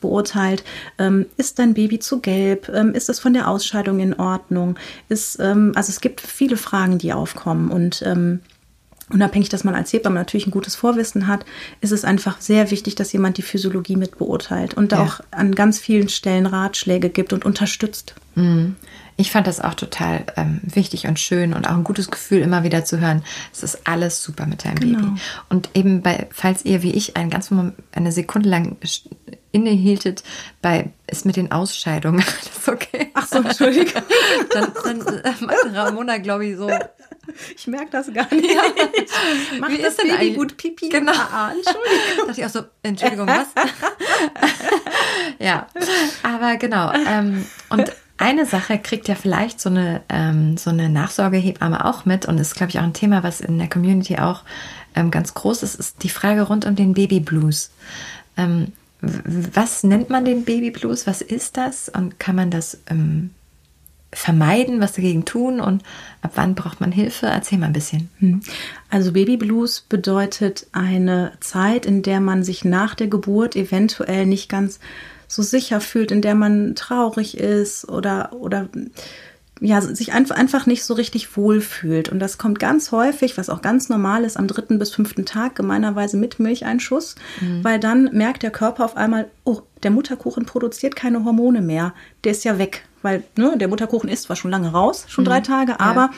beurteilt, 0.00 0.64
ähm, 0.98 1.26
ist 1.36 1.58
dein 1.58 1.74
Baby 1.74 1.98
zu 1.98 2.20
gelb, 2.20 2.68
ähm, 2.68 2.94
ist 2.94 3.08
es 3.08 3.20
von 3.20 3.32
der 3.32 3.48
Ausscheidung 3.48 4.00
in 4.00 4.14
Ordnung, 4.14 4.76
ist, 5.08 5.38
ähm, 5.40 5.72
also 5.74 5.90
es 5.90 6.00
gibt 6.00 6.20
viele 6.20 6.56
Fragen, 6.56 6.98
die 6.98 7.12
aufkommen 7.12 7.70
und 7.70 8.02
ähm, 8.04 8.40
Unabhängig, 9.12 9.50
dass 9.50 9.62
man 9.62 9.74
als 9.74 9.92
Hebamme 9.92 10.14
natürlich 10.14 10.46
ein 10.46 10.52
gutes 10.52 10.74
Vorwissen 10.74 11.26
hat, 11.26 11.44
ist 11.82 11.92
es 11.92 12.02
einfach 12.04 12.40
sehr 12.40 12.70
wichtig, 12.70 12.94
dass 12.94 13.12
jemand 13.12 13.36
die 13.36 13.42
Physiologie 13.42 13.96
mit 13.96 14.16
beurteilt 14.16 14.74
und 14.74 14.92
Ja. 14.92 15.02
auch 15.02 15.20
an 15.30 15.54
ganz 15.54 15.78
vielen 15.78 16.08
Stellen 16.08 16.46
Ratschläge 16.46 17.10
gibt 17.10 17.34
und 17.34 17.44
unterstützt. 17.44 18.14
Ich 19.16 19.30
fand 19.30 19.46
das 19.46 19.60
auch 19.60 19.74
total 19.74 20.24
ähm, 20.36 20.60
wichtig 20.62 21.06
und 21.06 21.18
schön 21.18 21.54
und 21.54 21.68
auch 21.68 21.74
ein 21.74 21.84
gutes 21.84 22.10
Gefühl, 22.10 22.40
immer 22.40 22.64
wieder 22.64 22.84
zu 22.84 23.00
hören, 23.00 23.22
es 23.52 23.62
ist 23.62 23.86
alles 23.86 24.22
super 24.22 24.46
mit 24.46 24.64
deinem 24.64 24.80
Genau. 24.80 24.98
Baby. 24.98 25.20
Und 25.48 25.70
eben 25.74 26.02
bei, 26.02 26.28
falls 26.32 26.64
ihr 26.64 26.82
wie 26.82 26.92
ich 26.92 27.16
einen 27.16 27.30
ganz 27.30 27.50
Moment, 27.50 27.74
eine 27.92 28.12
Sekunde 28.12 28.48
lang 28.48 28.76
innehieltet, 29.52 30.22
bei 30.62 30.90
ist 31.06 31.26
mit 31.26 31.36
den 31.36 31.52
Ausscheidungen 31.52 32.24
alles 32.64 32.68
okay. 32.68 33.10
Ach 33.14 33.26
so, 33.26 33.38
Entschuldigung. 33.38 34.02
dann, 34.52 34.72
dann 34.84 35.00
äh, 35.00 35.32
macht 35.40 35.56
Ramona, 35.74 36.18
glaube 36.18 36.46
ich, 36.46 36.56
so. 36.56 36.70
Ich 37.56 37.66
merke 37.66 37.90
das 37.90 38.12
gar 38.12 38.32
nicht. 38.34 38.48
Macht 39.60 39.72
Wie 39.72 39.78
das 39.78 39.92
ist 39.92 40.02
denn 40.02 40.16
Baby 40.16 40.34
gut 40.34 40.56
Pipi? 40.56 40.88
Genau. 40.88 41.12
Ah, 41.12 41.28
ah, 41.32 41.52
Entschuldigung. 41.52 42.26
dachte 42.26 42.40
ich 42.40 42.46
auch 42.46 42.50
so, 42.50 42.62
Entschuldigung, 42.82 43.28
was? 43.28 43.46
ja, 45.38 45.68
aber 46.24 46.56
genau. 46.56 46.92
Ähm, 46.92 47.46
und 47.70 47.92
eine 48.22 48.46
Sache 48.46 48.78
kriegt 48.78 49.08
ja 49.08 49.16
vielleicht 49.16 49.60
so 49.60 49.68
eine, 49.68 50.02
ähm, 50.08 50.56
so 50.56 50.70
eine 50.70 50.88
Nachsorgehebamme 50.88 51.84
auch 51.84 52.04
mit 52.04 52.26
und 52.26 52.38
ist, 52.38 52.54
glaube 52.54 52.70
ich, 52.70 52.78
auch 52.78 52.84
ein 52.84 52.94
Thema, 52.94 53.22
was 53.22 53.40
in 53.40 53.58
der 53.58 53.68
Community 53.68 54.16
auch 54.16 54.42
ähm, 54.94 55.10
ganz 55.10 55.34
groß 55.34 55.62
ist, 55.64 55.74
ist 55.74 56.02
die 56.04 56.08
Frage 56.08 56.42
rund 56.42 56.64
um 56.64 56.76
den 56.76 56.94
Babyblues. 56.94 57.70
Ähm, 58.36 58.68
was 59.00 59.82
nennt 59.82 60.08
man 60.08 60.24
den 60.24 60.44
Babyblues? 60.44 61.08
Was 61.08 61.20
ist 61.20 61.56
das? 61.56 61.88
Und 61.88 62.20
kann 62.20 62.36
man 62.36 62.52
das 62.52 62.78
ähm, 62.88 63.30
vermeiden, 64.12 64.80
was 64.80 64.92
dagegen 64.92 65.24
tun? 65.24 65.60
Und 65.60 65.82
ab 66.20 66.32
wann 66.36 66.54
braucht 66.54 66.80
man 66.80 66.92
Hilfe? 66.92 67.26
Erzähl 67.26 67.58
mal 67.58 67.66
ein 67.66 67.72
bisschen. 67.72 68.08
Also 68.88 69.12
Babyblues 69.12 69.80
bedeutet 69.80 70.68
eine 70.70 71.32
Zeit, 71.40 71.86
in 71.86 72.02
der 72.02 72.20
man 72.20 72.44
sich 72.44 72.64
nach 72.64 72.94
der 72.94 73.08
Geburt 73.08 73.56
eventuell 73.56 74.26
nicht 74.26 74.48
ganz 74.48 74.78
so 75.32 75.42
sicher 75.42 75.80
fühlt, 75.80 76.12
in 76.12 76.20
der 76.20 76.34
man 76.34 76.74
traurig 76.74 77.38
ist 77.38 77.88
oder 77.88 78.32
oder 78.34 78.68
ja, 79.60 79.80
sich 79.80 80.12
einfach, 80.12 80.34
einfach 80.34 80.66
nicht 80.66 80.84
so 80.84 80.92
richtig 80.92 81.36
wohl 81.36 81.60
fühlt. 81.60 82.08
Und 82.08 82.18
das 82.18 82.36
kommt 82.36 82.58
ganz 82.58 82.90
häufig, 82.90 83.38
was 83.38 83.48
auch 83.48 83.62
ganz 83.62 83.88
normal 83.88 84.24
ist, 84.24 84.36
am 84.36 84.48
dritten 84.48 84.80
bis 84.80 84.92
fünften 84.92 85.24
Tag, 85.24 85.54
gemeinerweise 85.54 86.16
mit 86.16 86.40
Milcheinschuss, 86.40 87.14
weil 87.62 87.78
dann 87.78 88.10
merkt 88.12 88.42
der 88.42 88.50
Körper 88.50 88.84
auf 88.84 88.96
einmal, 88.96 89.30
oh, 89.44 89.60
der 89.84 89.92
Mutterkuchen 89.92 90.46
produziert 90.46 90.96
keine 90.96 91.24
Hormone 91.24 91.60
mehr, 91.60 91.94
der 92.24 92.32
ist 92.32 92.42
ja 92.44 92.58
weg. 92.58 92.84
Weil 93.02 93.22
ne, 93.36 93.56
der 93.56 93.68
Mutterkuchen 93.68 94.08
ist 94.08 94.24
zwar 94.24 94.36
schon 94.36 94.50
lange 94.50 94.72
raus, 94.72 95.04
schon 95.08 95.24
drei 95.24 95.40
Tage, 95.40 95.78
aber 95.78 96.10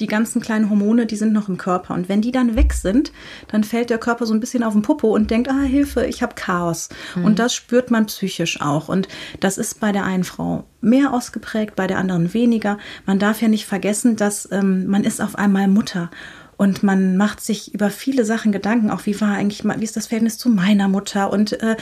die 0.00 0.06
ganzen 0.06 0.40
kleinen 0.40 0.70
Hormone, 0.70 1.06
die 1.06 1.16
sind 1.16 1.32
noch 1.32 1.48
im 1.48 1.58
Körper. 1.58 1.94
Und 1.94 2.08
wenn 2.08 2.20
die 2.20 2.32
dann 2.32 2.56
weg 2.56 2.72
sind, 2.72 3.12
dann 3.48 3.64
fällt 3.64 3.90
der 3.90 3.98
Körper 3.98 4.26
so 4.26 4.34
ein 4.34 4.40
bisschen 4.40 4.62
auf 4.62 4.72
den 4.72 4.82
Popo 4.82 5.14
und 5.14 5.30
denkt, 5.30 5.48
ah, 5.48 5.62
Hilfe, 5.62 6.06
ich 6.06 6.22
habe 6.22 6.34
Chaos. 6.34 6.88
Und 7.24 7.38
das 7.38 7.54
spürt 7.54 7.90
man 7.90 8.06
psychisch 8.06 8.60
auch. 8.60 8.88
Und 8.88 9.08
das 9.40 9.58
ist 9.58 9.80
bei 9.80 9.92
der 9.92 10.04
einen 10.04 10.24
Frau 10.24 10.64
mehr 10.80 11.12
ausgeprägt, 11.12 11.76
bei 11.76 11.86
der 11.86 11.98
anderen 11.98 12.32
weniger. 12.32 12.78
Man 13.06 13.18
darf 13.18 13.42
ja 13.42 13.48
nicht 13.48 13.66
vergessen, 13.66 14.16
dass 14.16 14.48
ähm, 14.52 14.86
man 14.86 15.04
ist 15.04 15.20
auf 15.20 15.36
einmal 15.36 15.68
Mutter. 15.68 16.10
Und 16.58 16.82
man 16.82 17.16
macht 17.16 17.40
sich 17.40 17.72
über 17.72 17.88
viele 17.88 18.24
Sachen 18.24 18.50
Gedanken, 18.50 18.90
auch 18.90 19.06
wie 19.06 19.18
war 19.20 19.34
eigentlich, 19.34 19.62
wie 19.64 19.84
ist 19.84 19.96
das 19.96 20.08
Verhältnis 20.08 20.38
zu 20.38 20.50
meiner 20.50 20.88
Mutter 20.88 21.32
und 21.32 21.52
äh, 21.62 21.76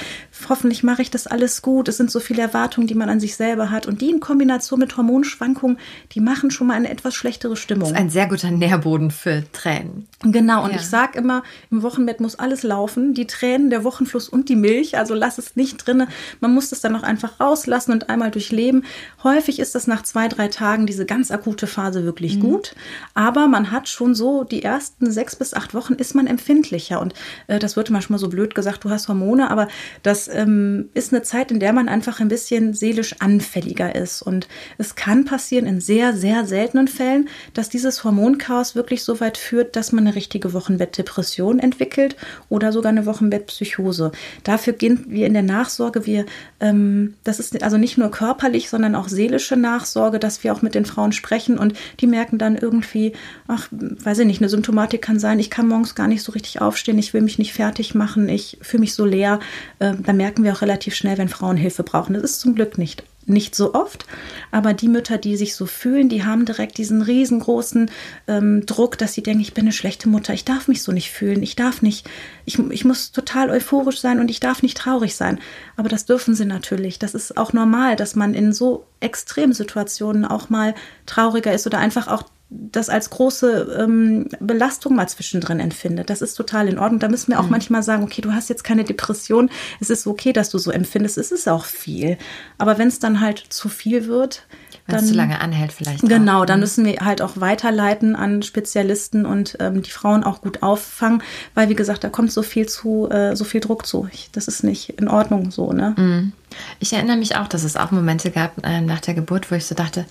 hoffentlich 0.51 0.83
mache 0.83 1.01
ich 1.01 1.11
das 1.11 1.27
alles 1.27 1.63
gut. 1.63 1.89
Es 1.89 1.97
sind 1.97 2.11
so 2.11 2.21
viele 2.21 2.43
Erwartungen, 2.43 2.87
die 2.87 2.95
man 2.95 3.09
an 3.09 3.19
sich 3.19 3.37
selber 3.37 3.71
hat 3.71 3.87
und 3.87 4.03
die 4.03 4.11
in 4.11 4.21
Kombination 4.21 4.79
mit 4.79 4.95
Hormonschwankungen, 4.99 5.79
die 6.13 6.21
machen 6.21 6.51
schon 6.51 6.67
mal 6.67 6.75
eine 6.75 6.91
etwas 6.91 7.15
schlechtere 7.15 7.57
Stimmung. 7.57 7.95
Ein 7.95 8.11
sehr 8.11 8.27
guter 8.29 8.51
Nährboden 8.51 9.11
für 9.11 9.45
Tränen. 9.53 10.07
Genau, 10.23 10.65
und 10.65 10.71
Ja. 10.73 10.77
ich 10.77 10.87
sag 10.87 11.17
immer, 11.17 11.43
im 11.71 11.83
Wochenbett 11.83 12.21
muss 12.21 12.39
alles 12.39 12.63
laufen, 12.63 13.15
die 13.15 13.27
Tränen, 13.27 13.71
der 13.71 13.83
Wochenfluss 13.83 14.29
und 14.29 14.51
die 14.51 14.57
Milch, 14.57 14.99
also 14.99 15.15
lass 15.15 15.39
es 15.39 15.57
nicht 15.57 15.87
drinne. 15.87 16.07
Man 16.41 16.53
muss 16.53 16.69
das 16.69 16.83
dann 16.83 16.95
auch 16.97 17.03
einfach 17.03 17.41
rauslassen 17.41 17.93
und 17.93 18.11
einmal 18.11 18.31
durchleben. 18.31 18.85
Häufig 19.25 19.59
ist 19.59 19.75
das 19.75 19.87
nach 19.87 20.03
zwei, 20.03 20.29
drei 20.29 20.49
Tagen 20.49 20.85
diese 20.85 21.07
ganz 21.07 21.31
akute 21.31 21.67
Phase 21.67 22.05
wirklich 22.05 22.41
gut, 22.41 22.75
aber 23.15 23.47
man 23.49 23.71
hat 23.71 23.89
schon 23.89 24.15
so 24.15 24.45
die 24.45 24.66
ersten 24.67 25.11
sechs 25.11 25.37
bis 25.37 25.55
acht 25.55 25.73
Wochen 25.73 25.95
ist 25.95 26.15
man 26.15 26.27
empfindlicher 26.27 27.01
und 27.01 27.15
äh, 27.47 27.59
das 27.59 27.77
wird 27.77 27.91
manchmal 27.91 28.19
so 28.19 28.29
blöd 28.29 28.55
gesagt, 28.55 28.85
du 28.85 28.91
hast 28.91 29.09
Hormone, 29.09 29.51
aber 29.51 29.69
das 30.03 30.29
ähm, 30.29 30.91
ist 30.93 31.13
eine 31.13 31.23
Zeit, 31.23 31.51
in 31.51 31.61
der 31.61 31.73
man 31.73 31.89
einfach 31.89 32.21
ein 32.21 32.29
bisschen 32.29 32.75
seelisch 32.75 33.17
anfälliger 33.21 33.95
ist 33.95 34.23
und 34.23 34.49
es 34.79 34.95
kann 34.95 35.25
passieren 35.25 35.67
in 35.67 35.81
sehr, 35.81 36.15
sehr 36.15 36.45
seltenen 36.45 36.89
Fällen, 36.89 37.29
dass 37.55 37.69
dieses 37.69 38.05
Hormonchaos 38.05 38.75
wirklich 38.75 39.05
so 39.05 39.21
weit 39.21 39.39
führt, 39.39 39.77
dass 39.77 39.93
man 39.93 40.07
eine 40.07 40.17
richtige 40.17 40.53
Wochenbettdepression 40.53 41.59
entwickelt 41.59 42.17
oder 42.49 42.73
sogar 42.73 42.91
eine 42.91 43.07
Wochenbettpsychose. 43.07 44.13
Dafür 44.45 44.73
gehen 44.73 45.07
wir 45.09 45.27
in 45.27 45.35
der 45.35 45.43
Nachsorge, 45.43 46.07
wir, 46.07 46.27
ähm, 46.61 47.15
das 47.25 47.39
ist 47.39 47.63
also 47.63 47.79
nicht 47.79 47.99
nur 47.99 48.11
körperlich, 48.11 48.69
sondern 48.69 48.95
auch 48.95 49.09
seelische 49.09 49.57
Nachsorge, 49.57 50.19
dass 50.19 50.43
wir 50.45 50.53
auch 50.53 50.63
mit 50.63 50.75
den 50.75 50.85
Frauen 50.85 51.13
sprechen 51.13 51.59
und 51.59 51.75
die 52.01 52.07
merken 52.07 52.39
dann 52.39 52.57
irgendwie, 52.57 53.13
ach, 53.47 53.69
weiß 53.71 54.19
ich 54.21 54.27
nicht, 54.27 54.41
eine 54.41 54.49
Symptomatik 54.57 55.03
kann 55.03 55.19
sein, 55.19 55.39
ich 55.39 55.51
kann 55.51 55.69
morgens 55.69 55.95
gar 55.95 56.09
nicht 56.09 56.23
so 56.23 56.33
richtig 56.33 56.61
aufstehen, 56.61 56.99
ich 56.99 57.13
will 57.13 57.21
mich 57.21 57.39
nicht 57.39 57.53
fertig 57.53 57.95
machen, 57.95 58.29
ich 58.29 58.59
fühle 58.63 58.81
mich 58.81 58.95
so 58.95 59.05
leer. 59.05 59.39
Äh, 59.79 59.95
da 60.03 60.13
merken 60.13 60.45
wir 60.45 60.53
auch 60.55 60.63
relativ 60.63 60.95
schnell, 60.95 61.19
wenn 61.19 61.29
Frauen 61.29 61.57
Hilfe 61.57 61.83
brauchen. 61.83 62.15
Das 62.15 62.23
ist 62.23 62.41
zum 62.41 62.55
Glück 62.55 62.79
nicht 62.79 63.05
nicht 63.29 63.57
so 63.57 63.75
oft, 63.75 64.07
aber 64.53 64.73
die 64.73 64.87
Mütter, 64.87 65.19
die 65.19 65.37
sich 65.37 65.57
so 65.57 65.67
fühlen, 65.67 66.09
die 66.09 66.25
haben 66.25 66.45
direkt 66.45 66.79
diesen 66.79 67.03
riesengroßen 67.03 67.91
ähm, 68.29 68.65
Druck, 68.67 68.97
dass 68.99 69.15
sie 69.15 69.23
denken, 69.23 69.41
ich 69.41 69.53
bin 69.53 69.65
eine 69.65 69.73
schlechte 69.73 70.09
Mutter, 70.09 70.33
ich 70.33 70.45
darf 70.45 70.69
mich 70.69 70.83
so 70.83 70.93
nicht 70.93 71.11
fühlen, 71.11 71.43
ich 71.43 71.57
darf 71.57 71.83
nicht, 71.83 72.09
ich, 72.45 72.59
ich 72.71 72.85
muss 72.85 73.11
total 73.11 73.51
euphorisch 73.51 74.01
sein 74.01 74.21
und 74.21 74.31
ich 74.31 74.39
darf 74.39 74.63
nicht 74.63 74.77
traurig 74.77 75.17
sein. 75.17 75.41
Aber 75.77 75.89
das 75.89 76.07
dürfen 76.07 76.37
sie 76.37 76.45
natürlich. 76.45 77.01
Das 77.01 77.15
ist 77.15 77.37
auch 77.37 77.53
normal, 77.53 77.97
dass 77.97 78.15
man 78.15 78.33
in 78.33 78.53
so 78.53 78.87
Extremsituationen 79.01 80.25
auch 80.25 80.49
mal 80.49 80.77
trauriger 81.05 81.53
ist 81.53 81.67
oder 81.67 81.79
einfach 81.79 82.07
auch 82.07 82.23
das 82.49 82.89
als 82.89 83.11
große 83.11 83.77
ähm, 83.81 84.29
Belastung 84.39 84.95
mal 84.95 85.09
zwischendrin 85.09 85.59
empfindet. 85.59 86.11
Das 86.11 86.23
ist 86.23 86.35
total 86.35 86.69
in 86.69 86.79
Ordnung. 86.79 87.01
Da 87.01 87.09
müssen 87.09 87.33
wir 87.33 87.41
auch 87.41 87.49
manchmal 87.49 87.83
sagen, 87.83 88.05
okay, 88.05 88.23
du 88.23 88.33
hast 88.33 88.49
jetzt 88.49 88.63
keine 88.63 88.85
Depression. 88.85 89.51
Es 89.81 89.91
ist 89.91 90.07
okay, 90.07 90.33
dass 90.33 90.51
du 90.51 90.59
so 90.59 90.71
empfindest. 90.71 91.19
Es 91.19 91.33
ist 91.33 91.49
auch 91.49 91.65
viel. 91.65 92.19
Aber 92.57 92.79
wenn 92.79 92.87
es 92.87 93.01
dann 93.01 93.21
halt 93.21 93.39
zu 93.49 93.69
viel 93.69 94.07
wird, 94.07 94.47
Wenn 94.87 94.97
es 94.97 95.09
zu 95.09 95.15
lange 95.15 95.41
anhält, 95.41 95.73
vielleicht. 95.73 96.09
Genau, 96.09 96.43
auch. 96.43 96.47
dann 96.47 96.59
mhm. 96.59 96.61
müssen 96.61 96.85
wir 96.85 97.01
halt 97.01 97.21
auch 97.21 97.33
weiterleiten 97.41 98.15
an 98.15 98.43
Spezialisten 98.43 99.27
und 99.27 99.57
ähm, 99.59 99.83
die 99.83 99.91
Frauen 99.91 100.23
auch 100.23 100.41
gut 100.41 100.63
auffangen, 100.63 101.25
weil 101.55 101.69
wie 101.69 101.75
gesagt, 101.75 102.05
da 102.05 102.09
kommt 102.09 102.31
so 102.31 102.43
viel 102.43 102.67
zu, 102.69 103.11
äh, 103.11 103.35
so 103.35 103.43
viel 103.43 103.61
Druck 103.61 103.87
zu. 103.87 104.09
Ich, 104.13 104.31
das 104.31 104.47
ist 104.47 104.63
nicht 104.63 104.91
in 104.91 105.09
Ordnung 105.09 105.51
so, 105.51 105.73
ne? 105.73 105.95
Mhm. 105.97 106.33
Ich 106.79 106.93
erinnere 106.93 107.17
mich 107.17 107.35
auch, 107.35 107.49
dass 107.49 107.65
es 107.65 107.77
auch 107.77 107.91
Momente 107.91 108.31
gab 108.31 108.65
äh, 108.65 108.81
nach 108.81 109.01
der 109.01 109.15
Geburt, 109.15 109.51
wo 109.51 109.57
ich 109.57 109.67
so 109.67 109.75
dachte, 109.75 110.07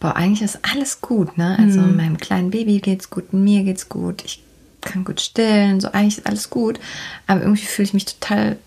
boah, 0.00 0.16
eigentlich 0.16 0.42
ist 0.42 0.60
alles 0.62 1.00
gut, 1.00 1.36
ne? 1.38 1.56
Also 1.58 1.80
mhm. 1.80 1.96
meinem 1.96 2.16
kleinen 2.18 2.50
Baby 2.50 2.80
geht's 2.80 3.10
gut, 3.10 3.32
mir 3.32 3.64
geht's 3.64 3.88
gut, 3.88 4.24
ich 4.24 4.42
kann 4.80 5.04
gut 5.04 5.20
stillen, 5.20 5.80
so 5.80 5.90
eigentlich 5.92 6.18
ist 6.18 6.26
alles 6.26 6.50
gut. 6.50 6.78
Aber 7.26 7.40
irgendwie 7.40 7.66
fühle 7.66 7.86
ich 7.86 7.94
mich 7.94 8.06
total 8.06 8.58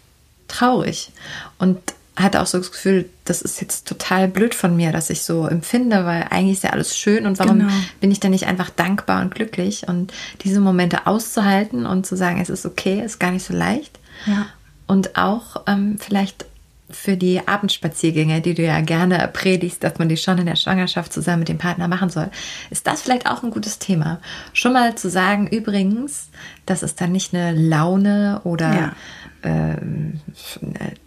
traurig. 0.47 1.11
Und 1.57 1.79
hatte 2.17 2.41
auch 2.41 2.45
so 2.45 2.57
das 2.57 2.71
Gefühl, 2.71 3.09
das 3.25 3.41
ist 3.41 3.61
jetzt 3.61 3.87
total 3.87 4.27
blöd 4.27 4.53
von 4.53 4.75
mir, 4.75 4.91
dass 4.91 5.09
ich 5.09 5.23
so 5.23 5.47
empfinde, 5.47 6.05
weil 6.05 6.27
eigentlich 6.29 6.57
ist 6.57 6.63
ja 6.63 6.71
alles 6.71 6.97
schön 6.97 7.25
und 7.25 7.39
warum 7.39 7.59
genau. 7.59 7.73
bin 8.01 8.11
ich 8.11 8.19
dann 8.19 8.31
nicht 8.31 8.47
einfach 8.47 8.69
dankbar 8.69 9.21
und 9.21 9.33
glücklich 9.33 9.87
und 9.87 10.11
diese 10.43 10.59
Momente 10.59 11.07
auszuhalten 11.07 11.85
und 11.85 12.05
zu 12.05 12.17
sagen, 12.17 12.41
es 12.41 12.49
ist 12.49 12.65
okay, 12.65 13.01
ist 13.03 13.19
gar 13.19 13.31
nicht 13.31 13.45
so 13.45 13.53
leicht. 13.53 13.97
Ja. 14.25 14.47
Und 14.87 15.17
auch 15.17 15.63
ähm, 15.67 15.97
vielleicht 15.99 16.45
für 16.95 17.17
die 17.17 17.47
Abendspaziergänge, 17.47 18.41
die 18.41 18.53
du 18.53 18.63
ja 18.63 18.81
gerne 18.81 19.29
predigst, 19.31 19.83
dass 19.83 19.97
man 19.99 20.09
die 20.09 20.17
schon 20.17 20.37
in 20.37 20.45
der 20.45 20.55
Schwangerschaft 20.55 21.13
zusammen 21.13 21.39
mit 21.39 21.49
dem 21.49 21.57
Partner 21.57 21.87
machen 21.87 22.09
soll, 22.09 22.29
ist 22.69 22.87
das 22.87 23.01
vielleicht 23.01 23.27
auch 23.27 23.43
ein 23.43 23.51
gutes 23.51 23.79
Thema. 23.79 24.19
Schon 24.53 24.73
mal 24.73 24.95
zu 24.95 25.09
sagen, 25.09 25.47
übrigens, 25.47 26.29
das 26.65 26.83
ist 26.83 27.01
dann 27.01 27.11
nicht 27.11 27.33
eine 27.33 27.53
Laune 27.53 28.41
oder 28.43 28.73
ja. 28.73 29.49
äh, 29.49 29.77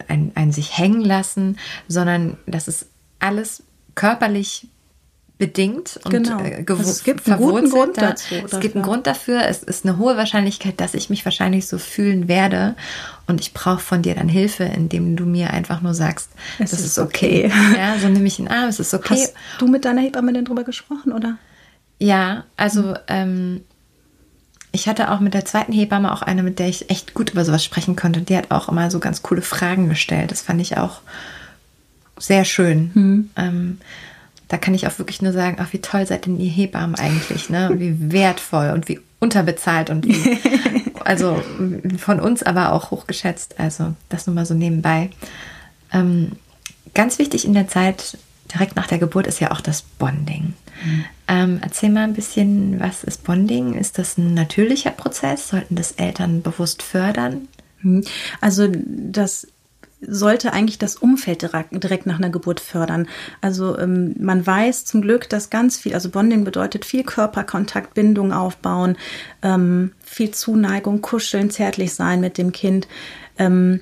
ein, 0.09 0.33
ein 0.35 0.53
sich 0.53 0.77
hängen 0.77 1.03
lassen, 1.03 1.59
sondern 1.89 2.37
das 2.47 2.69
ist 2.69 2.89
alles 3.19 3.63
körperlich 3.95 4.69
bedingt 5.37 5.99
und 6.05 6.13
genau. 6.13 6.41
äh, 6.41 6.65
also 6.69 6.83
es 6.83 7.03
gibt 7.03 7.29
einen 7.29 7.39
guten 7.39 7.69
Grund 7.69 7.97
dazu. 7.97 8.37
Es 8.45 8.61
gibt 8.61 8.77
einen 8.77 8.85
Grund 8.85 9.07
dafür. 9.07 9.43
Es 9.47 9.65
ist 9.65 9.85
eine 9.85 9.99
hohe 9.99 10.17
Wahrscheinlichkeit, 10.17 10.81
dass 10.81 10.95
ich 10.95 11.11
mich 11.11 11.25
wahrscheinlich 11.25 11.67
so 11.67 11.79
fühlen 11.79 12.29
werde. 12.29 12.77
Und 13.27 13.41
ich 13.41 13.53
brauche 13.53 13.81
von 13.81 14.03
dir 14.03 14.15
dann 14.15 14.29
Hilfe, 14.29 14.65
indem 14.65 15.17
du 15.17 15.25
mir 15.25 15.51
einfach 15.51 15.81
nur 15.81 15.95
sagst, 15.95 16.31
es 16.59 16.71
das 16.71 16.81
ist, 16.81 16.87
ist 16.87 16.99
okay. 16.99 17.47
okay. 17.47 17.53
Ja, 17.77 17.99
so 17.99 18.09
nehme 18.09 18.27
ich 18.27 18.39
ihn 18.39 18.49
an, 18.49 18.69
es 18.69 18.79
ist 18.79 18.95
okay. 18.95 19.15
Hast 19.15 19.35
du 19.59 19.67
mit 19.67 19.85
deiner 19.85 20.03
Hebamme 20.03 20.33
denn 20.33 20.45
drüber 20.45 20.63
gesprochen, 20.63 21.13
oder? 21.13 21.37
Ja, 21.99 22.45
also 22.57 22.83
mhm. 22.83 22.97
ähm, 23.09 23.61
ich 24.71 24.89
hatte 24.89 25.11
auch 25.11 25.21
mit 25.21 25.35
der 25.35 25.45
zweiten 25.45 25.73
Hebamme 25.73 26.13
auch 26.13 26.23
eine, 26.23 26.43
mit 26.43 26.59
der 26.59 26.69
ich 26.69 26.91
echt 26.91 27.15
gut 27.15 27.31
über 27.31 27.45
sowas 27.45 27.65
sprechen 27.65 27.97
konnte. 27.97 28.23
Die 28.23 28.37
hat 28.37 28.51
auch 28.51 28.69
immer 28.69 28.91
so 28.91 29.01
ganz 29.01 29.23
coole 29.23 29.43
Fragen 29.43 29.89
gestellt. 29.89 30.31
Das 30.31 30.43
fand 30.43 30.61
ich 30.61 30.77
auch 30.77 31.01
sehr 32.19 32.45
schön. 32.45 32.91
Mhm. 32.95 33.31
Ähm, 33.37 33.79
da 34.49 34.59
kann 34.59 34.75
ich 34.75 34.87
auch 34.87 34.99
wirklich 34.99 35.23
nur 35.23 35.33
sagen, 35.33 35.57
ach, 35.61 35.73
wie 35.73 35.81
toll 35.81 36.07
seid 36.07 36.27
denn 36.27 36.39
ihr 36.39 36.51
Hebammen 36.51 36.97
eigentlich, 36.97 37.51
ne? 37.51 37.71
Wie 37.77 38.13
wertvoll 38.13 38.71
und 38.71 38.89
wie 38.89 39.01
unterbezahlt 39.21 39.91
und 39.91 40.07
wie, 40.07 40.39
also 41.05 41.43
von 41.99 42.21
uns 42.21 42.43
aber 42.43 42.73
auch 42.73 42.91
hochgeschätzt. 42.91 43.59
Also 43.59 43.95
das 44.09 44.27
nur 44.27 44.35
mal 44.35 44.47
so 44.47 44.55
nebenbei. 44.55 45.11
Ähm, 45.93 46.33
ganz 46.93 47.19
wichtig 47.19 47.45
in 47.45 47.55
der 47.55 47.69
Zeit 47.69 48.19
direkt 48.53 48.77
nach 48.77 48.87
der 48.87 48.99
Geburt 48.99 49.27
ist 49.27 49.41
ja 49.41 49.51
auch 49.51 49.61
das 49.61 49.83
Bonding. 49.83 50.55
Mhm. 50.85 51.05
Ähm, 51.27 51.59
erzähl 51.63 51.91
mal 51.91 52.05
ein 52.05 52.15
bisschen, 52.15 52.79
was 52.81 53.05
ist 53.05 53.25
Bonding? 53.25 53.75
Ist 53.75 53.99
das 53.99 54.19
ein 54.19 54.35
natürlicher 54.35 54.91
Prozess? 54.91 55.49
Sollten 55.49 55.75
das 55.75 55.93
Eltern 55.93 56.43
bewusst 56.43 56.83
fördern? 56.83 57.49
Mhm. 57.81 58.05
Also 58.41 58.69
das 58.71 59.47
sollte 60.07 60.53
eigentlich 60.53 60.79
das 60.79 60.97
Umfeld 60.97 61.43
direkt 61.43 62.07
nach 62.07 62.19
einer 62.19 62.31
Geburt 62.31 62.61
fördern. 62.61 63.09
Also 63.41 63.79
ähm, 63.79 64.15
man 64.19 64.47
weiß 64.47 64.85
zum 64.85 65.03
Glück, 65.03 65.29
dass 65.29 65.51
ganz 65.51 65.77
viel, 65.77 65.95
also 65.95 66.11
Bonding 66.11 66.45
bedeutet 66.45 66.85
viel 66.85 67.05
Körperkontakt, 67.05 67.95
Bindung 67.95 68.33
aufbauen, 68.33 68.97
ähm, 69.43 69.93
viel 70.03 70.31
Zuneigung, 70.31 71.03
kuscheln, 71.03 71.51
zärtlich 71.51 71.95
sein 71.95 72.21
mit 72.21 72.39
dem 72.39 72.53
Kind. 72.53 72.89
Ähm, 73.39 73.81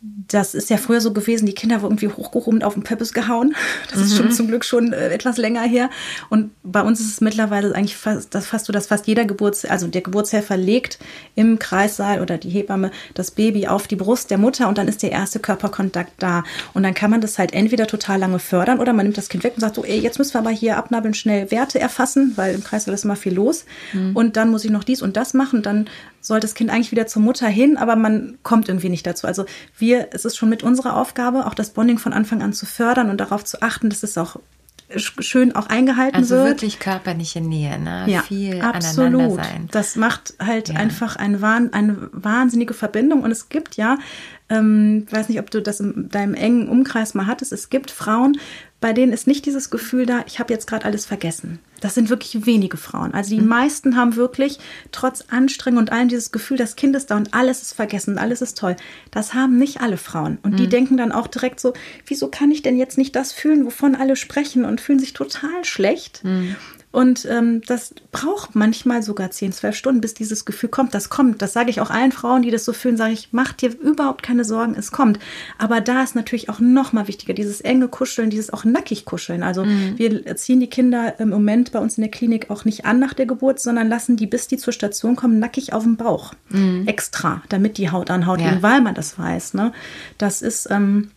das 0.00 0.54
ist 0.54 0.70
ja 0.70 0.76
früher 0.76 1.00
so 1.00 1.12
gewesen, 1.12 1.46
die 1.46 1.54
Kinder 1.54 1.82
wurden 1.82 1.98
irgendwie 1.98 2.14
hochgehoben 2.14 2.62
auf 2.62 2.74
den 2.74 2.84
Pöppes 2.84 3.12
gehauen. 3.12 3.56
Das 3.90 4.00
ist 4.00 4.16
schon 4.16 4.26
mhm. 4.26 4.32
zum 4.32 4.46
Glück 4.46 4.64
schon 4.64 4.92
äh, 4.92 5.08
etwas 5.08 5.38
länger 5.38 5.62
her. 5.62 5.90
Und 6.28 6.50
bei 6.62 6.82
uns 6.82 7.00
ist 7.00 7.10
es 7.10 7.20
mittlerweile 7.20 7.74
eigentlich 7.74 7.96
fast, 7.96 8.32
das 8.32 8.46
fast 8.46 8.66
so, 8.66 8.72
dass 8.72 8.86
fast 8.86 9.08
jeder 9.08 9.24
Geburts, 9.24 9.64
also 9.64 9.88
der 9.88 10.02
Geburtshelfer 10.02 10.56
legt 10.56 11.00
im 11.34 11.58
Kreissaal 11.58 12.20
oder 12.20 12.38
die 12.38 12.50
Hebamme 12.50 12.92
das 13.14 13.32
Baby 13.32 13.66
auf 13.66 13.88
die 13.88 13.96
Brust 13.96 14.30
der 14.30 14.38
Mutter 14.38 14.68
und 14.68 14.78
dann 14.78 14.86
ist 14.86 15.02
der 15.02 15.10
erste 15.10 15.40
Körperkontakt 15.40 16.12
da. 16.18 16.44
Und 16.74 16.84
dann 16.84 16.94
kann 16.94 17.10
man 17.10 17.20
das 17.20 17.38
halt 17.38 17.52
entweder 17.52 17.88
total 17.88 18.20
lange 18.20 18.38
fördern 18.38 18.78
oder 18.78 18.92
man 18.92 19.06
nimmt 19.06 19.18
das 19.18 19.28
Kind 19.28 19.42
weg 19.42 19.54
und 19.56 19.62
sagt 19.62 19.74
so, 19.74 19.84
ey, 19.84 19.98
jetzt 19.98 20.18
müssen 20.18 20.34
wir 20.34 20.40
aber 20.40 20.50
hier 20.50 20.76
abnabeln, 20.76 21.14
schnell 21.14 21.50
Werte 21.50 21.80
erfassen, 21.80 22.34
weil 22.36 22.54
im 22.54 22.62
Kreissaal 22.62 22.94
ist 22.94 23.04
immer 23.04 23.16
viel 23.16 23.34
los. 23.34 23.64
Mhm. 23.92 24.14
Und 24.14 24.36
dann 24.36 24.50
muss 24.50 24.64
ich 24.64 24.70
noch 24.70 24.84
dies 24.84 25.02
und 25.02 25.16
das 25.16 25.34
machen. 25.34 25.62
Dann 25.62 25.88
soll 26.20 26.40
das 26.40 26.54
Kind 26.54 26.70
eigentlich 26.70 26.90
wieder 26.90 27.06
zur 27.06 27.22
Mutter 27.22 27.48
hin, 27.48 27.76
aber 27.76 27.96
man 27.96 28.38
kommt 28.42 28.68
irgendwie 28.68 28.88
nicht 28.88 29.06
dazu. 29.06 29.26
Also 29.26 29.44
wir, 29.76 30.08
es 30.12 30.24
ist 30.24 30.36
schon 30.36 30.48
mit 30.48 30.62
unserer 30.62 30.96
Aufgabe, 30.96 31.46
auch 31.46 31.54
das 31.54 31.70
Bonding 31.70 31.98
von 31.98 32.12
Anfang 32.12 32.42
an 32.42 32.52
zu 32.52 32.66
fördern 32.66 33.10
und 33.10 33.18
darauf 33.18 33.44
zu 33.44 33.62
achten, 33.62 33.90
dass 33.90 34.02
es 34.02 34.18
auch 34.18 34.36
schön 34.96 35.54
auch 35.54 35.66
eingehalten 35.66 36.16
also 36.16 36.36
wird. 36.36 36.44
Also 36.44 36.54
wirklich 36.54 36.78
körperliche 36.78 37.40
Nähe, 37.40 37.78
ne? 37.78 38.04
Ja, 38.06 38.22
Viel 38.22 38.60
absolut. 38.60 39.40
Das 39.70 39.96
macht 39.96 40.34
halt 40.38 40.70
ja. 40.70 40.76
einfach 40.76 41.16
eine, 41.16 41.38
eine 41.72 42.08
wahnsinnige 42.12 42.74
Verbindung 42.74 43.22
und 43.22 43.30
es 43.30 43.48
gibt 43.48 43.76
ja, 43.76 43.98
ähm, 44.50 45.06
weiß 45.10 45.28
nicht, 45.28 45.40
ob 45.40 45.50
du 45.50 45.60
das 45.60 45.80
in 45.80 46.08
deinem 46.08 46.34
engen 46.34 46.68
Umkreis 46.68 47.14
mal 47.14 47.26
hattest, 47.26 47.52
es 47.52 47.70
gibt 47.70 47.90
Frauen, 47.90 48.38
bei 48.80 48.92
denen 48.92 49.12
ist 49.12 49.26
nicht 49.26 49.44
dieses 49.44 49.70
Gefühl 49.70 50.06
da, 50.06 50.24
ich 50.26 50.38
habe 50.38 50.52
jetzt 50.52 50.66
gerade 50.66 50.84
alles 50.84 51.04
vergessen. 51.04 51.58
Das 51.80 51.94
sind 51.94 52.10
wirklich 52.10 52.46
wenige 52.46 52.76
Frauen. 52.76 53.12
Also 53.12 53.34
die 53.34 53.40
mhm. 53.40 53.48
meisten 53.48 53.96
haben 53.96 54.16
wirklich 54.16 54.58
trotz 54.92 55.24
Anstrengung 55.30 55.80
und 55.80 55.92
allem 55.92 56.08
dieses 56.08 56.32
Gefühl, 56.32 56.56
das 56.56 56.76
Kind 56.76 56.94
ist 56.96 57.10
da 57.10 57.16
und 57.16 57.34
alles 57.34 57.62
ist 57.62 57.72
vergessen, 57.72 58.18
alles 58.18 58.40
ist 58.40 58.56
toll. 58.56 58.76
Das 59.10 59.34
haben 59.34 59.58
nicht 59.58 59.80
alle 59.80 59.96
Frauen. 59.96 60.38
Und 60.42 60.52
mhm. 60.52 60.56
die 60.56 60.68
denken 60.68 60.96
dann 60.96 61.12
auch 61.12 61.26
direkt 61.26 61.60
so, 61.60 61.72
wieso 62.06 62.28
kann 62.28 62.50
ich 62.50 62.62
denn 62.62 62.76
jetzt 62.76 62.98
nicht 62.98 63.16
das 63.16 63.32
fühlen, 63.32 63.64
wovon 63.64 63.94
alle 63.94 64.16
sprechen 64.16 64.64
und 64.64 64.80
fühlen 64.80 64.98
sich 64.98 65.12
total 65.12 65.64
schlecht. 65.64 66.24
Mhm. 66.24 66.56
Und 66.90 67.26
ähm, 67.30 67.60
das 67.66 67.94
braucht 68.12 68.54
manchmal 68.54 69.02
sogar 69.02 69.30
10, 69.30 69.52
12 69.52 69.76
Stunden, 69.76 70.00
bis 70.00 70.14
dieses 70.14 70.46
Gefühl 70.46 70.70
kommt. 70.70 70.94
Das 70.94 71.10
kommt. 71.10 71.42
Das 71.42 71.52
sage 71.52 71.68
ich 71.68 71.82
auch 71.82 71.90
allen 71.90 72.12
Frauen, 72.12 72.40
die 72.40 72.50
das 72.50 72.64
so 72.64 72.72
fühlen, 72.72 72.96
sage 72.96 73.12
ich, 73.12 73.28
mach 73.30 73.52
dir 73.52 73.78
überhaupt 73.78 74.22
keine 74.22 74.44
Sorgen, 74.44 74.74
es 74.74 74.90
kommt. 74.90 75.18
Aber 75.58 75.82
da 75.82 76.02
ist 76.02 76.14
natürlich 76.14 76.48
auch 76.48 76.60
noch 76.60 76.94
mal 76.94 77.06
wichtiger, 77.06 77.34
dieses 77.34 77.60
enge 77.60 77.88
Kuscheln, 77.88 78.30
dieses 78.30 78.50
auch 78.50 78.64
nackig 78.64 79.04
Kuscheln. 79.04 79.42
Also 79.42 79.64
mhm. 79.64 79.98
wir 79.98 80.36
ziehen 80.36 80.60
die 80.60 80.70
Kinder 80.70 81.20
im 81.20 81.28
Moment 81.28 81.72
bei 81.72 81.78
uns 81.78 81.98
in 81.98 82.02
der 82.02 82.10
Klinik 82.10 82.50
auch 82.50 82.64
nicht 82.64 82.86
an 82.86 82.98
nach 82.98 83.12
der 83.12 83.26
Geburt, 83.26 83.60
sondern 83.60 83.88
lassen 83.88 84.16
die, 84.16 84.26
bis 84.26 84.48
die 84.48 84.56
zur 84.56 84.72
Station 84.72 85.14
kommen, 85.14 85.38
nackig 85.38 85.74
auf 85.74 85.82
dem 85.82 85.96
Bauch. 85.96 86.32
Mhm. 86.48 86.86
Extra, 86.86 87.42
damit 87.50 87.76
die 87.76 87.90
Haut 87.90 88.10
an 88.10 88.26
Haut 88.26 88.40
ja. 88.40 88.62
weil 88.62 88.80
man 88.80 88.94
das 88.94 89.18
weiß. 89.18 89.52
Ne? 89.52 89.72
Das 90.16 90.40
ist, 90.40 90.68
ähm, 90.70 91.10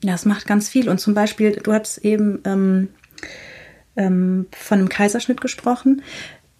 das 0.00 0.26
macht 0.26 0.46
ganz 0.46 0.68
viel. 0.68 0.88
Und 0.88 1.00
zum 1.00 1.14
Beispiel, 1.14 1.60
du 1.62 1.72
hast 1.72 1.98
eben 1.98 2.40
ähm, 2.44 2.88
ähm, 4.00 4.46
von 4.52 4.78
einem 4.78 4.88
Kaiserschnitt 4.88 5.40
gesprochen. 5.40 6.02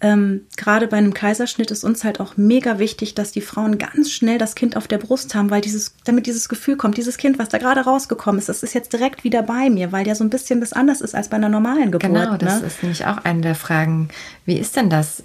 Ähm, 0.03 0.47
Gerade 0.57 0.87
bei 0.87 0.97
einem 0.97 1.13
Kaiserschnitt 1.13 1.69
ist 1.69 1.83
uns 1.83 2.03
halt 2.03 2.19
auch 2.19 2.35
mega 2.35 2.79
wichtig, 2.79 3.13
dass 3.13 3.31
die 3.31 3.41
Frauen 3.41 3.77
ganz 3.77 4.11
schnell 4.11 4.39
das 4.39 4.55
Kind 4.55 4.75
auf 4.75 4.87
der 4.87 4.97
Brust 4.97 5.35
haben, 5.35 5.51
weil 5.51 5.61
dieses, 5.61 5.93
damit 6.05 6.25
dieses 6.25 6.49
Gefühl 6.49 6.75
kommt, 6.75 6.97
dieses 6.97 7.17
Kind, 7.17 7.37
was 7.37 7.49
da 7.49 7.59
gerade 7.59 7.81
rausgekommen 7.81 8.39
ist, 8.39 8.49
das 8.49 8.63
ist 8.63 8.73
jetzt 8.73 8.93
direkt 8.93 9.23
wieder 9.23 9.43
bei 9.43 9.69
mir, 9.69 9.91
weil 9.91 10.07
ja 10.07 10.15
so 10.15 10.23
ein 10.23 10.31
bisschen 10.31 10.59
das 10.59 10.73
anders 10.73 11.01
ist 11.01 11.13
als 11.13 11.29
bei 11.29 11.37
einer 11.37 11.49
normalen 11.49 11.91
Geburt. 11.91 12.01
Genau, 12.01 12.37
das 12.37 12.61
ne? 12.61 12.67
ist 12.67 12.81
nämlich 12.81 13.05
auch 13.05 13.17
eine 13.17 13.41
der 13.41 13.55
Fragen. 13.55 14.09
Wie 14.45 14.57
ist 14.57 14.75
denn 14.75 14.89
das? 14.89 15.21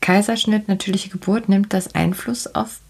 Kaiserschnitt, 0.00 0.68
natürliche 0.68 1.10
Geburt, 1.10 1.48
nimmt 1.48 1.72
das 1.72 1.94
Einfluss 1.94 2.54
auf 2.54 2.80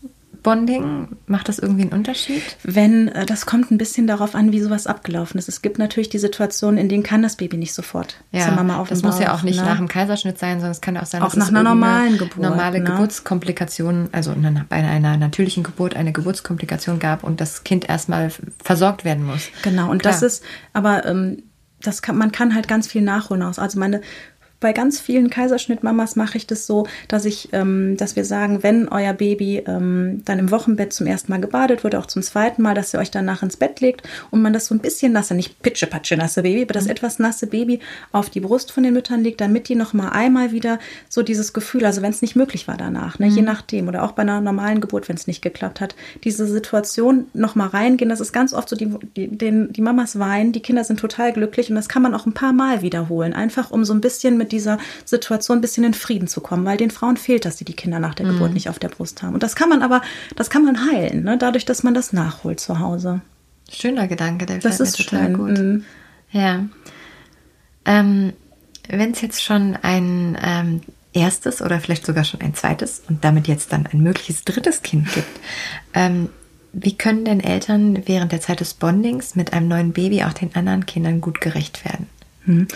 Bonding? 0.45 1.09
Macht 1.27 1.49
das 1.49 1.59
irgendwie 1.59 1.83
einen 1.83 1.93
Unterschied? 1.93 2.43
Wenn, 2.63 3.09
äh, 3.09 3.27
das 3.27 3.47
kommt 3.47 3.73
ein 3.73 3.79
bisschen 3.79 4.07
darauf 4.07 4.37
an, 4.37 4.53
wie 4.53 4.61
sowas 4.61 4.87
abgelaufen 4.87 5.39
ist. 5.39 5.49
Es 5.49 5.63
gibt 5.63 5.79
natürlich 5.79 6.11
die 6.11 6.19
Situationen, 6.19 6.79
in 6.79 6.89
denen 6.89 7.03
kann 7.03 7.23
das 7.23 7.37
Baby 7.37 7.57
nicht 7.57 7.75
sofort 7.75 8.21
ja, 8.31 8.45
zur 8.45 8.55
Mama 8.55 8.77
auf 8.77 8.89
Das 8.89 9.03
muss 9.03 9.17
Bauch, 9.17 9.23
ja 9.23 9.35
auch 9.35 9.43
nicht 9.43 9.59
ne? 9.59 9.65
nach 9.65 9.79
einem 9.79 9.89
Kaiserschnitt 9.89 10.39
sein, 10.39 10.59
sondern 10.59 10.73
es 10.73 10.81
kann 10.81 10.97
auch 10.97 11.07
sein, 11.07 11.23
auch 11.23 11.35
nach 11.35 11.49
einer 11.49 11.65
normalen 11.65 12.19
Geburt. 12.19 12.39
Normale 12.39 12.79
ne? 12.79 12.85
Geburtskomplikation, 12.85 14.11
also 14.13 14.35
bei 14.69 14.77
einer 14.77 15.17
natürlichen 15.17 15.65
Geburt 15.65 15.97
eine 15.97 16.13
Geburtskomplikation 16.13 17.01
gab 17.01 17.25
und 17.25 17.41
das 17.41 17.65
Kind 17.65 17.89
erstmal 17.89 18.31
versorgt 18.63 19.05
werden 19.05 19.25
muss. 19.25 19.49
Genau, 19.63 19.91
und 19.91 20.03
Klar. 20.03 20.13
das 20.13 20.23
ist, 20.23 20.45
aber 20.75 21.07
ähm, 21.07 21.43
das 21.87 22.03
kann, 22.03 22.17
man 22.17 22.33
kann 22.33 22.55
halt 22.55 22.69
ganz 22.69 22.87
viel 22.87 23.03
nachholen 23.03 23.43
aus. 23.43 23.59
Also 23.59 23.79
meine 23.79 24.01
bei 24.61 24.73
ganz 24.73 24.99
vielen 24.99 25.29
Kaiserschnittmamas 25.29 26.17
mache 26.17 26.39
ich 26.39 26.47
das 26.47 26.67
so, 26.67 26.87
dass 27.09 27.27
ich, 27.27 27.51
ähm, 27.53 27.97
dass 27.99 28.17
wir 28.17 28.25
sagen, 28.25 28.63
wenn 28.63 28.89
euer 28.89 29.13
Baby 29.13 29.63
ähm, 29.67 30.23
dann 30.25 30.39
im 30.39 30.51
Wochenbett 30.51 30.93
zum 30.93 31.07
ersten 31.07 31.31
Mal 31.31 31.41
gebadet 31.41 31.85
wird, 31.85 31.95
auch 31.95 32.07
zum 32.07 32.23
zweiten 32.23 32.63
Mal, 32.63 32.75
dass 32.75 32.95
ihr 32.95 33.01
euch 33.01 33.11
danach 33.11 33.43
ins 33.43 33.59
Bett 33.59 33.81
legt 33.81 34.03
und 34.31 34.41
man 34.41 34.55
das 34.55 34.67
so 34.67 34.75
ein 34.75 34.79
bisschen 34.79 35.13
nasse, 35.13 35.35
nicht 35.35 35.61
pitschepatsche 35.61 36.17
nasse 36.17 36.43
Baby, 36.43 36.63
aber 36.63 36.73
das 36.73 36.85
mhm. 36.85 36.93
etwas 36.93 37.19
nasse 37.19 37.47
Baby 37.47 37.81
auf 38.11 38.31
die 38.31 38.41
Brust 38.41 38.73
von 38.73 38.83
den 38.83 38.95
Müttern 38.95 39.23
legt, 39.23 39.43
damit 39.43 39.69
die 39.69 39.75
noch 39.75 39.93
mal 39.93 40.09
einmal 40.09 40.53
wieder 40.53 40.79
so 41.11 41.23
dieses 41.23 41.53
Gefühl, 41.53 41.85
also 41.85 42.01
wenn 42.01 42.11
es 42.11 42.23
nicht 42.23 42.35
möglich 42.35 42.67
war 42.67 42.79
danach, 42.79 43.19
ne, 43.19 43.27
mhm. 43.27 43.37
je 43.37 43.43
nachdem 43.43 43.89
oder 43.89 44.03
auch 44.03 44.13
bei 44.13 44.23
einer 44.23 44.41
normalen 44.41 44.81
Geburt, 44.81 45.11
wenn 45.11 45.17
es 45.17 45.27
nicht 45.27 45.43
geklappt 45.43 45.83
hat, 45.83 45.95
diese 46.25 46.47
Situation 46.47 47.27
noch 47.35 47.55
mal 47.55 47.69
reingehen, 47.69 48.09
das 48.09 48.21
ist 48.21 48.33
ganz 48.33 48.55
oft 48.55 48.71
so, 48.71 48.77
die, 48.77 48.89
die, 49.15 49.29
den, 49.29 49.73
die 49.75 49.83
Mamas 49.83 50.19
weinen, 50.19 50.53
die 50.53 50.63
Kinder 50.63 50.85
sind 50.85 51.01
total 51.01 51.35
glücklich 51.35 51.69
und 51.69 51.77
das 51.77 51.91
kann 51.91 52.03
man 52.03 52.15
auch 52.15 52.25
ein 52.25 52.33
paar 52.33 52.55
Mal 52.55 52.81
wiederholen, 52.81 53.35
einfach 53.35 53.71
um 53.71 53.85
so 53.85 53.93
ein 53.93 54.01
bisschen 54.01 54.39
mit 54.39 54.54
dieser 54.55 54.79
Situation 55.05 55.59
ein 55.59 55.61
bisschen 55.61 55.85
in 55.85 55.95
Frieden 55.95 56.29
zu 56.29 56.41
kommen, 56.41 56.65
weil 56.65 56.77
den 56.77 56.91
Frauen 56.91 57.17
fehlt, 57.17 57.45
dass 57.45 57.59
sie 57.59 57.65
die 57.65 57.75
Kinder 57.75 57.99
nach 57.99 58.15
der 58.15 58.27
mhm. 58.27 58.33
Geburt 58.33 58.55
nicht 58.55 58.69
auf 58.69 58.79
der 58.79 58.89
Brust 58.89 59.23
haben. 59.23 59.35
Und 59.35 59.43
das 59.43 59.57
kann 59.57 59.69
man 59.69 59.83
aber, 59.83 60.01
das 60.37 60.49
kann 60.49 60.65
man 60.65 60.91
heilen, 60.91 61.25
ne? 61.25 61.37
dadurch, 61.37 61.65
dass 61.65 61.83
man 61.83 61.95
das 61.95 62.13
nachholt 62.13 62.61
zu 62.61 62.79
Hause. 62.79 63.21
Schöner 63.71 64.07
Gedanke, 64.07 64.47
der 64.47 64.59
das 64.59 64.81
ist 64.81 64.97
total 64.97 65.27
schön. 65.27 65.37
gut. 65.37 65.59
Mhm. 65.59 65.85
Ja. 66.31 66.65
Ähm, 67.85 68.33
Wenn 68.89 69.11
es 69.13 69.21
jetzt 69.21 69.43
schon 69.43 69.77
ein 69.83 70.39
ähm, 70.43 70.81
erstes 71.13 71.61
oder 71.61 71.81
vielleicht 71.81 72.07
sogar 72.07 72.25
schon 72.25 72.41
ein 72.41 72.55
zweites 72.55 73.03
und 73.09 73.25
damit 73.25 73.49
jetzt 73.49 73.73
dann 73.73 73.87
ein 73.87 74.03
mögliches 74.03 74.45
drittes 74.45 74.83
Kind 74.83 75.13
gibt, 75.13 75.41
ähm, 75.95 76.29
wie 76.73 76.97
können 76.97 77.25
denn 77.25 77.41
Eltern 77.41 78.03
während 78.07 78.33
der 78.33 78.41
Zeit 78.41 78.61
des 78.61 78.75
Bondings 78.75 79.37
mit 79.37 79.53
einem 79.53 79.69
neuen 79.69 79.93
Baby 79.93 80.25
auch 80.25 80.33
den 80.33 80.55
anderen 80.55 80.87
Kindern 80.87 81.21
gut 81.21 81.41
gerecht 81.41 81.85
werden? 81.85 82.09
Mhm 82.47 82.69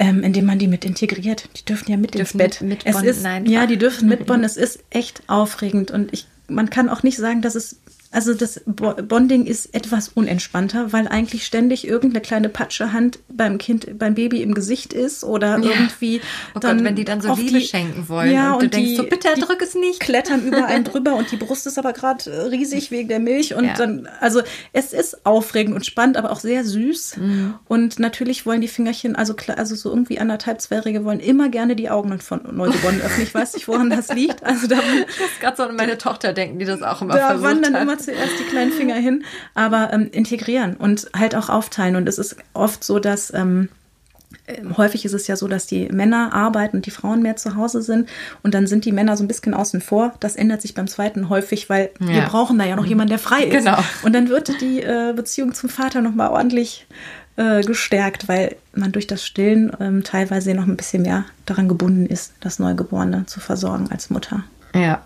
ähm, 0.00 0.22
indem 0.22 0.46
man 0.46 0.58
die 0.58 0.66
mit 0.66 0.84
integriert. 0.84 1.48
Die 1.56 1.64
dürfen 1.64 1.90
ja 1.90 1.98
mit 1.98 2.14
dürfen 2.14 2.40
ins 2.40 2.58
Bett. 2.58 2.60
Mit, 2.62 2.84
mit 2.84 2.96
es 2.96 3.02
ist, 3.02 3.26
ja, 3.44 3.66
die 3.66 3.76
dürfen 3.76 4.08
mitbonden. 4.08 4.44
es 4.46 4.56
ist 4.56 4.82
echt 4.88 5.22
aufregend 5.28 5.90
und 5.90 6.12
ich, 6.12 6.26
man 6.48 6.70
kann 6.70 6.88
auch 6.88 7.02
nicht 7.02 7.18
sagen, 7.18 7.42
dass 7.42 7.54
es 7.54 7.78
also 8.12 8.34
das 8.34 8.60
Bonding 8.66 9.46
ist 9.46 9.72
etwas 9.72 10.08
unentspannter, 10.08 10.92
weil 10.92 11.06
eigentlich 11.06 11.46
ständig 11.46 11.86
irgendeine 11.86 12.20
kleine 12.20 12.48
Patschehand 12.48 13.20
beim 13.28 13.58
Kind, 13.58 13.98
beim 14.00 14.16
Baby 14.16 14.42
im 14.42 14.52
Gesicht 14.52 14.92
ist 14.92 15.22
oder 15.22 15.58
ja. 15.58 15.70
irgendwie. 15.70 16.20
Oh 16.56 16.58
dann 16.58 16.78
Gott, 16.78 16.86
wenn 16.86 16.96
die 16.96 17.04
dann 17.04 17.20
so 17.20 17.34
Liebe 17.34 17.60
die, 17.60 17.64
schenken 17.64 18.08
wollen 18.08 18.32
ja, 18.32 18.54
und, 18.54 18.64
und 18.64 18.74
du 18.74 18.78
die, 18.78 18.96
denkst 18.96 18.96
so, 18.96 19.04
bitte 19.04 19.40
drück 19.40 19.62
es 19.62 19.76
nicht. 19.76 20.00
Klettern 20.00 20.44
über 20.44 20.66
einen 20.66 20.82
drüber 20.90 21.14
und 21.14 21.30
die 21.30 21.36
Brust 21.36 21.68
ist 21.68 21.78
aber 21.78 21.92
gerade 21.92 22.28
äh, 22.28 22.40
riesig 22.46 22.90
wegen 22.90 23.08
der 23.08 23.20
Milch 23.20 23.54
und 23.54 23.64
ja. 23.64 23.74
dann, 23.74 24.08
also 24.20 24.42
es 24.72 24.92
ist 24.92 25.24
aufregend 25.24 25.76
und 25.76 25.86
spannend, 25.86 26.16
aber 26.16 26.32
auch 26.32 26.40
sehr 26.40 26.64
süß. 26.64 27.16
Mhm. 27.18 27.54
Und 27.68 28.00
natürlich 28.00 28.44
wollen 28.44 28.60
die 28.60 28.68
Fingerchen, 28.68 29.14
also 29.14 29.36
also 29.54 29.76
so 29.76 29.88
irgendwie 29.88 30.18
anderthalb, 30.18 30.60
zweijährige 30.60 31.04
wollen 31.04 31.20
immer 31.20 31.48
gerne 31.48 31.76
die 31.76 31.90
Augen 31.90 32.18
von 32.18 32.40
Neugeborenen 32.56 33.02
öffnen. 33.02 33.22
Ich 33.22 33.34
weiß 33.34 33.54
nicht, 33.54 33.68
woran 33.68 33.88
das 33.88 34.12
liegt. 34.12 34.42
Also 34.42 34.66
da, 34.66 34.76
muss 35.06 35.30
gerade 35.40 35.56
so 35.56 35.62
an 35.62 35.76
meine 35.76 35.96
Tochter 35.96 36.32
denken, 36.32 36.58
die 36.58 36.64
das 36.64 36.82
auch 36.82 37.02
immer 37.02 37.14
da 37.14 37.38
versucht 37.38 37.46
hat. 37.72 37.99
Zuerst 38.04 38.38
die 38.38 38.44
kleinen 38.44 38.72
Finger 38.72 38.94
hin, 38.94 39.24
aber 39.54 39.92
ähm, 39.92 40.08
integrieren 40.12 40.76
und 40.76 41.10
halt 41.16 41.34
auch 41.34 41.48
aufteilen. 41.48 41.96
Und 41.96 42.08
es 42.08 42.18
ist 42.18 42.36
oft 42.54 42.84
so, 42.84 42.98
dass 42.98 43.32
ähm, 43.32 43.68
ähm, 44.46 44.76
häufig 44.76 45.04
ist 45.04 45.12
es 45.12 45.26
ja 45.26 45.36
so, 45.36 45.48
dass 45.48 45.66
die 45.66 45.88
Männer 45.88 46.32
arbeiten 46.32 46.78
und 46.78 46.86
die 46.86 46.90
Frauen 46.90 47.22
mehr 47.22 47.36
zu 47.36 47.56
Hause 47.56 47.82
sind 47.82 48.08
und 48.42 48.54
dann 48.54 48.66
sind 48.66 48.84
die 48.84 48.92
Männer 48.92 49.16
so 49.16 49.24
ein 49.24 49.28
bisschen 49.28 49.54
außen 49.54 49.80
vor. 49.80 50.14
Das 50.20 50.36
ändert 50.36 50.62
sich 50.62 50.74
beim 50.74 50.88
zweiten 50.88 51.28
häufig, 51.28 51.68
weil 51.68 51.90
ja. 52.00 52.08
wir 52.08 52.22
brauchen 52.22 52.58
da 52.58 52.64
ja 52.64 52.76
noch 52.76 52.86
jemanden, 52.86 53.10
der 53.10 53.18
frei 53.18 53.44
ist. 53.44 53.64
Genau. 53.64 53.78
Und 54.02 54.12
dann 54.14 54.28
wird 54.28 54.60
die 54.60 54.82
äh, 54.82 55.12
Beziehung 55.14 55.54
zum 55.54 55.68
Vater 55.68 56.00
noch 56.00 56.14
mal 56.14 56.28
ordentlich 56.28 56.86
äh, 57.36 57.62
gestärkt, 57.62 58.28
weil 58.28 58.56
man 58.74 58.92
durch 58.92 59.06
das 59.06 59.24
Stillen 59.24 59.72
ähm, 59.80 60.04
teilweise 60.04 60.54
noch 60.54 60.66
ein 60.66 60.76
bisschen 60.76 61.02
mehr 61.02 61.24
daran 61.46 61.68
gebunden 61.68 62.06
ist, 62.06 62.32
das 62.40 62.58
Neugeborene 62.58 63.26
zu 63.26 63.40
versorgen 63.40 63.88
als 63.90 64.10
Mutter. 64.10 64.44
Ja, 64.74 65.02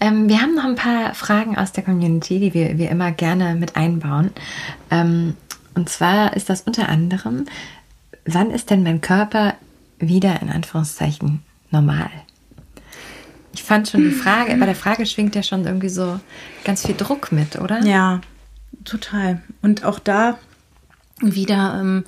ähm, 0.00 0.28
wir 0.28 0.40
haben 0.40 0.54
noch 0.54 0.64
ein 0.64 0.74
paar 0.74 1.14
Fragen 1.14 1.56
aus 1.56 1.72
der 1.72 1.84
Community, 1.84 2.40
die 2.40 2.54
wir, 2.54 2.78
wir 2.78 2.90
immer 2.90 3.12
gerne 3.12 3.54
mit 3.54 3.76
einbauen. 3.76 4.30
Ähm, 4.90 5.36
und 5.74 5.88
zwar 5.88 6.36
ist 6.36 6.50
das 6.50 6.62
unter 6.62 6.88
anderem, 6.88 7.46
wann 8.24 8.50
ist 8.50 8.70
denn 8.70 8.82
mein 8.82 9.00
Körper 9.00 9.54
wieder 9.98 10.42
in 10.42 10.50
Anführungszeichen 10.50 11.42
normal? 11.70 12.10
Ich 13.54 13.62
fand 13.62 13.88
schon 13.88 14.02
die 14.02 14.10
Frage, 14.10 14.56
bei 14.56 14.66
der 14.66 14.74
Frage 14.74 15.06
schwingt 15.06 15.34
ja 15.34 15.42
schon 15.42 15.66
irgendwie 15.66 15.90
so 15.90 16.18
ganz 16.64 16.86
viel 16.86 16.96
Druck 16.96 17.32
mit, 17.32 17.56
oder? 17.56 17.84
Ja, 17.84 18.20
total. 18.84 19.42
Und 19.60 19.84
auch 19.84 19.98
da 19.98 20.38
wieder 21.20 21.78
ähm, 21.80 22.04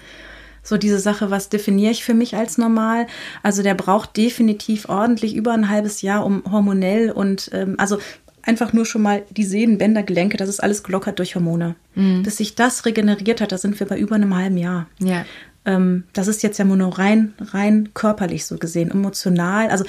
so 0.64 0.76
diese 0.78 0.98
Sache, 0.98 1.30
was 1.30 1.50
definiere 1.50 1.92
ich 1.92 2.04
für 2.04 2.14
mich 2.14 2.34
als 2.34 2.58
normal? 2.58 3.06
Also 3.42 3.62
der 3.62 3.74
braucht 3.74 4.16
definitiv 4.16 4.88
ordentlich 4.88 5.36
über 5.36 5.52
ein 5.52 5.68
halbes 5.68 6.02
Jahr, 6.02 6.26
um 6.26 6.42
hormonell 6.50 7.12
und 7.12 7.50
ähm, 7.52 7.74
also 7.78 7.98
einfach 8.42 8.72
nur 8.72 8.86
schon 8.86 9.02
mal 9.02 9.22
die 9.30 9.44
Sehnen, 9.44 9.78
Bänder, 9.78 10.02
Gelenke, 10.02 10.36
das 10.36 10.48
ist 10.48 10.62
alles 10.62 10.82
gelockert 10.82 11.18
durch 11.18 11.34
Hormone. 11.34 11.76
Mhm. 11.94 12.22
Bis 12.22 12.38
sich 12.38 12.54
das 12.54 12.84
regeneriert 12.86 13.40
hat, 13.40 13.52
da 13.52 13.58
sind 13.58 13.78
wir 13.78 13.86
bei 13.86 13.98
über 13.98 14.16
einem 14.16 14.34
halben 14.34 14.56
Jahr. 14.56 14.88
Ja. 14.98 15.24
Ähm, 15.64 16.04
das 16.12 16.28
ist 16.28 16.42
jetzt 16.42 16.58
ja 16.58 16.64
nur 16.64 16.98
rein, 16.98 17.34
rein 17.38 17.90
körperlich 17.94 18.44
so 18.46 18.58
gesehen, 18.58 18.90
emotional. 18.90 19.68
Also 19.68 19.84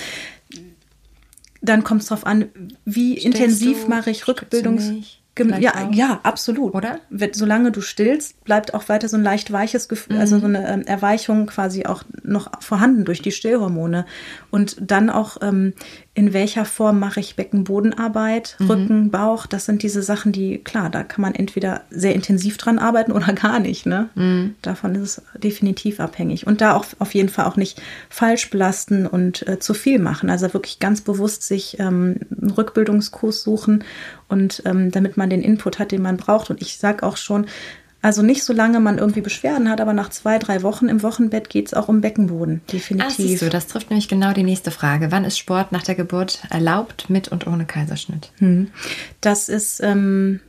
dann 1.61 1.83
kommt 1.83 2.01
es 2.01 2.07
darauf 2.07 2.25
an, 2.25 2.45
wie 2.85 3.17
Stellst 3.17 3.25
intensiv 3.25 3.87
mache 3.87 4.11
ich 4.11 4.27
Rückbildungs 4.27 4.91
ja, 5.37 5.89
ja, 5.91 6.19
absolut. 6.23 6.73
Oder? 6.73 6.99
Solange 7.33 7.71
du 7.71 7.81
stillst, 7.81 8.43
bleibt 8.45 8.73
auch 8.73 8.87
weiter 8.87 9.09
so 9.09 9.17
ein 9.17 9.23
leicht 9.23 9.51
weiches 9.51 9.89
Gefühl, 9.89 10.17
also 10.17 10.37
mhm. 10.37 10.45
also 10.45 10.59
so 10.59 10.63
eine 10.63 10.73
ähm, 10.73 10.87
Erweichung 10.87 11.45
quasi 11.47 11.85
auch 11.85 12.03
noch 12.23 12.51
vorhanden 12.61 13.05
durch 13.05 13.21
die 13.21 13.31
Stillhormone. 13.31 14.05
Und 14.51 14.77
dann 14.79 15.09
auch 15.09 15.37
ähm, 15.41 15.73
in 16.15 16.31
welcher 16.31 16.63
Form 16.63 16.97
mache 16.97 17.19
ich 17.19 17.35
Beckenbodenarbeit, 17.35 18.55
mhm. 18.59 18.67
Rücken, 18.71 19.11
Bauch. 19.11 19.45
Das 19.45 19.65
sind 19.65 19.83
diese 19.83 20.01
Sachen, 20.01 20.31
die, 20.31 20.59
klar, 20.59 20.89
da 20.89 21.03
kann 21.03 21.21
man 21.21 21.35
entweder 21.35 21.81
sehr 21.89 22.15
intensiv 22.15 22.57
dran 22.57 22.79
arbeiten 22.79 23.11
oder 23.11 23.33
gar 23.33 23.59
nicht. 23.59 23.85
Ne? 23.85 24.09
Mhm. 24.15 24.55
Davon 24.61 24.95
ist 24.95 25.01
es 25.01 25.21
definitiv 25.43 25.99
abhängig. 25.99 26.47
Und 26.47 26.61
da 26.61 26.73
auch 26.73 26.85
auf 26.99 27.13
jeden 27.13 27.27
Fall 27.27 27.45
auch 27.45 27.57
nicht 27.57 27.81
falsch 28.09 28.49
belasten 28.49 29.05
und 29.05 29.45
äh, 29.45 29.59
zu 29.59 29.73
viel 29.73 29.99
machen. 29.99 30.29
Also 30.29 30.53
wirklich 30.53 30.79
ganz 30.79 31.01
bewusst 31.01 31.43
sich 31.43 31.79
ähm, 31.79 32.21
einen 32.41 32.51
Rückbildungskurs 32.51 33.43
suchen 33.43 33.83
und 34.29 34.63
ähm, 34.65 34.91
damit 34.91 35.17
man 35.17 35.29
den 35.29 35.41
Input 35.41 35.79
hat, 35.79 35.91
den 35.91 36.01
man 36.01 36.15
braucht. 36.15 36.49
Und 36.49 36.61
ich 36.61 36.77
sage 36.77 37.05
auch 37.05 37.17
schon, 37.17 37.45
also 38.05 38.21
nicht 38.21 38.43
solange 38.43 38.79
man 38.79 38.99
irgendwie 38.99 39.21
Beschwerden 39.21 39.67
hat, 39.67 39.81
aber 39.81 39.93
nach 39.93 40.11
zwei, 40.11 40.37
drei 40.37 40.61
Wochen 40.61 40.89
im 40.89 41.01
Wochenbett 41.01 41.49
geht 41.49 41.65
es 41.65 41.73
auch 41.73 41.87
um 41.87 42.01
Beckenboden, 42.01 42.61
definitiv. 42.71 43.09
Ach, 43.09 43.15
siehst 43.15 43.41
du, 43.41 43.49
das 43.49 43.65
trifft 43.65 43.89
nämlich 43.89 44.07
genau 44.07 44.31
die 44.31 44.43
nächste 44.43 44.69
Frage. 44.69 45.11
Wann 45.11 45.25
ist 45.25 45.39
Sport 45.39 45.71
nach 45.71 45.81
der 45.81 45.95
Geburt 45.95 46.43
erlaubt, 46.51 47.09
mit 47.09 47.29
und 47.29 47.47
ohne 47.47 47.65
Kaiserschnitt? 47.65 48.29
Hm. 48.37 48.69
Das 49.21 49.49
ist 49.49 49.81
ähm, 49.81 50.39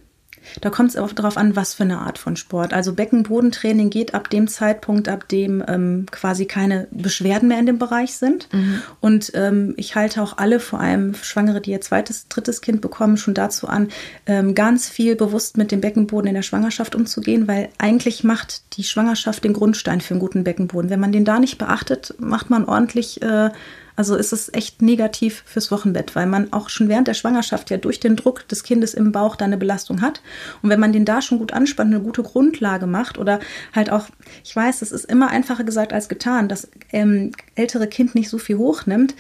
da 0.61 0.71
kommt 0.71 0.91
es 0.91 0.97
auch 0.97 1.13
darauf 1.13 1.37
an, 1.37 1.57
was 1.57 1.75
für 1.75 1.83
eine 1.83 1.99
Art 1.99 2.19
von 2.19 2.37
Sport. 2.37 2.73
Also 2.73 2.95
Beckenbodentraining 2.95 3.91
geht 3.91 4.15
ab 4.15 4.31
dem 4.31 4.49
Zeitpunkt, 4.49 5.09
ab 5.09 5.29
dem 5.29 5.63
ähm, 5.67 6.07
quasi 6.11 6.47
keine 6.47 6.89
Beschwerden 6.91 7.49
mehr 7.49 7.59
in 7.59 7.67
dem 7.67 7.79
Bereich 7.79 8.17
sind. 8.17 8.49
Mhm. 8.53 8.83
Und 9.01 9.33
ähm, 9.35 9.75
ich 9.77 9.95
halte 9.95 10.23
auch 10.23 10.39
alle, 10.39 10.61
vor 10.61 10.81
allem 10.81 11.15
Schwangere, 11.15 11.61
die 11.61 11.73
ihr 11.73 11.81
zweites, 11.81 12.29
drittes 12.29 12.61
Kind 12.61 12.81
bekommen, 12.81 13.17
schon 13.17 13.35
dazu 13.35 13.69
an, 13.69 13.89
ähm, 14.27 14.55
ganz 14.55 14.89
viel 14.89 15.17
bewusst 15.17 15.57
mit 15.57 15.73
dem 15.73 15.81
Beckenboden 15.81 16.29
in 16.29 16.35
der 16.35 16.43
Schwangerschaft 16.43 16.95
umzugehen, 16.95 17.49
weil 17.49 17.69
eigentlich 17.79 18.25
macht 18.25 18.77
die 18.77 18.85
Schwangerschaft 18.85 19.45
den 19.45 19.53
Grundstein 19.53 20.01
für 20.01 20.15
einen 20.15 20.21
guten 20.21 20.45
Beckenboden. 20.45 20.91
Wenn 20.91 21.01
man 21.01 21.13
den 21.13 21.25
da 21.25 21.39
nicht 21.39 21.59
beachtet, 21.59 22.15
macht 22.19 22.51
man 22.51 22.65
ordentlich 22.65 23.23
äh, 23.23 23.51
also 23.97 24.15
ist 24.15 24.33
es 24.33 24.53
echt 24.53 24.83
negativ 24.83 25.43
fürs 25.47 25.71
Wochenbett, 25.71 26.15
weil 26.15 26.27
man 26.27 26.53
auch 26.53 26.69
schon 26.69 26.89
während 26.89 27.09
der 27.09 27.15
Schwangerschaft 27.15 27.71
ja 27.71 27.79
durch 27.79 27.99
den 27.99 28.15
Druck 28.15 28.47
des 28.49 28.63
Kindes 28.63 28.93
im 28.95 29.11
Bauch 29.11 29.37
da 29.37 29.47
eine 29.47 29.57
Belastung 29.57 30.03
hat. 30.03 30.21
Und 30.63 30.69
wenn 30.69 30.81
man 30.81 30.93
den 30.93 31.07
da 31.07 31.23
schon 31.23 31.39
gut 31.39 31.53
anspannt, 31.53 31.93
eine 31.93 32.03
gute 32.03 32.23
Grundlage 32.23 32.87
macht 32.87 33.17
oder 33.17 33.41
halt 33.73 33.91
auch, 33.91 34.07
ich 34.45 34.55
weiß, 34.55 34.83
es 34.83 34.93
ist 34.93 35.07
immer 35.07 35.31
einfacher 35.31 35.65
gesagt 35.65 35.95
als 35.95 36.09
getan, 36.09 36.49
das 36.49 36.69
ähm, 36.93 37.33
ältere 37.55 37.87
Kind 37.87 38.15
nicht 38.15 38.29
so 38.29 38.39
viel 38.39 38.59
hochnimmt, 38.59 39.15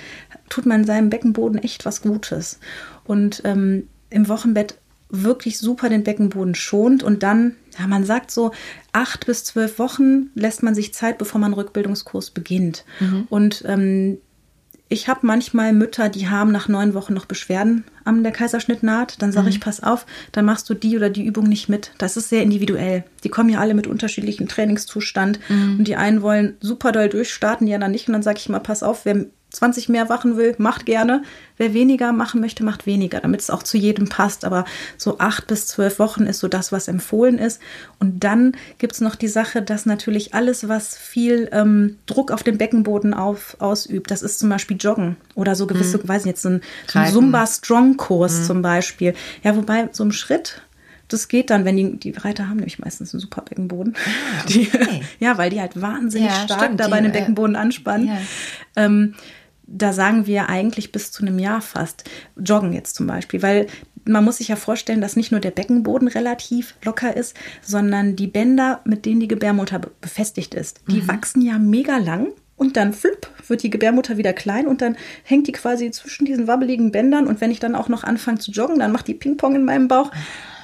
tut 0.51 0.66
man 0.66 0.85
seinem 0.85 1.09
Beckenboden 1.09 1.59
echt 1.59 1.87
was 1.87 2.03
Gutes. 2.03 2.61
Und 3.05 3.43
ähm, 3.45 3.89
im 4.11 4.29
Wochenbett 4.29 4.77
wirklich 5.09 5.59
super 5.59 5.89
den 5.89 6.05
Beckenboden 6.05 6.55
schont 6.55 7.03
und 7.03 7.22
dann, 7.22 7.55
ja, 7.79 7.87
man 7.87 8.05
sagt 8.05 8.31
so, 8.31 8.51
acht 8.93 9.27
bis 9.27 9.45
zwölf 9.45 9.79
Wochen 9.79 10.31
lässt 10.35 10.62
man 10.62 10.74
sich 10.74 10.93
Zeit, 10.93 11.18
bevor 11.18 11.41
man 11.41 11.53
Rückbildungskurs 11.53 12.31
beginnt. 12.31 12.85
Mhm. 12.99 13.27
Und 13.31 13.62
ähm, 13.66 14.18
ich 14.89 15.09
habe 15.09 15.20
manchmal 15.22 15.72
Mütter, 15.72 16.09
die 16.09 16.28
haben 16.28 16.53
nach 16.53 16.68
neun 16.68 16.95
Wochen 16.95 17.12
noch 17.12 17.24
Beschwerden 17.24 17.84
an 18.05 18.22
der 18.22 18.30
Kaiserschnittnaht. 18.30 19.20
Dann 19.20 19.32
sage 19.32 19.47
mhm. 19.47 19.53
ich, 19.53 19.61
pass 19.61 19.82
auf, 19.82 20.07
dann 20.30 20.45
machst 20.45 20.70
du 20.70 20.74
die 20.74 20.97
oder 20.97 21.11
die 21.11 21.24
Übung 21.24 21.49
nicht 21.49 21.68
mit. 21.68 21.91
Das 21.99 22.16
ist 22.16 22.28
sehr 22.28 22.43
individuell. 22.43 23.05
Die 23.24 23.28
kommen 23.28 23.49
ja 23.49 23.59
alle 23.59 23.74
mit 23.74 23.89
unterschiedlichem 23.89 24.47
Trainingszustand. 24.47 25.41
Mhm. 25.49 25.78
Und 25.78 25.89
die 25.89 25.97
einen 25.97 26.22
wollen 26.22 26.57
super 26.61 26.93
doll 26.93 27.09
durchstarten, 27.09 27.66
die 27.66 27.74
anderen 27.74 27.93
nicht. 27.93 28.07
Und 28.07 28.12
dann 28.12 28.22
sage 28.22 28.39
ich 28.39 28.49
mal, 28.49 28.61
pass 28.61 28.84
auf, 28.84 29.05
wer 29.05 29.26
20 29.57 29.89
mehr 29.89 30.07
machen 30.07 30.37
will, 30.37 30.55
macht 30.59 30.87
gerne. 30.87 31.23
Wer 31.57 31.73
weniger 31.73 32.13
machen 32.13 32.41
möchte, 32.41 32.65
macht 32.65 32.87
weniger, 32.87 33.21
damit 33.21 33.41
es 33.41 33.51
auch 33.51 33.63
zu 33.63 33.79
jedem 33.79 34.09
passt. 34.09 34.45
Aber 34.45 34.65
so 34.97 35.19
acht 35.19 35.47
bis 35.47 35.67
zwölf 35.67 35.99
Wochen 35.99 36.25
ist 36.25 36.41
so 36.41 36.49
das, 36.49 36.73
was 36.73 36.89
empfohlen 36.89 37.39
ist. 37.39 37.61
Und 37.99 38.23
dann 38.25 38.53
gibt 38.79 38.93
es 38.93 39.01
noch 39.01 39.15
die 39.15 39.29
Sache, 39.29 39.63
dass 39.63 39.87
natürlich 39.87 40.35
alles, 40.35 40.69
was 40.69 40.97
viel 40.97 41.49
ähm, 41.53 41.97
Druck 42.07 42.31
auf 42.31 42.43
dem 42.43 42.59
Beckenboden 42.59 43.15
auf, 43.15 43.57
ausübt, 43.59 44.11
das 44.11 44.23
ist 44.23 44.39
zum 44.39 44.49
Beispiel 44.49 44.77
Joggen 44.79 45.17
oder 45.35 45.55
so 45.55 45.67
gewisse, 45.67 45.99
mhm. 45.99 46.09
weiß 46.09 46.23
ich 46.23 46.27
jetzt, 46.27 46.43
so 46.43 46.51
ein, 46.51 46.61
so 46.87 46.99
ein 46.99 47.13
Zumba-Strong-Kurs 47.13 48.41
mhm. 48.41 48.45
zum 48.45 48.63
Beispiel. 48.63 49.15
Ja, 49.43 49.57
wobei 49.57 49.89
so 49.93 50.05
ein 50.05 50.13
Schritt, 50.13 50.63
das 51.09 51.29
geht 51.29 51.51
dann, 51.51 51.65
wenn 51.65 51.77
die, 51.77 51.97
die 51.99 52.11
Reiter 52.11 52.49
haben 52.49 52.57
nämlich 52.57 52.79
meistens 52.79 53.15
einen 53.15 53.21
super 53.21 53.43
Beckenboden. 53.43 53.95
Ah, 53.97 54.43
okay. 54.45 54.69
die, 54.71 55.25
ja, 55.25 55.39
weil 55.39 55.51
die 55.51 55.61
halt 55.61 55.81
wahnsinnig 55.81 56.31
ja, 56.31 56.45
stark 56.45 56.65
stimmt, 56.65 56.81
dabei 56.81 57.01
den 57.01 57.13
Beckenboden 57.13 57.57
anspannen. 57.57 58.09
Ja. 58.09 58.19
Ähm, 58.77 59.15
da 59.67 59.93
sagen 59.93 60.27
wir 60.27 60.49
eigentlich 60.49 60.93
bis 60.93 61.12
zu 61.12 61.23
einem 61.23 61.39
Jahr 61.39 61.61
fast. 61.61 62.05
Joggen 62.37 62.73
jetzt 62.73 62.95
zum 62.95 63.07
Beispiel, 63.07 63.43
weil 63.43 63.67
man 64.05 64.25
muss 64.25 64.39
sich 64.39 64.49
ja 64.49 64.57
vorstellen, 64.57 65.01
dass 65.01 65.17
nicht 65.17 65.33
nur 65.33 65.41
der 65.41 65.51
Beckenboden 65.51 66.09
relativ 66.09 66.75
locker 66.85 67.17
ist, 67.17 67.35
sondern 67.62 68.17
die 68.17 68.29
Bänder, 68.29 68.81
mit 68.85 69.05
denen 69.05 69.21
die 69.21 69.29
Gebärmutter 69.29 69.81
befestigt 70.01 70.55
ist, 70.55 70.81
die 70.89 71.03
mhm. 71.03 71.09
wachsen 71.09 71.43
ja 71.43 71.59
mega 71.59 71.99
lang 71.99 72.29
und 72.57 72.77
dann 72.77 72.93
flipp 72.93 73.29
wird 73.49 73.62
die 73.62 73.71
Gebärmutter 73.71 74.17
wieder 74.17 74.33
klein 74.33 74.67
und 74.67 74.81
dann 74.81 74.97
hängt 75.25 75.47
die 75.47 75.53
quasi 75.53 75.91
zwischen 75.91 76.25
diesen 76.25 76.47
wabbeligen 76.47 76.91
Bändern 76.91 77.27
und 77.27 77.41
wenn 77.41 77.51
ich 77.51 77.61
dann 77.61 77.75
auch 77.75 77.89
noch 77.89 78.03
anfange 78.03 78.39
zu 78.39 78.51
joggen, 78.51 78.79
dann 78.79 78.93
macht 78.93 79.09
die 79.09 79.14
Ping-Pong 79.14 79.57
in 79.57 79.64
meinem 79.64 79.89
Bauch 79.89 80.11